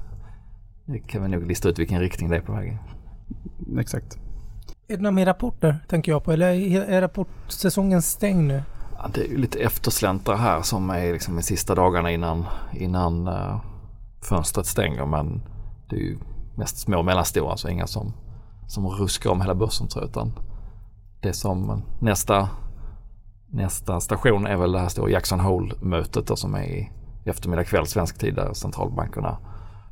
det 0.85 0.99
kan 0.99 1.23
vi 1.23 1.27
nog 1.27 1.47
lista 1.47 1.69
ut 1.69 1.79
vilken 1.79 1.99
riktning 1.99 2.29
det 2.29 2.37
är 2.37 2.41
på 2.41 2.51
vägen. 2.51 2.77
Exakt. 3.79 4.17
Är 4.87 4.97
det 4.97 5.03
några 5.03 5.11
mer 5.11 5.25
rapporter 5.25 5.79
tänker 5.87 6.11
jag 6.11 6.23
på? 6.23 6.31
Eller 6.31 6.47
är 6.89 7.01
rapportsäsongen 7.01 8.01
stängd 8.01 8.47
nu? 8.47 8.63
Ja, 8.97 9.09
det 9.13 9.21
är 9.21 9.27
ju 9.27 9.37
lite 9.37 9.59
eftersläntar 9.59 10.35
här 10.35 10.61
som 10.61 10.89
är 10.89 11.13
liksom 11.13 11.35
de 11.35 11.41
sista 11.41 11.75
dagarna 11.75 12.11
innan, 12.11 12.45
innan 12.73 13.27
uh, 13.27 13.61
fönstret 14.21 14.65
stänger. 14.65 15.05
Men 15.05 15.41
det 15.89 15.95
är 15.95 15.99
ju 15.99 16.17
mest 16.55 16.77
små 16.77 16.97
och 16.97 17.05
mellanstora, 17.05 17.51
alltså 17.51 17.69
inga 17.69 17.87
som, 17.87 18.13
som 18.67 18.87
ruskar 18.87 19.29
om 19.29 19.41
hela 19.41 19.55
börsen 19.55 19.87
tror 19.87 20.03
jag. 20.03 20.09
Utan 20.09 20.33
det 21.21 21.33
som 21.33 21.81
nästa, 21.99 22.49
nästa 23.47 23.99
station 23.99 24.47
är 24.47 24.57
väl 24.57 24.71
det 24.71 24.79
här 24.79 24.89
stora 24.89 25.09
Jackson 25.09 25.39
Hole-mötet 25.39 26.39
som 26.39 26.55
är 26.55 26.63
i 26.63 26.89
eftermiddag 27.29 27.63
kväll 27.63 27.87
svensk 27.87 28.17
tid 28.17 28.35
där 28.35 28.53
centralbankerna 28.53 29.37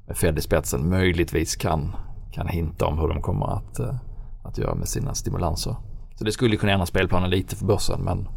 med 0.07 0.17
Fed 0.17 0.37
i 0.37 0.41
spetsen 0.41 0.89
möjligtvis 0.89 1.55
kan, 1.55 1.95
kan 2.31 2.47
hinta 2.47 2.85
om 2.85 2.99
hur 2.99 3.07
de 3.07 3.21
kommer 3.21 3.47
att, 3.47 3.79
eh, 3.79 3.95
att 4.43 4.57
göra 4.57 4.75
med 4.75 4.87
sina 4.87 5.13
stimulanser. 5.13 5.75
Så 6.15 6.23
det 6.23 6.31
skulle 6.31 6.57
kunna 6.57 6.71
ändra 6.71 6.85
spelplanen 6.85 7.29
lite 7.29 7.55
för 7.55 7.65
börsen 7.65 8.01
men 8.01 8.27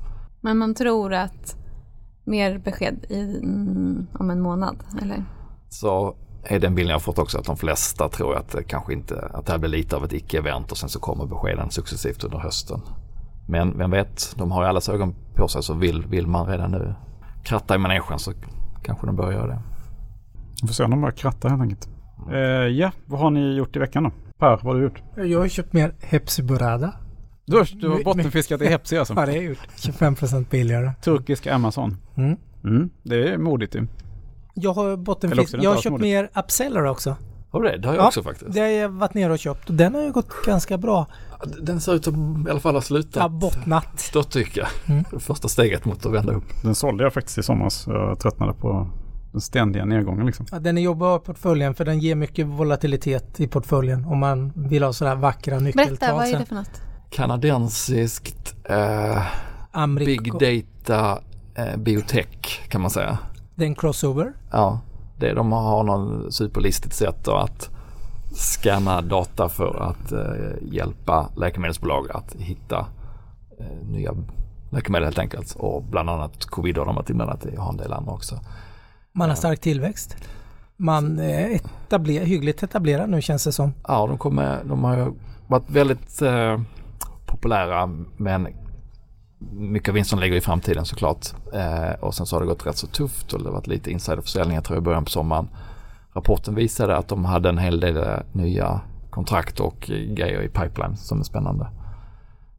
Men 0.40 0.58
man 0.58 0.74
tror 0.74 1.14
att 1.14 1.56
mer 2.24 2.58
besked 2.58 3.04
i, 3.08 3.38
mm, 3.42 4.06
om 4.14 4.30
en 4.30 4.40
månad, 4.40 4.76
eller? 5.02 5.24
så 5.68 6.14
är 6.44 6.58
den 6.58 6.74
bilden 6.74 6.90
jag 6.90 6.94
har 6.94 7.00
fått 7.00 7.18
också 7.18 7.38
att 7.38 7.44
de 7.44 7.56
flesta 7.56 8.08
tror 8.08 8.36
att 8.36 8.48
det 8.48 8.62
kanske 8.62 8.92
inte, 8.92 9.30
att 9.34 9.46
det 9.46 9.52
här 9.52 9.58
blir 9.58 9.70
lite 9.70 9.96
av 9.96 10.04
ett 10.04 10.12
icke-event 10.12 10.70
och 10.70 10.78
sen 10.78 10.88
så 10.88 11.00
kommer 11.00 11.26
beskeden 11.26 11.70
successivt 11.70 12.24
under 12.24 12.38
hösten. 12.38 12.80
Men 13.48 13.78
vem 13.78 13.90
vet, 13.90 14.34
de 14.36 14.50
har 14.50 14.62
ju 14.62 14.68
allas 14.68 14.88
ögon 14.88 15.14
på 15.34 15.48
sig 15.48 15.62
så 15.62 15.74
vill, 15.74 16.06
vill 16.06 16.26
man 16.26 16.46
redan 16.46 16.70
nu 16.70 16.94
kratta 17.44 17.74
i 17.74 17.78
manegen 17.78 18.18
så 18.18 18.32
kanske 18.82 19.06
de 19.06 19.16
börjar 19.16 19.32
göra 19.32 19.46
det. 19.46 19.58
Vi 20.62 20.66
får 20.68 20.74
se 20.74 20.84
om 20.84 20.90
de 20.90 21.00
bara 21.00 21.12
krattar 21.12 21.48
helt 21.48 21.62
enkelt. 21.62 21.88
Eh, 22.32 22.38
ja, 22.66 22.92
vad 23.06 23.20
har 23.20 23.30
ni 23.30 23.54
gjort 23.54 23.76
i 23.76 23.78
veckan 23.78 24.02
då? 24.04 24.10
Per, 24.38 24.48
vad 24.50 24.62
har 24.62 24.74
du 24.74 24.82
gjort? 24.82 25.02
Jag 25.16 25.38
har 25.40 25.48
köpt 25.48 25.72
mer 25.72 25.94
Hepsi 26.00 26.42
Burada. 26.42 26.92
Du 27.44 27.56
har, 27.56 27.68
du 27.80 27.88
har 27.88 28.04
bottenfiskat 28.04 28.62
i 28.62 28.66
Hepsi 28.66 28.98
alltså? 28.98 29.14
Ja, 29.16 29.26
det 29.26 29.32
har 29.32 29.36
jag 29.36 29.44
gjort. 29.44 29.68
25 29.76 30.14
procent 30.14 30.50
billigare. 30.50 30.92
Turkiska 31.02 31.54
Amazon. 31.54 31.96
Mm. 32.16 32.36
Mm, 32.64 32.90
det 33.02 33.28
är 33.28 33.38
modigt 33.38 33.74
ju. 33.74 33.86
Jag 34.54 34.72
har 34.72 34.86
Eller 34.86 34.96
bottenfisk. 34.96 35.42
också 35.42 35.56
är 35.56 35.58
det 35.58 35.64
Jag 35.64 35.70
har 35.74 35.82
köpt 35.82 35.92
alls 35.92 36.02
mer 36.02 36.30
Upseller 36.34 36.84
också. 36.84 37.16
Har 37.50 37.62
du 37.62 37.68
det? 37.68 37.78
Det 37.78 37.88
har 37.88 37.94
jag 37.94 38.02
Ja, 38.02 38.06
också 38.06 38.22
faktiskt. 38.22 38.52
Det 38.54 38.60
har 38.60 38.66
jag 38.66 38.88
varit 38.88 39.14
nere 39.14 39.32
och 39.32 39.38
köpt 39.38 39.68
och 39.70 39.74
den 39.74 39.94
har 39.94 40.02
ju 40.02 40.12
gått 40.12 40.28
ganska 40.46 40.78
bra. 40.78 41.06
Den 41.62 41.80
ser 41.80 41.94
ut 41.94 42.04
som 42.04 42.46
i 42.48 42.50
alla 42.50 42.60
fall 42.60 42.74
har 42.74 42.80
slutat 42.80 43.16
Ja, 43.22 43.28
bottnat. 43.28 44.00
störtdyka. 44.00 44.68
Mm. 44.86 45.04
Första 45.18 45.48
steget 45.48 45.84
mot 45.84 46.06
att 46.06 46.12
vända 46.12 46.32
upp. 46.32 46.62
Den 46.62 46.74
sålde 46.74 47.04
jag 47.04 47.12
faktiskt 47.14 47.38
i 47.38 47.42
somras. 47.42 47.84
Jag 47.86 48.18
tröttnade 48.18 48.52
på 48.52 48.88
den 49.32 49.40
ständiga 49.40 49.84
nedgången 49.84 50.26
liksom. 50.26 50.46
Ja, 50.50 50.58
den 50.58 50.78
är 50.78 50.82
jobbig 50.82 51.04
att 51.06 51.10
ha 51.10 51.16
i 51.16 51.20
portföljen 51.20 51.74
för 51.74 51.84
den 51.84 51.98
ger 51.98 52.14
mycket 52.14 52.46
volatilitet 52.46 53.40
i 53.40 53.48
portföljen 53.48 54.04
om 54.04 54.18
man 54.18 54.52
vill 54.56 54.82
ha 54.82 54.92
sådär 54.92 55.14
vackra 55.14 55.58
nyckeltal. 55.58 55.96
Berätta, 55.96 56.14
vad 56.14 56.26
är 56.28 56.38
det 56.38 56.46
för 56.46 56.54
något? 56.54 56.80
Kanadensiskt 57.10 58.54
eh, 58.64 59.22
big 59.96 60.32
data 60.32 61.18
eh, 61.54 61.76
biotech 61.76 62.68
kan 62.68 62.80
man 62.80 62.90
säga. 62.90 63.18
Det 63.54 63.64
är 63.64 63.66
en 63.68 63.74
crossover. 63.74 64.32
Ja, 64.50 64.80
det, 65.18 65.34
de 65.34 65.52
har 65.52 65.84
någon 65.84 66.32
superlistigt 66.32 66.94
sätt 66.94 67.28
att 67.28 67.70
scanna 68.32 69.02
data 69.02 69.48
för 69.48 69.82
att 69.82 70.12
eh, 70.12 70.72
hjälpa 70.72 71.30
läkemedelsbolag 71.36 72.10
att 72.10 72.34
hitta 72.34 72.86
eh, 73.58 73.88
nya 73.88 74.14
läkemedel 74.70 75.04
helt 75.04 75.18
enkelt. 75.18 75.54
Och 75.58 75.82
bland 75.82 76.10
annat 76.10 76.44
covid 76.44 76.78
har 76.78 76.86
de 76.86 76.94
varit 76.94 77.10
inblandat 77.10 77.46
i 77.46 77.56
och 77.56 77.62
har 77.62 77.70
en 77.70 77.76
del 77.76 77.92
andra 77.92 78.12
också. 78.12 78.40
Man 79.12 79.28
har 79.28 79.36
stark 79.36 79.60
tillväxt. 79.60 80.16
Man 80.76 81.18
är 81.18 81.48
etabler, 81.50 82.24
hyggligt 82.24 82.62
etablerad 82.62 83.10
nu 83.10 83.22
känns 83.22 83.44
det 83.44 83.52
som. 83.52 83.74
Ja, 83.88 84.06
de, 84.06 84.18
kommer, 84.18 84.64
de 84.64 84.84
har 84.84 85.12
varit 85.46 85.70
väldigt 85.70 86.22
eh, 86.22 86.60
populära 87.26 87.86
men 88.16 88.48
mycket 89.50 89.88
av 89.88 89.94
vinsten 89.94 90.20
ligger 90.20 90.36
i 90.36 90.40
framtiden 90.40 90.84
såklart. 90.84 91.26
Eh, 91.52 91.90
och 92.00 92.14
sen 92.14 92.26
så 92.26 92.36
har 92.36 92.40
det 92.40 92.46
gått 92.46 92.66
rätt 92.66 92.76
så 92.76 92.86
tufft 92.86 93.32
och 93.32 93.38
det 93.38 93.44
har 93.44 93.52
varit 93.52 93.66
lite 93.66 93.90
insiderförsäljningar 93.90 94.60
tror 94.60 94.76
jag 94.76 94.82
i 94.82 94.84
början 94.84 95.04
på 95.04 95.10
sommaren. 95.10 95.48
Rapporten 96.14 96.54
visade 96.54 96.96
att 96.96 97.08
de 97.08 97.24
hade 97.24 97.48
en 97.48 97.58
hel 97.58 97.80
del 97.80 97.96
eh, 97.96 98.18
nya 98.32 98.80
kontrakt 99.10 99.60
och 99.60 99.90
eh, 99.90 99.96
grejer 99.96 100.42
i 100.42 100.48
pipeline 100.48 100.96
som 100.96 101.20
är 101.20 101.24
spännande. 101.24 101.66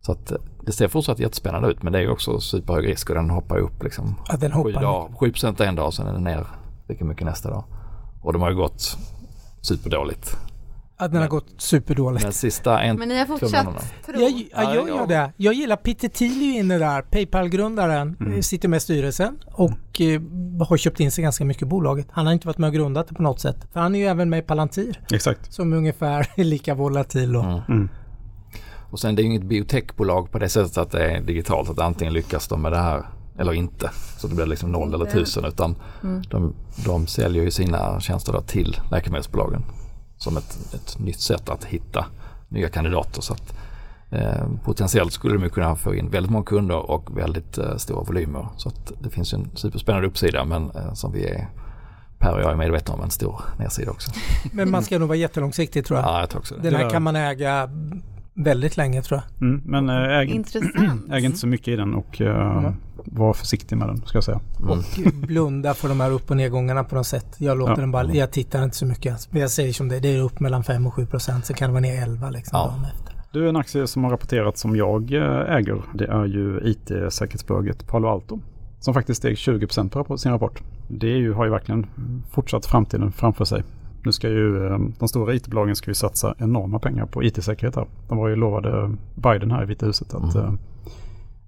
Så 0.01 0.11
att 0.11 0.31
eh, 0.31 0.37
det 0.65 0.71
ser 0.71 0.87
fortsatt 0.87 1.19
jättespännande 1.19 1.67
ut 1.67 1.83
men 1.83 1.93
det 1.93 1.99
är 1.99 2.03
ju 2.03 2.11
också 2.11 2.39
superhög 2.39 2.87
risk 2.87 3.09
och 3.09 3.15
den 3.15 3.29
hoppar 3.29 3.57
upp 3.57 3.83
liksom. 3.83 4.15
Ja, 4.29 4.37
den 4.37 4.51
7, 4.51 4.57
hoppar. 4.57 4.81
dag, 4.81 5.13
7% 5.19 5.63
en 5.63 5.75
dag 5.75 5.85
och 5.85 5.93
sen 5.93 6.07
är 6.07 6.13
den 6.13 6.23
ner 6.23 6.47
lika 6.87 7.05
mycket 7.05 7.25
nästa 7.25 7.49
dag. 7.49 7.63
Och 8.21 8.33
de 8.33 8.41
har 8.41 8.49
ju 8.49 8.55
gått 8.55 8.97
superdåligt. 9.61 10.37
Ja, 11.01 11.07
den 11.07 11.15
har 11.15 11.21
Men- 11.21 11.29
gått 11.29 11.47
superdåligt. 11.57 12.23
Men 12.23 12.33
sista 12.33 12.81
en, 12.81 12.95
Men 12.97 13.07
ni 13.07 13.17
har 13.19 13.25
fortsatt 13.25 13.51
tro? 14.05 14.19
Jag, 14.21 14.31
ja, 14.31 14.73
jag 14.73 14.75
Ja, 14.75 14.87
gör 14.87 15.07
det. 15.07 15.33
Jag 15.37 15.53
gillar 15.53 15.75
Peter 15.75 16.07
Thiel 16.07 16.41
är 16.41 16.45
ju 16.45 16.57
inne 16.59 16.77
där. 16.77 17.01
Paypal-grundaren 17.01 18.17
Mm. 18.19 18.33
eh, 18.33 18.39
sitter 18.41 18.67
med 18.69 18.77
i 18.77 18.79
styrelsen 18.79 19.37
och 19.45 20.01
eh, 20.01 20.21
har 20.67 20.77
köpt 20.77 20.99
in 20.99 21.11
sig 21.11 21.21
ganska 21.23 21.45
mycket 21.45 21.63
i 21.63 21.65
bolaget. 21.65 22.07
Han 22.11 22.25
har 22.25 22.33
inte 22.33 22.47
varit 22.47 22.57
med 22.57 22.67
och 22.67 22.73
grundat 22.73 23.07
det 23.07 23.13
på 23.15 23.21
något 23.23 23.39
sätt. 23.39 23.57
För 23.73 23.79
han 23.79 23.95
är 23.95 23.99
ju 23.99 24.05
även 24.05 24.29
med 24.29 24.39
i 24.39 24.41
Palantir 24.41 24.99
Exakt. 25.13 25.53
som 25.53 25.73
ungefär 25.73 26.27
är 26.35 26.43
lika 26.43 26.75
volatil. 26.75 27.35
Och, 27.35 27.43
Mm. 27.45 27.59
Mm. 27.69 27.89
Och 28.91 28.99
sen 28.99 29.15
det 29.15 29.21
är 29.21 29.23
ju 29.23 29.29
inget 29.29 29.43
biotechbolag 29.43 30.31
på 30.31 30.39
det 30.39 30.49
sättet 30.49 30.77
att 30.77 30.91
det 30.91 31.11
är 31.11 31.21
digitalt. 31.21 31.69
Att 31.69 31.79
antingen 31.79 32.13
lyckas 32.13 32.47
de 32.47 32.61
med 32.61 32.71
det 32.71 32.77
här 32.77 33.03
eller 33.39 33.53
inte. 33.53 33.89
Så 34.17 34.27
det 34.27 34.35
blir 34.35 34.45
liksom 34.45 34.71
noll 34.71 34.93
eller 34.93 35.05
tusen 35.05 35.45
utan 35.45 35.75
Mm. 36.03 36.21
de, 36.29 36.55
de 36.85 37.07
säljer 37.07 37.43
ju 37.43 37.51
sina 37.51 37.99
tjänster 37.99 38.33
då 38.33 38.41
till 38.41 38.77
läkemedelsbolagen 38.91 39.63
som 40.21 40.37
ett, 40.37 40.73
ett 40.73 40.99
nytt 40.99 41.19
sätt 41.19 41.49
att 41.49 41.65
hitta 41.65 42.05
nya 42.49 42.69
kandidater. 42.69 43.21
Så 43.21 43.33
att, 43.33 43.53
eh, 44.09 44.45
potentiellt 44.63 45.13
skulle 45.13 45.37
de 45.37 45.49
kunna 45.49 45.75
få 45.75 45.95
in 45.95 46.09
väldigt 46.09 46.31
många 46.31 46.45
kunder 46.45 46.91
och 46.91 47.17
väldigt 47.17 47.57
eh, 47.57 47.77
stora 47.77 48.03
volymer. 48.03 48.47
Så 48.57 48.69
att 48.69 48.91
det 48.99 49.09
finns 49.09 49.33
en 49.33 49.49
superspännande 49.55 50.07
uppsida 50.07 50.45
men 50.45 50.71
eh, 50.71 50.93
som 50.93 51.11
vi 51.11 51.25
är 51.25 51.47
Per 52.17 52.33
och 52.33 52.41
jag 52.41 52.51
är 52.51 52.55
medvetna 52.55 52.93
om 52.93 53.01
en 53.01 53.09
stor 53.09 53.41
nedsida 53.59 53.91
också. 53.91 54.11
Men 54.51 54.71
man 54.71 54.83
ska 54.83 54.99
nog 54.99 55.07
vara 55.07 55.17
jättelångsiktig 55.17 55.85
tror 55.85 55.99
jag. 55.99 56.07
Ja, 56.07 56.19
jag 56.19 56.29
tror 56.29 56.39
också 56.39 56.55
det. 56.55 56.61
Den 56.61 56.75
här 56.75 56.89
kan 56.89 57.03
man 57.03 57.15
äga 57.15 57.69
väldigt 58.33 58.77
länge 58.77 59.01
tror 59.01 59.21
jag. 59.39 59.47
Mm, 59.47 59.61
men 59.65 59.89
äg, 59.89 60.27
Intressant. 60.27 61.11
äg 61.11 61.25
inte 61.25 61.37
så 61.37 61.47
mycket 61.47 61.67
i 61.67 61.75
den 61.75 61.93
och 61.95 62.21
eh, 62.21 62.57
Mm. 62.57 62.73
var 63.05 63.33
försiktig 63.33 63.77
med 63.77 63.87
den 63.87 63.97
ska 64.05 64.17
jag 64.17 64.23
säga. 64.23 64.39
Mm. 64.59 64.69
Och 64.71 64.83
blunda 65.27 65.73
för 65.73 65.89
de 65.89 65.99
här 65.99 66.11
upp 66.11 66.31
och 66.31 66.37
nedgångarna 66.37 66.83
på 66.83 66.95
något 66.95 67.07
sätt. 67.07 67.35
Jag 67.37 67.57
låter 67.57 67.73
Ja. 67.73 67.79
den 67.79 67.91
bara, 67.91 68.13
jag 68.13 68.31
tittar 68.31 68.63
inte 68.63 68.75
så 68.77 68.85
mycket. 68.85 69.27
Men 69.31 69.41
jag 69.41 69.51
säger 69.51 69.73
som 69.73 69.87
det, 69.89 69.99
det 69.99 70.15
är 70.15 70.21
upp 70.21 70.39
mellan 70.39 70.63
5 70.63 70.87
och 70.87 70.93
7 70.93 71.05
procent. 71.05 71.45
Sen 71.45 71.55
kan 71.55 71.69
det 71.69 71.73
vara 71.73 71.81
ner 71.81 72.03
11 72.03 72.29
liksom 72.29 72.57
Ja. 72.59 72.65
dagen 72.67 72.85
efter. 72.95 73.15
Du, 73.33 73.49
en 73.49 73.55
aktie 73.55 73.87
som 73.87 74.03
har 74.03 74.11
rapporterat 74.11 74.57
som 74.57 74.75
jag 74.75 75.13
eh, 75.13 75.55
äger, 75.55 75.81
det 75.93 76.05
är 76.07 76.25
ju 76.25 76.59
IT-säkerhetsbolaget 76.63 77.87
Palo 77.87 78.07
Alto. 78.07 78.39
Som 78.79 78.93
faktiskt 78.93 79.17
steg 79.17 79.35
20% 79.35 80.03
på 80.03 80.17
sin 80.17 80.31
rapport. 80.31 80.61
Det 80.87 81.07
är 81.07 81.17
ju, 81.17 81.33
har 81.33 81.45
ju 81.45 81.51
verkligen 81.51 81.85
fortsatt 82.31 82.65
framtiden 82.65 83.11
framför 83.11 83.45
sig. 83.45 83.63
Nu 84.03 84.11
ska 84.11 84.29
ju 84.29 84.67
eh, 84.67 84.79
de 84.99 85.07
stora 85.07 85.33
IT-bolagen 85.33 85.75
ska 85.75 85.91
ju 85.91 85.95
satsa 85.95 86.35
enorma 86.37 86.79
pengar 86.79 87.05
på 87.05 87.23
IT-säkerhet 87.23 87.75
här. 87.75 87.85
De 88.09 88.17
var 88.17 88.27
ju 88.27 88.35
lovade 88.35 88.91
Biden 89.15 89.51
här 89.51 89.63
i 89.63 89.65
Vita 89.65 89.85
huset 89.85 90.13
att 90.13 90.35
Mm. 90.35 90.45
eh, 90.47 90.53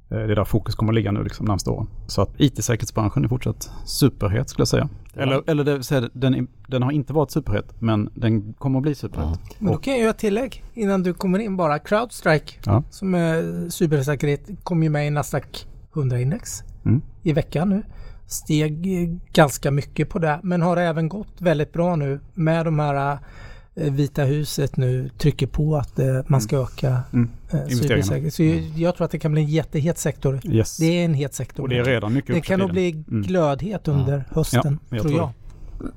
det 0.10 0.32
är 0.32 0.36
där 0.36 0.44
fokus 0.46 0.76
kommer 0.76 0.92
att 0.92 0.96
ligga 0.96 1.12
nu 1.12 1.24
liksom 1.24 1.46
närmsta 1.46 1.72
åren. 1.72 1.88
Så 2.08 2.22
att 2.22 2.30
IT-säkerhetsbranschen 2.38 3.24
är 3.24 3.28
fortsatt 3.28 3.72
superhet 3.86 4.50
skulle 4.50 4.62
jag 4.62 4.68
säga. 4.68 4.90
Eller, 5.14 5.42
eller 5.48 5.64
det, 5.64 5.74
vill 5.74 5.84
säga, 5.84 6.10
den, 6.14 6.48
den 6.68 6.84
har 6.84 6.92
inte 6.92 7.14
varit 7.14 7.32
superhet 7.32 7.66
men 7.82 8.10
den 8.16 8.54
kommer 8.54 8.80
att 8.80 8.84
bli 8.84 8.96
superhet. 8.96 9.26
Mm. 9.28 9.40
Men 9.60 9.72
då 9.74 9.80
kan 9.80 9.94
jag 9.94 10.02
göra 10.02 10.14
tillägg 10.14 10.64
innan 10.74 11.04
du 11.04 11.14
kommer 11.14 11.40
in 11.40 11.58
bara. 11.58 11.80
Crowdstrike 11.80 12.54
Ja. 12.66 12.84
som 12.90 13.14
är 13.16 13.70
cybersäkerhet 13.70 14.50
kom 14.64 14.84
ju 14.84 14.90
med 14.90 15.08
i 15.08 15.10
Nasdaq 15.10 15.68
100-index 15.94 16.64
Mm. 16.86 17.02
i 17.24 17.34
veckan 17.34 17.70
nu. 17.70 17.84
Steg 18.28 19.10
ganska 19.34 19.72
mycket 19.72 20.10
på 20.10 20.20
det 20.20 20.40
men 20.44 20.62
har 20.62 20.78
även 20.78 21.10
gått 21.10 21.34
väldigt 21.42 21.74
bra 21.74 21.96
nu 21.96 22.20
med 22.34 22.66
de 22.66 22.80
här 22.80 23.18
eh, 23.76 23.94
Vita 23.94 24.24
huset 24.24 24.78
nu 24.78 25.10
trycker 25.18 25.48
på 25.48 25.76
att 25.76 26.00
eh, 26.00 26.06
man 26.28 26.42
ska 26.42 26.58
öka 26.62 27.00
Mm. 27.14 27.30
eh, 27.52 27.60
Investeringarna. 27.60 28.04
cybersäkerhet. 28.04 28.34
Så 28.34 28.44
jag, 28.44 28.56
jag 28.76 28.96
tror 28.96 29.06
att 29.06 29.12
det 29.12 29.20
kan 29.20 29.32
bli 29.32 29.42
en 29.42 29.48
jättehet 29.48 29.98
sektor. 29.98 30.40
Yes. 30.46 30.78
Det 30.78 30.86
är 30.86 31.06
en 31.06 31.14
het 31.14 31.34
sektor. 31.34 31.64
och 31.64 31.70
det 31.70 31.78
är 31.78 31.84
redan 31.84 32.14
mycket 32.14 32.36
Det 32.36 32.42
kan 32.42 32.60
nog 32.60 32.72
bli 32.72 32.92
Mm. 32.92 33.22
glödhet 33.22 33.88
under 33.88 34.24
hösten, 34.32 34.62
Ja, 34.90 34.96
jag 34.96 35.02
tror 35.02 35.12
tror 35.12 35.22
jag. 35.22 35.32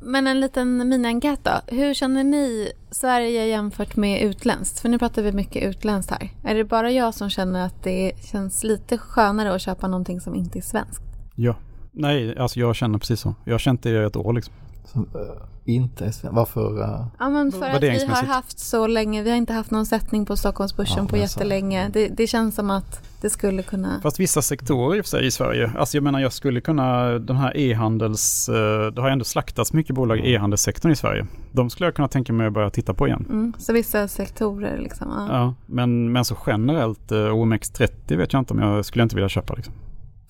Men 0.00 0.26
en 0.26 0.40
liten 0.40 0.88
mini-enkät 0.88 1.40
då. 1.42 1.74
Hur 1.76 1.94
känner 1.94 2.24
ni 2.24 2.72
Sverige 2.90 3.46
jämfört 3.46 3.96
med 3.96 4.22
utländskt? 4.22 4.80
För 4.80 4.88
nu 4.88 4.98
pratar 4.98 5.22
vi 5.22 5.32
mycket 5.32 5.62
utländskt 5.64 6.12
här. 6.12 6.30
Är 6.44 6.54
det 6.54 6.64
bara 6.64 6.90
jag 6.90 7.14
som 7.14 7.30
känner 7.30 7.66
att 7.66 7.82
det 7.82 8.12
känns 8.22 8.64
lite 8.64 8.98
skönare 8.98 9.54
att 9.54 9.60
köpa 9.60 9.88
någonting 9.88 10.20
som 10.20 10.34
inte 10.34 10.58
är 10.58 10.62
svenskt? 10.62 11.02
Ja. 11.34 11.56
Nej, 11.98 12.38
alltså 12.38 12.60
jag 12.60 12.76
känner 12.76 12.98
precis 12.98 13.20
så. 13.20 13.34
Jag 13.44 13.54
har 13.54 13.58
känt 13.58 13.82
det 13.82 13.90
i 13.90 13.96
ett 14.04 14.16
år 14.16 14.32
liksom. 14.32 14.54
Som, 14.84 15.08
eh, 15.14 15.74
inte 15.74 16.04
är 16.04 16.10
sven- 16.10 16.34
Varför? 16.34 16.82
eh, 16.82 17.06
Ja 17.18 17.28
men 17.28 17.52
för 17.52 17.66
att 17.66 17.82
vi 17.82 18.04
har 18.06 18.22
haft 18.26 18.58
så 18.58 18.86
länge, 18.86 19.22
vi 19.22 19.30
har 19.30 19.36
inte 19.36 19.52
haft 19.52 19.70
någon 19.70 19.86
sättning 19.86 20.26
på 20.26 20.36
Stockholmsbörsen 20.36 20.98
Ja, 21.04 21.08
på 21.08 21.16
jättelänge. 21.16 21.88
Det, 21.92 22.08
det 22.08 22.26
känns 22.26 22.54
som 22.54 22.70
att 22.70 23.02
det 23.20 23.30
skulle 23.30 23.62
kunna... 23.62 24.00
Fast 24.02 24.20
vissa 24.20 24.42
sektorer 24.42 25.00
i 25.00 25.02
sig 25.02 25.26
i 25.26 25.30
Sverige. 25.30 25.70
Alltså 25.78 25.96
jag 25.96 26.04
menar 26.04 26.20
jag 26.20 26.32
skulle 26.32 26.60
kunna, 26.60 27.04
den 27.18 27.36
här 27.36 27.56
e-handels, 27.56 28.48
eh, 28.48 28.86
det 28.92 29.00
har 29.02 29.10
ändå 29.10 29.24
slaktats 29.24 29.72
mycket 29.72 29.94
bolag 29.94 30.18
i 30.18 30.32
e-handelssektorn 30.32 30.92
i 30.92 30.96
Sverige. 30.96 31.26
De 31.52 31.70
skulle 31.70 31.86
jag 31.86 31.94
kunna 31.94 32.08
tänka 32.08 32.32
mig 32.32 32.46
att 32.46 32.52
börja 32.52 32.70
titta 32.70 32.94
på 32.94 33.06
igen. 33.06 33.24
Mm, 33.28 33.52
så 33.58 33.72
vissa 33.72 34.08
sektorer 34.08 34.78
liksom. 34.78 35.08
Ja. 35.10 35.26
Ja, 35.36 35.54
men, 35.66 36.12
men 36.12 36.24
så 36.24 36.36
generellt 36.46 37.12
eh, 37.12 37.16
OMX30 37.16 38.16
vet 38.16 38.32
jag 38.32 38.40
inte 38.40 38.54
om 38.54 38.58
jag 38.60 38.84
skulle 38.84 39.02
inte 39.02 39.14
vilja 39.16 39.28
köpa 39.28 39.54
liksom. 39.54 39.74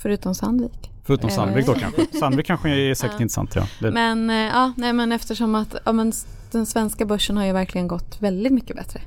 Förutom 0.06 0.34
Sandvik. 0.34 0.90
Förutom 1.04 1.28
Eller- 1.28 1.36
Sandvik 1.36 1.66
då 1.66 1.74
kanske. 1.74 2.06
Sandvik 2.18 2.46
kanske 2.46 2.68
är 2.70 2.94
säkert 2.94 3.14
Ja. 3.18 3.22
intressant 3.22 3.54
ja. 3.54 3.66
Det, 3.80 3.90
Men 3.90 4.30
eh, 4.30 4.36
ja, 4.36 4.72
nej 4.76 4.92
men 4.92 5.12
eftersom 5.12 5.54
att 5.54 5.74
ja, 5.84 5.92
men 5.92 6.12
den 6.50 6.66
svenska 6.66 7.04
börsen 7.04 7.36
har 7.36 7.44
ju 7.46 7.52
verkligen 7.52 7.88
gått 7.88 8.22
väldigt 8.22 8.52
mycket 8.52 8.76
bättre. 8.76 9.00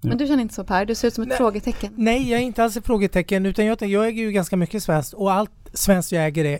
Ja. 0.00 0.08
Men 0.08 0.18
du 0.18 0.26
känner 0.26 0.42
inte 0.42 0.54
så 0.54 0.64
Per, 0.64 0.84
du 0.84 0.94
ser 0.94 1.08
ut 1.08 1.14
som 1.14 1.22
ett 1.22 1.28
Nej. 1.28 1.38
frågetecken. 1.38 1.92
Nej, 1.96 2.30
jag 2.30 2.40
är 2.40 2.44
inte 2.44 2.64
alls 2.64 2.76
ett 2.76 2.86
frågetecken 2.86 3.46
utan 3.46 3.66
jag, 3.66 3.82
jag 3.82 4.06
äger 4.08 4.22
ju 4.22 4.32
ganska 4.32 4.56
mycket 4.56 4.82
svenskt 4.82 5.12
och 5.14 5.32
allt 5.32 5.50
svenskt 5.72 6.12
jag 6.12 6.24
äger 6.26 6.44
är 6.44 6.58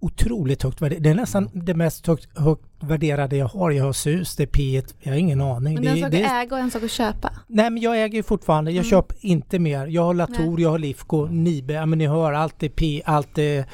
otroligt 0.00 0.62
högt 0.62 0.82
värderat. 0.82 1.02
Det 1.02 1.10
är 1.10 1.14
nästan 1.14 1.50
det 1.52 1.74
mest 1.74 2.06
högt, 2.06 2.38
högt 2.38 2.64
värderade 2.80 3.36
jag 3.36 3.46
har. 3.48 3.70
Jag 3.70 3.84
har 3.84 3.92
SUS, 3.92 4.36
det 4.36 4.42
är 4.42 4.46
P1, 4.46 4.94
jag 5.00 5.12
har 5.12 5.18
ingen 5.18 5.40
aning. 5.40 5.74
Men 5.74 5.82
det, 5.84 5.90
det 5.90 5.90
är 5.90 5.94
en 5.96 6.02
sak 6.02 6.10
det, 6.12 6.24
att 6.26 6.32
äga 6.46 6.56
och 6.56 6.62
en 6.62 6.70
sak 6.70 6.82
att 6.82 6.90
köpa. 6.90 7.30
nej 7.46 7.70
men 7.70 7.82
jag 7.82 8.02
äger 8.04 8.16
ju 8.16 8.22
fortfarande, 8.22 8.70
jag 8.70 8.76
Mm. 8.84 8.90
köper 8.90 9.16
inte 9.20 9.58
mer. 9.58 9.86
Jag 9.86 10.02
har 10.04 10.14
Latour, 10.14 10.54
Nej. 10.54 10.62
jag 10.62 10.70
har 10.70 10.78
Lifco, 10.78 11.26
Nibe, 11.26 11.72
ja 11.72 11.86
men 11.86 11.98
ni 11.98 12.06
hör 12.06 12.32
allt 12.32 12.62
är 12.62 12.68
P, 12.68 13.02
allt 13.04 13.38
är, 13.38 13.64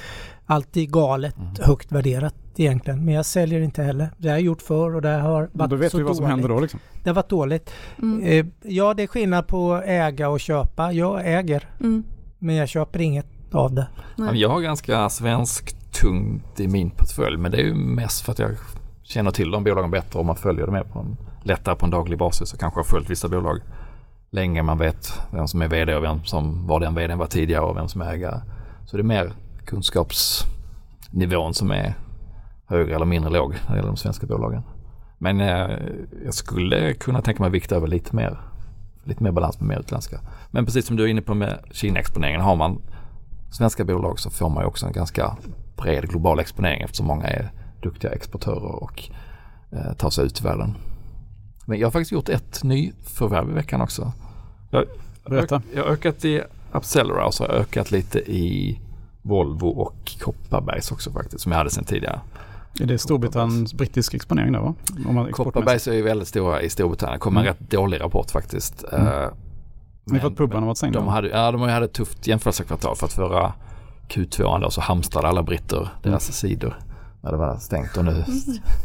allt 0.46 0.76
är 0.76 0.84
galet 0.84 1.36
Mm. 1.36 1.48
högt 1.60 1.92
värderat 1.92 2.34
egentligen. 2.56 3.04
Men 3.04 3.14
jag 3.14 3.26
säljer 3.26 3.60
inte 3.60 3.82
heller. 3.82 4.08
Det 4.18 4.28
har 4.28 4.34
jag 4.34 4.42
gjort 4.44 4.62
förr 4.62 4.94
och 4.94 5.02
det 5.02 5.08
har 5.08 5.50
varit 5.52 5.70
då 5.70 5.76
vet 5.76 5.90
så 5.90 5.96
vi 5.98 6.02
vad 6.02 6.16
som 6.16 6.22
dåligt. 6.24 6.30
händer 6.36 6.48
då 6.48 6.60
liksom. 6.60 6.80
Det 7.02 7.10
har 7.10 7.14
varit 7.14 7.28
dåligt. 7.28 7.70
Mm. 8.02 8.22
Eh, 8.26 8.46
ja, 8.72 8.94
det 8.94 9.02
är 9.02 9.06
skillnad 9.06 9.46
på 9.46 9.82
äga 9.86 10.28
och 10.28 10.40
köpa. 10.40 10.92
Jag 10.92 11.20
äger, 11.38 11.68
Mm. 11.80 12.04
men 12.38 12.54
jag 12.54 12.68
köper 12.68 13.00
inget 13.00 13.26
av 13.52 13.74
det. 13.74 13.86
Nej. 14.16 14.40
Jag 14.40 14.48
har 14.48 14.60
ganska 14.60 15.08
svenskt 15.08 15.92
tungt 16.00 16.60
i 16.60 16.68
min 16.68 16.90
portfölj 16.90 17.36
men 17.36 17.50
det 17.50 17.58
är 17.58 17.62
ju 17.64 17.74
mest 17.74 18.20
för 18.24 18.32
att 18.32 18.38
jag 18.38 18.50
känner 19.04 19.30
till 19.30 19.50
de 19.50 19.64
bolagen 19.64 19.90
bättre 19.90 20.18
och 20.18 20.26
man 20.26 20.36
följer 20.36 20.66
dem 20.66 20.74
mer 20.74 20.82
på 20.82 20.98
en, 20.98 21.16
lättare 21.42 21.76
på 21.76 21.86
en 21.86 21.90
daglig 21.90 22.18
basis 22.18 22.52
och 22.52 22.60
kanske 22.60 22.78
har 22.78 22.84
följt 22.84 23.10
vissa 23.10 23.28
bolag 23.28 23.60
länge. 24.30 24.62
Man 24.62 24.78
vet 24.78 25.20
vem 25.30 25.48
som 25.48 25.62
är 25.62 25.68
vd 25.68 25.94
och 25.94 26.02
vem 26.02 26.24
som 26.24 26.66
var 26.66 26.80
den 26.80 26.94
vdn 26.94 27.18
var 27.18 27.26
tidigare 27.26 27.64
och 27.64 27.76
vem 27.76 27.88
som 27.88 28.00
är 28.00 28.12
ägare. 28.12 28.40
Så 28.86 28.96
det 28.96 29.00
är 29.00 29.04
mer 29.04 29.32
kunskapsnivån 29.64 31.54
som 31.54 31.70
är 31.70 31.94
högre 32.66 32.94
eller 32.94 33.06
mindre 33.06 33.30
låg 33.30 33.50
när 33.50 33.70
det 33.70 33.76
gäller 33.76 33.88
de 33.88 33.96
svenska 33.96 34.26
bolagen. 34.26 34.62
Men 35.18 35.40
eh, 35.40 35.78
jag 36.24 36.34
skulle 36.34 36.94
kunna 36.94 37.22
tänka 37.22 37.42
mig 37.42 37.50
vikta 37.50 37.76
över 37.76 37.86
lite 37.86 38.16
mer, 38.16 38.38
lite 39.04 39.22
mer 39.22 39.32
balans 39.32 39.60
med 39.60 39.68
mer 39.68 39.80
utländska. 39.80 40.20
Men 40.50 40.64
precis 40.64 40.86
som 40.86 40.96
du 40.96 41.04
är 41.04 41.08
inne 41.08 41.22
på 41.22 41.34
med 41.34 41.58
Kina-exponeringen 41.70 42.40
har 42.40 42.56
man 42.56 42.82
svenska 43.50 43.84
bolag 43.84 44.18
så 44.18 44.30
får 44.30 44.48
man 44.48 44.62
ju 44.62 44.66
också 44.66 44.86
en 44.86 44.92
ganska 44.92 45.36
bred 45.76 46.08
global 46.08 46.38
exponering 46.38 46.82
eftersom 46.82 47.06
många 47.06 47.26
är 47.26 47.52
duktiga 47.84 48.10
exportörer 48.12 48.82
och 48.82 49.02
eh, 49.72 49.92
tar 49.92 50.10
sig 50.10 50.26
ut 50.26 50.40
i 50.40 50.44
världen. 50.44 50.74
Men 51.66 51.78
jag 51.78 51.86
har 51.86 51.92
faktiskt 51.92 52.12
gjort 52.12 52.28
ett 52.28 52.62
nyförvärv 52.64 53.50
i 53.50 53.52
veckan 53.52 53.80
också. 53.80 54.12
Jag, 54.70 54.84
Berätta. 55.26 55.62
jag 55.74 55.82
har 55.84 55.90
ökat 55.90 56.24
i 56.24 56.42
Upcellera 56.72 57.26
och 57.26 57.34
så 57.34 57.44
har 57.44 57.50
jag 57.50 57.60
ökat 57.60 57.90
lite 57.90 58.18
i 58.18 58.80
Volvo 59.22 59.68
och 59.68 60.16
Kopparbergs 60.20 60.92
också 60.92 61.10
faktiskt 61.12 61.40
som 61.42 61.52
jag 61.52 61.58
hade 61.58 61.70
sedan 61.70 61.84
tidigare. 61.84 62.20
Är 62.80 62.86
det 62.86 62.98
Storbritanniens 62.98 63.74
brittisk 63.74 64.14
exponering 64.14 64.52
där 64.52 64.60
va? 64.60 64.74
Om 65.08 65.14
man. 65.14 65.32
Kopparbergs 65.32 65.88
är 65.88 65.92
ju 65.92 66.02
väldigt 66.02 66.28
stora 66.28 66.62
i 66.62 66.70
Storbritannien. 66.70 67.20
kom 67.20 67.36
en 67.36 67.42
Mm. 67.42 67.54
rätt 67.54 67.70
dålig 67.70 68.00
rapport 68.00 68.30
faktiskt. 68.30 68.84
Mm. 68.92 69.06
Eh, 69.06 69.12
Ni 70.04 70.12
men- 70.12 70.20
för 70.20 70.28
att 70.28 70.36
puben 70.36 70.58
har 70.58 70.66
varit 70.66 70.78
stängda? 70.78 70.98
De 70.98 71.08
hade, 71.08 71.28
ja, 71.28 71.52
de 71.52 71.60
hade 71.60 71.84
ett 71.84 71.92
tufft 71.92 72.26
jämförelsekvartal 72.26 72.96
för 72.96 73.06
att 73.06 73.12
förra 73.12 73.52
Q2 74.08 74.60
då 74.60 74.70
så 74.70 74.80
hamstrade 74.80 75.28
alla 75.28 75.42
britter 75.42 75.88
deras 76.02 76.32
sidor 76.32 76.78
när 77.24 77.30
det 77.30 77.37
var 77.37 77.56
stängt 77.56 77.96
och 77.96 78.04
nu, 78.04 78.24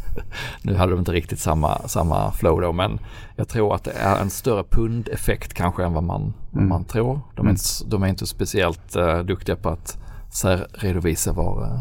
nu 0.62 0.74
hade 0.76 0.92
de 0.92 0.98
inte 0.98 1.12
riktigt 1.12 1.38
samma, 1.38 1.88
samma 1.88 2.32
flow 2.32 2.60
då 2.60 2.72
men 2.72 2.98
jag 3.36 3.48
tror 3.48 3.74
att 3.74 3.84
det 3.84 3.92
är 3.92 4.20
en 4.20 4.30
större 4.30 4.64
pundeffekt 4.64 5.54
kanske 5.54 5.84
än 5.84 5.92
vad 5.92 6.02
man, 6.02 6.34
vad 6.50 6.58
Mm. 6.60 6.68
man 6.68 6.84
tror. 6.84 7.20
De 7.34 7.40
är, 7.40 7.40
Mm. 7.40 7.50
inte, 7.50 7.62
de 7.86 8.02
är 8.02 8.06
inte 8.08 8.26
speciellt 8.26 8.96
uh, 8.96 9.18
duktiga 9.18 9.56
på 9.56 9.68
att 9.68 9.98
särredovisa 10.32 11.32
var, 11.32 11.62
eh, 11.62 11.80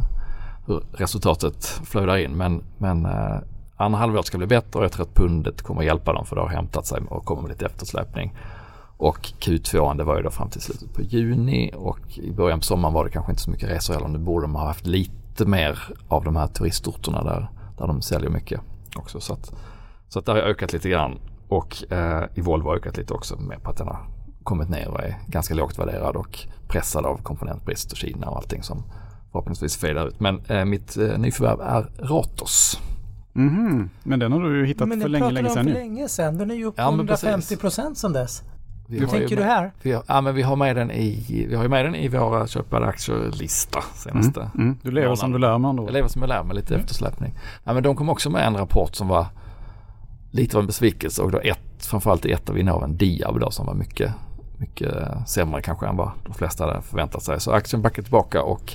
hur 0.67 0.83
resultatet 0.93 1.65
flödar 1.65 2.17
in 2.17 2.31
men, 2.31 2.63
men 2.77 3.05
uh, 3.05 3.37
andra 3.77 3.99
halvåret 3.99 4.25
ska 4.25 4.37
bli 4.37 4.47
bättre 4.47 4.79
och 4.79 4.85
jag 4.85 4.91
tror 4.91 5.05
att 5.05 5.15
pundet 5.15 5.61
kommer 5.61 5.81
hjälpa 5.83 6.13
dem 6.13 6.25
för 6.25 6.35
det 6.35 6.41
har 6.41 6.49
hämtat 6.49 6.85
sig 6.85 7.01
och 7.09 7.25
kommer 7.25 7.41
med 7.41 7.49
lite 7.51 7.65
eftersläpning. 7.65 8.33
Och 8.97 9.19
Q2 9.39 9.97
det 9.97 10.03
var 10.03 10.17
ju 10.17 10.23
då 10.23 10.29
fram 10.29 10.49
till 10.49 10.61
slutet 10.61 10.93
på 10.93 11.01
juni 11.01 11.71
och 11.75 12.17
i 12.17 12.31
början 12.31 12.59
på 12.59 12.65
sommaren 12.65 12.93
var 12.93 13.05
det 13.05 13.11
kanske 13.11 13.31
inte 13.31 13.41
så 13.41 13.51
mycket 13.51 13.69
resor 13.69 13.93
heller. 13.93 14.07
Nu 14.07 14.17
borde 14.19 14.43
de 14.43 14.55
ha 14.55 14.67
haft 14.67 14.85
lite 14.87 15.13
mer 15.37 15.79
av 16.07 16.23
de 16.23 16.35
här 16.35 16.47
turistorterna 16.47 17.23
där, 17.23 17.49
där 17.77 17.87
de 17.87 18.01
säljer 18.01 18.29
mycket 18.29 18.61
också. 18.95 19.19
Så 19.19 19.33
att, 19.33 19.53
så 20.07 20.19
att 20.19 20.25
där 20.25 20.33
har 20.33 20.39
jag 20.39 20.49
ökat 20.49 20.73
lite 20.73 20.89
grann 20.89 21.19
och 21.47 21.91
eh, 21.91 22.23
i 22.35 22.41
Volvo 22.41 22.67
har 22.67 22.71
jag 22.73 22.79
ökat 22.79 22.97
lite 22.97 23.13
också 23.13 23.35
med 23.37 23.63
på 23.63 23.69
att 23.69 23.77
den 23.77 23.87
har 23.87 23.99
kommit 24.43 24.69
ner 24.69 24.87
och 24.87 24.99
är 24.99 25.17
ganska 25.27 25.53
lågt 25.53 25.79
värderad 25.79 26.15
och 26.15 26.39
pressad 26.67 27.05
av 27.05 27.17
komponentbrist 27.23 27.91
och 27.91 27.97
Kina 27.97 28.27
och 28.29 28.37
allting 28.37 28.63
som 28.63 28.83
förhoppningsvis 29.31 29.77
fejdar 29.77 30.07
ut. 30.07 30.19
Men 30.19 30.41
eh, 30.45 30.65
mitt 30.65 30.97
eh, 30.97 31.17
nyförvärv 31.17 31.61
är 31.61 31.91
Ratos. 32.07 32.79
Mhm. 33.33 33.89
Men 34.03 34.19
den 34.19 34.31
har 34.31 34.39
du 34.39 34.59
ju 34.59 34.65
hittat 34.65 34.87
Men 34.87 35.01
för 35.01 35.07
det 35.07 35.11
länge, 35.11 35.21
pratade 35.23 35.41
länge 35.41 35.49
om 35.49 35.53
sedan 35.55 35.63
för 35.65 35.71
nu. 35.73 35.79
länge 35.79 36.09
sedan. 36.09 36.37
Den 36.37 36.51
är 36.51 36.55
ju 36.55 36.65
upp 36.65 36.73
Ja, 36.77 36.91
men 36.91 36.99
150 36.99 37.35
precis. 37.35 37.59
procent 37.59 37.97
sedan 37.97 38.13
dess. 38.13 38.43
Vi 38.91 38.99
Hur 38.99 39.07
tänker 39.07 39.35
du 39.35 39.43
här? 39.43 39.71
Vi 39.81 39.91
har, 39.91 40.03
ja, 40.07 40.21
men 40.21 40.35
vi 40.35 40.41
har 40.41 40.55
med 40.55 40.75
den 40.75 40.91
i, 40.91 41.45
vi 41.49 41.55
har 41.55 41.67
med 41.67 41.85
den 41.85 41.95
i 41.95 42.07
våra 42.07 42.47
köpade 42.47 42.85
aktier-lista 42.85 43.79
senaste. 43.93 44.39
Mm. 44.39 44.51
Mm. 44.55 44.77
Du 44.83 44.91
lever 44.91 45.15
som 45.15 45.31
du 45.31 45.37
lär 45.37 45.57
med 45.57 45.69
andra 45.69 45.83
Jag 45.83 45.93
lever 45.93 46.07
som 46.07 46.21
jag 46.21 46.29
lär 46.29 46.43
med 46.43 46.55
lite 46.55 46.73
Mm. 46.73 46.81
eftersläpning. 46.83 47.33
Ja, 47.63 47.73
men 47.73 47.83
de 47.83 47.95
kom 47.95 48.09
också 48.09 48.29
med 48.29 48.47
en 48.47 48.57
rapport 48.57 48.95
som 48.95 49.07
var 49.07 49.25
lite 50.31 50.57
av 50.57 50.61
en 50.61 50.67
besvikelse 50.67 51.21
och 51.21 51.31
då 51.31 51.39
ett, 51.39 51.85
framförallt 51.85 52.25
i 52.25 52.31
ett 52.31 52.49
av 52.49 52.57
innehaven, 52.57 52.97
Diab 52.97 53.39
då, 53.39 53.51
som 53.51 53.65
var 53.65 53.73
mycket, 53.73 54.11
mycket 54.57 54.93
sämre 55.27 55.61
kanske 55.61 55.87
än 55.87 55.97
vad 55.97 56.11
de 56.25 56.33
flesta 56.33 56.65
hade 56.65 56.81
förväntat 56.81 57.23
sig. 57.23 57.39
Så 57.39 57.51
aktien 57.51 57.81
backar 57.81 58.01
tillbaka 58.03 58.41
och 58.43 58.73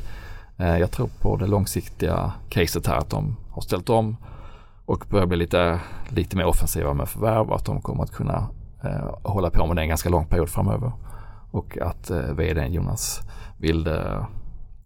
eh, 0.56 0.78
jag 0.78 0.90
tror 0.90 1.08
på 1.20 1.36
det 1.36 1.46
långsiktiga 1.46 2.32
caset 2.48 2.86
här 2.86 2.96
att 2.96 3.10
de 3.10 3.36
har 3.50 3.62
ställt 3.62 3.90
om 3.90 4.16
och 4.86 5.04
börjar 5.10 5.26
bli 5.26 5.36
lite, 5.36 5.80
lite 6.08 6.36
mer 6.36 6.44
offensiva 6.44 6.92
med 6.94 7.08
förvärv 7.08 7.48
och 7.48 7.56
att 7.56 7.64
de 7.64 7.80
kommer 7.80 8.02
att 8.02 8.12
kunna 8.12 8.48
eh, 8.84 9.14
hålla 9.22 9.50
på 9.50 9.66
med 9.66 9.76
det 9.76 9.82
en 9.82 9.88
ganska 9.88 10.08
lång 10.08 10.26
period 10.26 10.48
framöver. 10.48 10.92
Och 11.50 11.78
att 11.78 12.10
eh, 12.10 12.18
vdn 12.18 12.72
Jonas 12.72 13.20
Wilde 13.58 14.26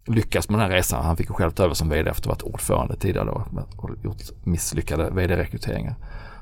lyckas 0.05 0.49
med 0.49 0.59
den 0.59 0.69
här 0.69 0.77
resan. 0.77 1.05
Han 1.05 1.17
fick 1.17 1.29
ju 1.29 1.33
själv 1.33 1.51
ta 1.51 1.63
över 1.63 1.73
som 1.73 1.89
vd 1.89 2.09
efter 2.09 2.31
att 2.31 2.41
ha 2.41 2.47
varit 2.47 2.53
ordförande 2.53 2.95
tidigare 2.95 3.25
då 3.25 3.43
och 3.77 3.89
gjort 4.03 4.17
misslyckade 4.43 5.09
vd-rekryteringar. 5.09 5.95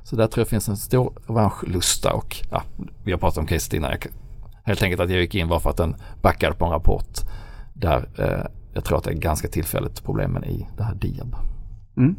Så 0.03 0.15
där 0.15 0.27
tror 0.27 0.41
jag 0.41 0.47
finns 0.47 0.69
en 0.69 0.77
stor 0.77 1.13
revanschlusta 1.27 2.13
och 2.13 2.37
ja, 2.51 2.63
vi 3.03 3.11
har 3.11 3.19
pratat 3.19 3.37
om 3.37 3.45
caset 3.45 3.73
innan. 3.73 3.91
Jag, 3.91 4.07
helt 4.63 4.83
enkelt 4.83 5.01
att 5.01 5.09
jag 5.09 5.19
gick 5.21 5.35
in 5.35 5.47
var 5.47 5.59
för 5.59 5.69
att 5.69 5.77
den 5.77 5.95
backade 6.21 6.55
på 6.55 6.65
en 6.65 6.71
rapport 6.71 7.19
där 7.73 8.09
eh, 8.17 8.51
jag 8.73 8.83
tror 8.83 8.97
att 8.97 9.03
det 9.03 9.11
är 9.11 9.15
ganska 9.15 9.47
tillfälligt 9.47 10.03
problemen 10.03 10.43
i 10.43 10.67
det 10.77 10.83
här 10.83 10.95
Diab. 10.95 11.35
Mm. 11.97 12.15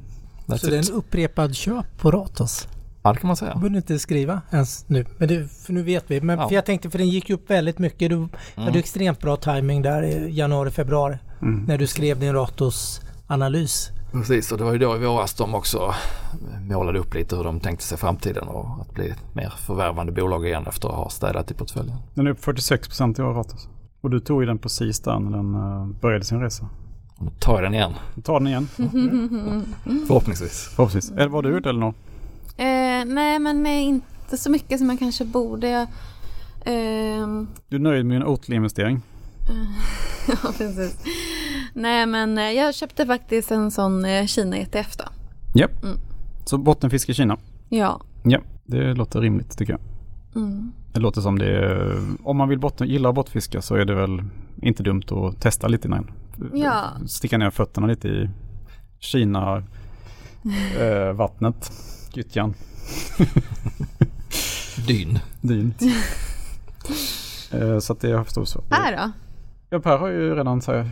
Så 0.56 0.66
det 0.66 0.76
är 0.76 0.90
en 0.90 0.96
upprepad 0.96 1.54
köp 1.54 1.86
på 1.98 2.10
Ratos? 2.10 2.68
Ja 3.08 3.12
det 3.12 3.18
kan 3.20 3.28
man 3.28 3.30
Jag 3.30 3.38
säga. 3.38 3.54
behöver 3.54 3.76
inte 3.76 3.98
skriva 3.98 4.40
ens 4.50 4.84
nu. 4.88 5.04
Men 5.18 5.28
det, 5.28 5.48
för 5.66 5.72
nu 5.72 5.82
vet 5.82 6.04
vi. 6.10 6.20
Men 6.20 6.38
Ja. 6.38 6.48
för 6.48 6.54
jag 6.54 6.64
tänkte, 6.66 6.90
för 6.90 6.98
den 6.98 7.08
gick 7.08 7.30
upp 7.30 7.50
väldigt 7.50 7.78
mycket. 7.78 8.10
Du 8.10 8.16
Mm. 8.16 8.28
hade 8.56 8.78
extremt 8.78 9.20
bra 9.20 9.36
timing 9.36 9.82
där 9.82 10.02
i 10.02 10.30
januari, 10.36 10.70
februari. 10.70 11.18
Mm. 11.42 11.64
När 11.64 11.78
du 11.78 11.86
skrev 11.86 12.20
din 12.20 12.32
Ratos 12.34 13.00
analys. 13.26 13.90
Precis 14.12 14.52
och 14.52 14.58
det 14.58 14.64
var 14.64 14.72
ju 14.72 14.78
då 14.78 14.96
i 14.96 14.98
våras 14.98 15.34
de 15.34 15.54
också 15.54 15.94
målade 16.60 16.98
upp 16.98 17.14
lite 17.14 17.36
hur 17.36 17.44
de 17.44 17.60
tänkte 17.60 17.84
sig 17.84 17.98
framtiden 17.98 18.48
och 18.48 18.80
att 18.80 18.94
bli 18.94 19.08
ett 19.08 19.34
mer 19.34 19.52
förvärvande 19.66 20.12
bolag 20.12 20.46
igen 20.46 20.64
efter 20.66 20.88
att 20.88 20.94
ha 20.94 21.10
städat 21.10 21.50
i 21.50 21.54
portföljen. 21.54 21.96
Den 22.14 22.26
är 22.26 22.30
upp 22.30 22.44
46 22.44 22.88
procent 22.88 23.18
i 23.18 23.22
år 23.22 23.32
Ratos. 23.34 23.68
Och 24.00 24.10
du 24.10 24.20
tog 24.20 24.42
ju 24.42 24.46
den 24.46 24.58
precis 24.58 25.00
där 25.00 25.18
när 25.18 25.36
den 25.36 25.54
eh, 25.54 25.86
började 26.00 26.24
sin 26.24 26.40
resa. 26.40 26.68
Och 27.16 27.24
nu 27.24 27.30
tar 27.38 27.54
jag 27.54 27.62
den 27.62 27.74
igen 27.74 27.92
Ta 28.24 28.38
den 28.38 28.46
igen 28.48 28.68
förhoppningsvis. 30.08 30.68
förhoppningsvis. 30.76 31.18
Eller 31.18 31.28
har 31.28 31.42
du 31.42 31.50
gjort 31.54 31.66
Elinor? 31.66 31.94
Eh, 32.58 33.04
nej, 33.06 33.38
men 33.38 33.66
eh, 33.66 33.82
inte 33.82 34.36
så 34.36 34.50
mycket 34.50 34.78
som 34.78 34.90
jag 34.90 34.98
kanske 34.98 35.24
borde. 35.24 35.68
Jag, 35.68 35.86
ehm, 36.64 37.48
Du 37.68 37.76
är 37.76 37.80
nöjd 37.80 38.06
med 38.06 38.16
en 38.16 38.26
Oatly-investering? 38.26 39.00
ja, 40.28 40.52
precis. 40.58 40.98
Nej, 41.72 42.06
men 42.06 42.38
eh, 42.38 42.50
jag 42.50 42.74
köpte 42.74 43.06
faktiskt 43.06 43.50
en 43.50 43.70
sån 43.70 44.04
eh, 44.04 44.26
Kina-ETF 44.26 44.96
då. 44.96 45.04
Japp. 45.54 45.82
Mm. 45.84 45.98
Så 46.44 46.58
bottenfiske 46.58 47.12
i 47.12 47.14
Kina? 47.14 47.38
Ja. 47.68 48.00
Ja, 48.22 48.40
det 48.66 48.94
låter 48.94 49.20
rimligt 49.20 49.58
tycker 49.58 49.72
jag. 49.72 49.80
Mm. 50.42 50.72
Det 50.92 51.00
låter 51.00 51.20
som 51.20 51.38
det 51.38 51.46
är, 51.46 52.02
om 52.22 52.36
man 52.36 52.48
vill 52.48 52.58
botten, 52.58 52.88
gillar 52.88 53.12
bottenfiska 53.12 53.62
så 53.62 53.74
är 53.74 53.84
det 53.84 53.94
väl 53.94 54.22
inte 54.62 54.82
dumt 54.82 55.02
att 55.10 55.40
testa 55.40 55.68
lite 55.68 55.88
innan. 55.88 56.10
Ja. 56.54 56.84
Sticka 57.06 57.38
ner 57.38 57.50
fötterna 57.50 57.86
lite 57.86 58.08
i 58.08 58.30
Kina 58.98 59.62
eh, 60.80 61.12
gyttjan, 62.18 62.54
Dyn. 64.86 65.18
dyn. 65.40 65.74
eh, 67.50 67.78
så 67.78 67.92
att 67.92 68.00
det 68.00 68.08
jag 68.08 68.24
förstår 68.24 68.44
så. 68.44 68.64
Här 68.70 68.96
då? 68.96 69.12
Ja, 69.70 69.80
Per 69.80 69.98
har 69.98 70.08
ju 70.08 70.34
redan, 70.34 70.62
så 70.62 70.72
Ja, 70.72 70.84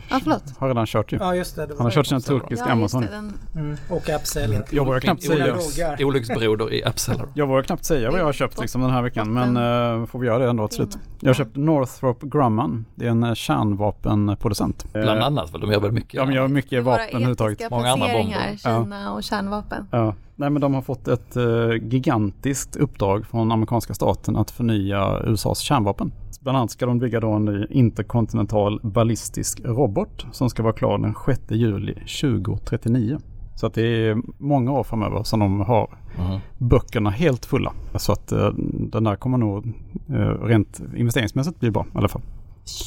har 0.59 0.69
redan 0.69 0.87
kört 0.87 1.13
ju. 1.13 1.17
Ja 1.21 1.35
just 1.35 1.57
det. 1.57 1.67
det 1.67 1.75
Han 1.77 1.85
har 1.87 1.91
kört 1.91 2.07
sina 2.07 2.21
turkiska 2.21 2.65
Ja, 2.69 2.73
Amazon. 2.73 3.01
det. 3.03 3.09
Den, 3.09 3.33
Mm. 3.55 3.77
Och 3.91 4.11
Appsell. 4.11 4.63
Jag 4.71 4.85
vågar 4.85 5.01
knappt 5.01 5.23
säga, 5.23 5.55
Olycks- 5.55 6.05
Olycksbroder 6.05 6.73
i 6.73 6.85
Appseller. 6.85 7.27
jag 7.35 7.47
vågar 7.47 7.63
knappt 7.63 7.85
säga 7.85 8.11
vad 8.11 8.21
jag 8.21 8.25
har 8.25 8.33
köpt 8.33 8.61
liksom 8.61 8.81
den 8.81 8.91
här 8.91 9.03
veckan 9.03 9.33
men 9.33 9.57
uh, 9.57 10.07
får 10.07 10.19
vi 10.19 10.27
göra 10.27 10.39
det 10.39 10.51
ändå 10.51 10.69
till 10.69 10.77
slut. 10.77 10.99
Jag 11.21 11.29
har 11.29 11.35
köpt 11.35 11.57
Northrop 11.57 12.23
Grumman. 12.23 12.85
Det 12.95 13.07
är 13.07 13.11
en 13.11 13.23
eh, 13.25 13.35
kärnvapenproducent. 13.35 14.85
Eh, 14.95 15.03
Bland 15.03 15.23
annat 15.23 15.55
väl, 15.55 15.61
de 15.61 15.73
gör 15.73 15.81
väl 15.81 15.93
mycket. 15.93 16.15
Ja, 16.15 16.25
men 16.25 16.35
jag 16.35 16.43
har 16.43 16.49
mycket 16.49 16.85
vapen 16.85 17.05
överhuvudtaget. 17.13 17.71
Många 17.71 17.89
andra 17.91 18.07
bomber. 18.13 18.57
Kina 18.57 19.13
och 19.13 19.23
kärnvapen. 19.23 19.89
Ja. 19.91 20.15
Nej 20.37 20.51
men 20.51 20.61
de 20.63 20.75
har 20.75 20.83
fått 20.83 21.09
ett 21.09 21.37
eh, 21.37 21.45
gigantiskt 21.83 22.77
uppdrag 22.77 23.27
från 23.27 23.53
amerikanska 23.53 23.95
staten 23.95 24.37
att 24.37 24.51
förnya 24.51 25.21
USAs 25.25 25.59
kärnvapen. 25.59 26.13
Bland 26.47 26.59
annat 26.59 26.71
ska 26.71 26.87
de 26.87 26.99
bygga 26.99 27.21
då 27.21 27.33
en 27.33 27.45
ny 27.45 27.67
interkontinental 27.71 28.81
ballistisk 28.83 29.61
robot 29.65 30.27
som 30.33 30.51
ska 30.51 30.63
vara 30.63 30.73
klar 30.73 30.99
den 30.99 31.15
6 31.27 31.41
juli 31.51 31.95
2039. 31.95 33.19
Så 33.55 33.67
att 33.67 33.75
det 33.75 33.83
är 33.83 34.17
många 34.39 34.73
år 34.73 34.85
framöver 34.85 35.23
som 35.23 35.41
de 35.41 35.61
har 35.61 35.99
Mhm. 36.19 36.39
böckerna 36.59 37.11
helt 37.11 37.45
fulla. 37.47 37.73
Så 37.95 38.13
att 38.13 38.33
eh, 38.33 38.51
den 38.91 39.05
där 39.05 39.17
kommer 39.17 39.39
nog 39.39 39.67
eh, 40.09 40.15
rent 40.45 40.81
investeringsmässigt 40.97 41.61
bli 41.61 41.71
bra 41.71 41.87
i 41.95 41.99
alla 41.99 42.09
fall. 42.09 42.23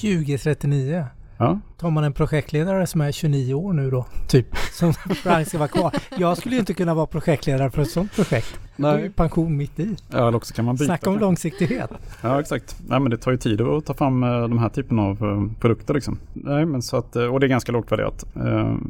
2039. 0.01 1.05
Ja, 1.41 1.59
Tar 1.77 1.89
man 1.89 2.03
en 2.03 2.13
projektledare 2.13 2.87
som 2.87 3.01
är 3.01 3.11
29 3.11 3.53
år 3.53 3.73
nu 3.73 3.89
då, 3.89 4.05
typ, 4.27 4.47
som 4.73 4.93
ska 5.45 5.57
vara 5.57 5.67
kvar. 5.67 5.93
Jag 6.17 6.37
skulle 6.37 6.55
ju 6.55 6.59
inte 6.59 6.73
kunna 6.73 6.93
vara 6.93 7.05
projektledare 7.05 7.71
för 7.71 7.81
ett 7.81 7.89
sånt 7.89 8.15
projekt. 8.15 8.59
Då 8.77 8.87
är 8.87 8.95
ju 8.95 9.01
Nej. 9.01 9.09
pension 9.09 9.57
mitt 9.57 9.79
i. 9.79 9.95
ja 10.11 10.27
eller 10.27 10.37
också 10.37 10.53
kan 10.53 10.65
man 10.65 10.75
byta. 10.75 10.85
Snacka 10.85 11.09
om 11.09 11.19
långsiktighet. 11.19 11.91
Ja 12.21 12.39
exakt. 12.39 12.77
Nej 12.87 12.99
men 12.99 13.09
det 13.11 13.17
tar 13.17 13.31
ju 13.31 13.37
tid 13.37 13.61
att 13.61 13.85
ta 13.85 13.93
fram 13.93 14.23
eh, 14.23 14.29
de 14.29 14.57
här 14.57 14.69
typen 14.69 14.99
av 14.99 15.23
eh, 15.23 15.59
produkter 15.59 15.93
liksom. 15.93 16.19
Nej 16.33 16.65
men 16.65 16.81
så 16.81 16.97
att, 16.97 17.15
eh, 17.15 17.23
och 17.23 17.39
det 17.39 17.45
är 17.45 17.49
ganska 17.49 17.71
lågt 17.71 17.91
värderat. 17.91 18.25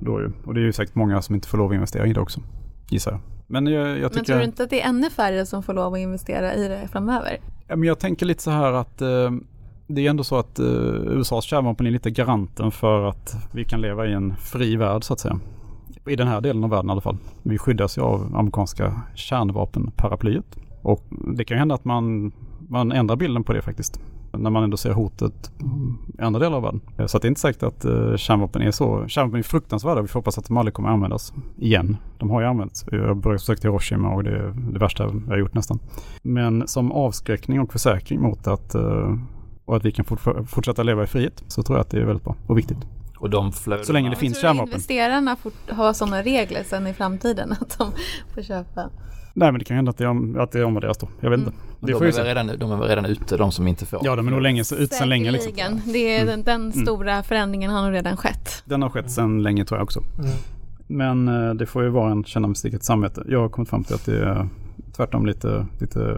Då 0.01 0.21
ju. 0.21 0.31
Och 0.45 0.53
det 0.53 0.59
är 0.59 0.63
ju 0.63 0.73
säkert 0.73 0.95
många 0.95 1.21
som 1.21 1.35
inte 1.35 1.47
får 1.47 1.57
lov 1.57 1.71
att 1.71 1.75
investera 1.75 2.05
i 2.05 2.13
det 2.13 2.19
också. 2.19 2.41
Gissar 2.89 3.11
jag. 3.11 3.21
Men 3.47 3.67
jag, 3.67 3.87
jag 3.89 3.99
Men 3.99 4.09
tycker... 4.09 4.23
tror 4.23 4.37
du 4.37 4.43
inte 4.43 4.63
att 4.63 4.69
det 4.69 4.81
är 4.81 4.89
ännu 4.89 5.09
färre 5.09 5.45
som 5.45 5.63
får 5.63 5.73
lov 5.73 5.93
att 5.93 5.99
investera 5.99 6.53
i 6.53 6.67
det 6.67 6.87
framöver? 6.91 7.37
Ja, 7.67 7.75
men 7.75 7.87
jag 7.87 7.99
tänker 7.99 8.25
lite 8.25 8.43
så 8.43 8.51
här 8.51 8.73
att 8.73 9.01
det 9.91 10.05
är 10.05 10.09
ändå 10.09 10.23
så 10.23 10.35
att 10.35 10.59
eh, 10.59 10.65
USAs 11.05 11.45
kärnvapen 11.45 11.87
är 11.87 11.91
lite 11.91 12.11
garanten 12.11 12.71
för 12.71 13.05
att 13.05 13.35
vi 13.51 13.65
kan 13.65 13.81
leva 13.81 14.07
i 14.07 14.13
en 14.13 14.35
fri 14.35 14.75
värld 14.75 15.03
så 15.03 15.13
att 15.13 15.19
säga. 15.19 15.39
I 16.07 16.15
den 16.15 16.27
här 16.27 16.41
delen 16.41 16.63
av 16.63 16.69
världen 16.69 16.89
i 16.89 16.91
alla 16.91 17.01
fall. 17.01 17.17
Vi 17.43 17.57
skyddas 17.57 17.97
ju 17.97 18.01
av 18.01 18.35
amerikanska 18.35 19.01
kärnvapenparaplyet. 19.15 20.57
Och 20.81 21.03
det 21.09 21.45
kan 21.45 21.55
ju 21.55 21.59
hända 21.59 21.75
att 21.75 21.85
man, 21.85 22.31
man 22.67 22.91
ändrar 22.91 23.15
bilden 23.15 23.43
på 23.43 23.53
det 23.53 23.61
faktiskt. 23.61 23.99
När 24.31 24.49
man 24.49 24.63
ändå 24.63 24.77
ser 24.77 24.91
hotet 24.91 25.51
i 26.19 26.21
andra 26.21 26.39
delar 26.39 26.57
av 26.57 26.63
världen. 26.63 26.81
Eh, 26.97 27.05
så 27.05 27.17
att 27.17 27.21
det 27.21 27.25
är 27.25 27.29
inte 27.29 27.41
säkert 27.41 27.63
att 27.63 27.85
eh, 27.85 28.15
kärnvapen 28.15 28.61
är 28.61 28.71
så. 28.71 29.07
Kärnvapen 29.07 29.39
är 29.39 29.43
fruktansvärda. 29.43 30.01
Vi 30.01 30.07
får 30.07 30.19
hoppas 30.19 30.37
att 30.37 30.47
de 30.47 30.57
aldrig 30.57 30.73
kommer 30.73 30.89
användas 30.89 31.33
igen. 31.57 31.97
De 32.17 32.29
har 32.29 32.41
ju 32.41 32.47
använts. 32.47 32.85
Jag 32.91 33.17
började 33.17 33.39
försöka 33.39 33.61
till 33.61 33.69
Hiroshima 33.69 34.09
och 34.09 34.23
det 34.23 34.29
är 34.29 34.53
det 34.73 34.79
värsta 34.79 35.03
jag 35.03 35.21
har 35.27 35.37
gjort 35.37 35.53
nästan. 35.53 35.79
Men 36.21 36.67
som 36.67 36.91
avskräckning 36.91 37.59
och 37.59 37.71
försäkring 37.71 38.21
mot 38.21 38.47
att 38.47 38.75
eh, 38.75 39.15
och 39.69 39.75
att 39.77 39.85
vi 39.85 39.91
kan 39.91 40.05
fort- 40.05 40.49
fortsätta 40.49 40.83
leva 40.83 41.03
i 41.03 41.07
frihet 41.07 41.43
så 41.47 41.63
tror 41.63 41.77
jag 41.77 41.81
att 41.83 41.89
det 41.89 41.97
är 42.01 42.05
väldigt 42.05 42.23
bra 42.23 42.35
och 42.47 42.57
viktigt. 42.57 42.77
Och 43.17 43.29
de 43.29 43.51
flödena. 43.51 43.85
Så 43.85 43.93
länge 43.93 44.09
det 44.09 44.15
finns 44.15 44.33
tror 44.39 44.49
kärnvapen. 44.49 44.73
investerarna 44.73 45.35
får 45.35 45.51
ha 45.75 45.93
sådana 45.93 46.21
regler 46.23 46.63
sen 46.65 46.87
i 46.87 46.93
framtiden 46.93 47.51
att 47.51 47.77
de 47.77 47.91
får 48.35 48.41
köpa? 48.41 48.89
Nej 49.33 49.51
men 49.51 49.59
det 49.59 49.65
kan 49.65 49.75
hända 49.75 49.89
att 49.89 49.97
det, 49.97 50.07
om, 50.07 50.39
att 50.39 50.51
det 50.51 50.63
omvärderas 50.63 50.97
då. 50.97 51.07
Jag 51.21 51.29
vet 51.29 51.37
Mm. 51.39 51.47
inte. 51.49 51.59
Men 51.79 51.87
Det 51.87 51.99
de, 51.99 52.05
är 52.07 52.11
se. 52.11 52.23
redan, 52.23 52.47
de 52.59 52.71
är 52.71 52.77
väl 52.77 52.87
redan 52.87 53.05
ute, 53.05 53.37
de 53.37 53.51
som 53.51 53.67
inte 53.67 53.85
får. 53.85 53.99
Ja 54.03 54.15
de 54.15 54.27
är 54.27 54.31
nog 54.31 54.41
länge, 54.41 54.61
ut 54.61 54.93
sedan 54.93 55.09
länge 55.09 55.31
liksom. 55.31 55.51
Det 55.85 56.15
är, 56.17 56.23
Mm. 56.23 56.43
Den 56.43 56.73
stora 56.73 57.23
förändringen 57.23 57.71
har 57.71 57.81
nog 57.83 57.93
redan 57.93 58.17
skett. 58.17 58.63
Den 58.65 58.81
har 58.81 58.89
skett 58.89 59.11
sedan 59.11 59.43
länge 59.43 59.65
tror 59.65 59.77
jag 59.79 59.83
också. 59.83 59.99
Mm. 60.19 60.31
Men 60.87 61.47
eh, 61.47 61.53
det 61.53 61.65
får 61.65 61.83
ju 61.83 61.89
vara 61.89 62.11
en 62.11 62.23
känna 62.23 62.47
med 62.47 62.57
sitt 62.57 62.83
samvete. 62.83 63.23
Jag 63.27 63.39
har 63.41 63.49
kommit 63.49 63.69
fram 63.69 63.83
till 63.83 63.95
att 63.95 64.05
det 64.05 64.17
är 64.25 64.47
tvärtom 64.95 65.25
lite, 65.25 65.65
lite 65.79 66.17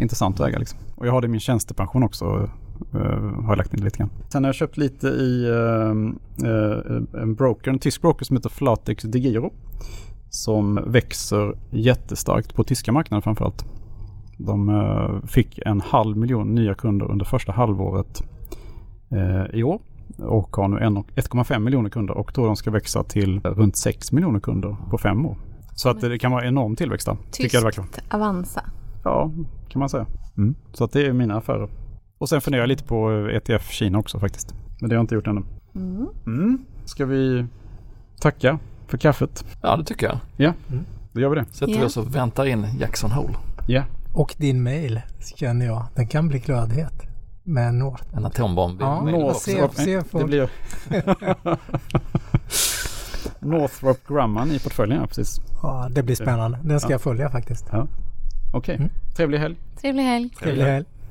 intressant 0.00 0.40
att 0.40 0.48
äga 0.48 0.58
liksom. 0.58 0.78
Och 0.96 1.06
jag 1.06 1.12
har 1.12 1.20
det 1.20 1.24
i 1.26 1.28
min 1.28 1.40
tjänstepension 1.40 2.02
också. 2.02 2.50
Eh, 2.94 3.00
har 3.44 3.48
jag 3.48 3.56
lagt 3.58 3.74
in 3.74 3.84
lite 3.84 3.98
grann. 3.98 4.10
Sen 4.28 4.44
har 4.44 4.48
jag 4.48 4.54
köpt 4.54 4.76
lite 4.76 5.06
i 5.08 5.48
eh, 5.48 5.90
eh, 6.50 7.22
en 7.22 7.34
broker, 7.34 7.70
en 7.70 7.78
tysk 7.78 8.02
broker 8.02 8.24
som 8.24 8.36
heter 8.36 8.48
Flatex 8.50 9.04
Digiro. 9.04 9.52
Som 10.30 10.80
växer 10.86 11.58
jättestarkt 11.70 12.54
på 12.54 12.64
tyska 12.64 12.92
marknaden 12.92 13.22
framförallt. 13.22 13.64
De 14.38 15.22
fick 15.26 15.58
en 15.66 15.80
halv 15.80 16.16
miljon 16.16 16.54
nya 16.54 16.74
kunder 16.74 17.10
under 17.10 17.24
första 17.24 17.52
halvåret 17.52 18.22
i 19.52 19.62
år 19.62 19.80
och 20.18 20.56
har 20.56 20.68
nu 20.68 20.78
en 20.78 20.96
och- 20.96 21.10
1,5 21.16 21.58
miljoner 21.58 21.90
kunder 21.90 22.14
och 22.18 22.34
tror 22.34 22.46
de 22.46 22.56
ska 22.56 22.70
växa 22.70 23.02
till 23.02 23.40
runt 23.40 23.76
6 23.76 24.12
miljoner 24.12 24.40
kunder 24.40 24.76
på 24.90 24.98
fem 24.98 25.26
år. 25.26 25.36
Så 25.74 25.88
att 25.88 26.00
det 26.00 26.18
kan 26.18 26.32
vara 26.32 26.46
enorm 26.46 26.76
tillväxt 26.76 27.06
där. 27.06 27.16
Tyskt 27.30 27.54
Avanza. 28.10 28.60
Ja, 29.04 29.30
kan 29.68 29.80
man 29.80 29.88
säga. 29.88 30.06
Mm. 30.36 30.54
Så 30.72 30.84
att 30.84 30.92
det 30.92 31.06
är 31.06 31.12
mina 31.12 31.36
affärer. 31.36 31.68
Och 32.18 32.28
sen 32.28 32.40
funderar 32.40 32.62
jag 32.62 32.68
lite 32.68 32.84
på 32.84 33.12
eh, 33.12 33.36
ETF 33.36 33.70
Kina 33.70 33.98
också 33.98 34.18
faktiskt. 34.20 34.54
Men 34.80 34.88
det 34.88 34.94
har 34.94 34.98
jag 34.98 35.02
inte 35.02 35.14
gjort 35.14 35.26
ännu. 35.26 35.42
Mm. 35.74 36.06
Mm. 36.26 36.58
Ska 36.84 37.04
vi 37.06 37.46
tacka 38.20 38.58
för 38.86 38.98
kaffet? 38.98 39.44
Ja, 39.62 39.76
det 39.76 39.84
tycker 39.84 40.18
jag. 40.36 40.52
Då 41.12 41.20
gör 41.20 41.28
vi 41.28 41.36
det. 41.36 41.44
Sätter 41.52 41.72
Ja. 41.72 41.80
vi 41.80 41.86
oss 41.86 41.96
och 41.96 42.14
väntar 42.16 42.46
in 42.46 42.66
Jackson 42.80 43.10
Hole. 43.10 43.34
Ja. 43.66 43.82
Och 44.14 44.34
din 44.38 44.62
mail 44.62 45.00
känner 45.36 45.66
jag, 45.66 45.84
den 45.94 46.06
kan 46.06 46.28
bli 46.28 46.38
glödhet. 46.38 47.02
med 47.48 47.74
North. 47.74 48.02
En 48.16 48.24
atombomb. 48.26 48.80
Ja, 48.80 49.02
North- 49.04 49.32
se- 49.34 49.60
Northrop, 49.60 49.74
se 49.74 50.02
det 50.18 50.24
blir 50.24 50.50
Northrop 53.40 54.08
Grumman 54.08 54.50
i 54.50 54.58
portföljen, 54.58 55.00
ja 55.00 55.06
precis. 55.06 55.40
Ja, 55.62 55.88
det 55.90 56.02
blir 56.02 56.14
spännande. 56.16 56.58
Den 56.62 56.80
ska 56.80 56.88
Ja. 56.88 56.94
jag 56.94 57.00
följa 57.00 57.30
faktiskt. 57.30 57.66
Okej, 58.52 58.76
Mm. 58.76 58.88
trevlig 59.16 59.38
helg. 59.38 59.56
Trevlig 59.80 60.02
helg. 60.02 60.30
Trevlig 60.30 60.64
helg. 60.64 60.84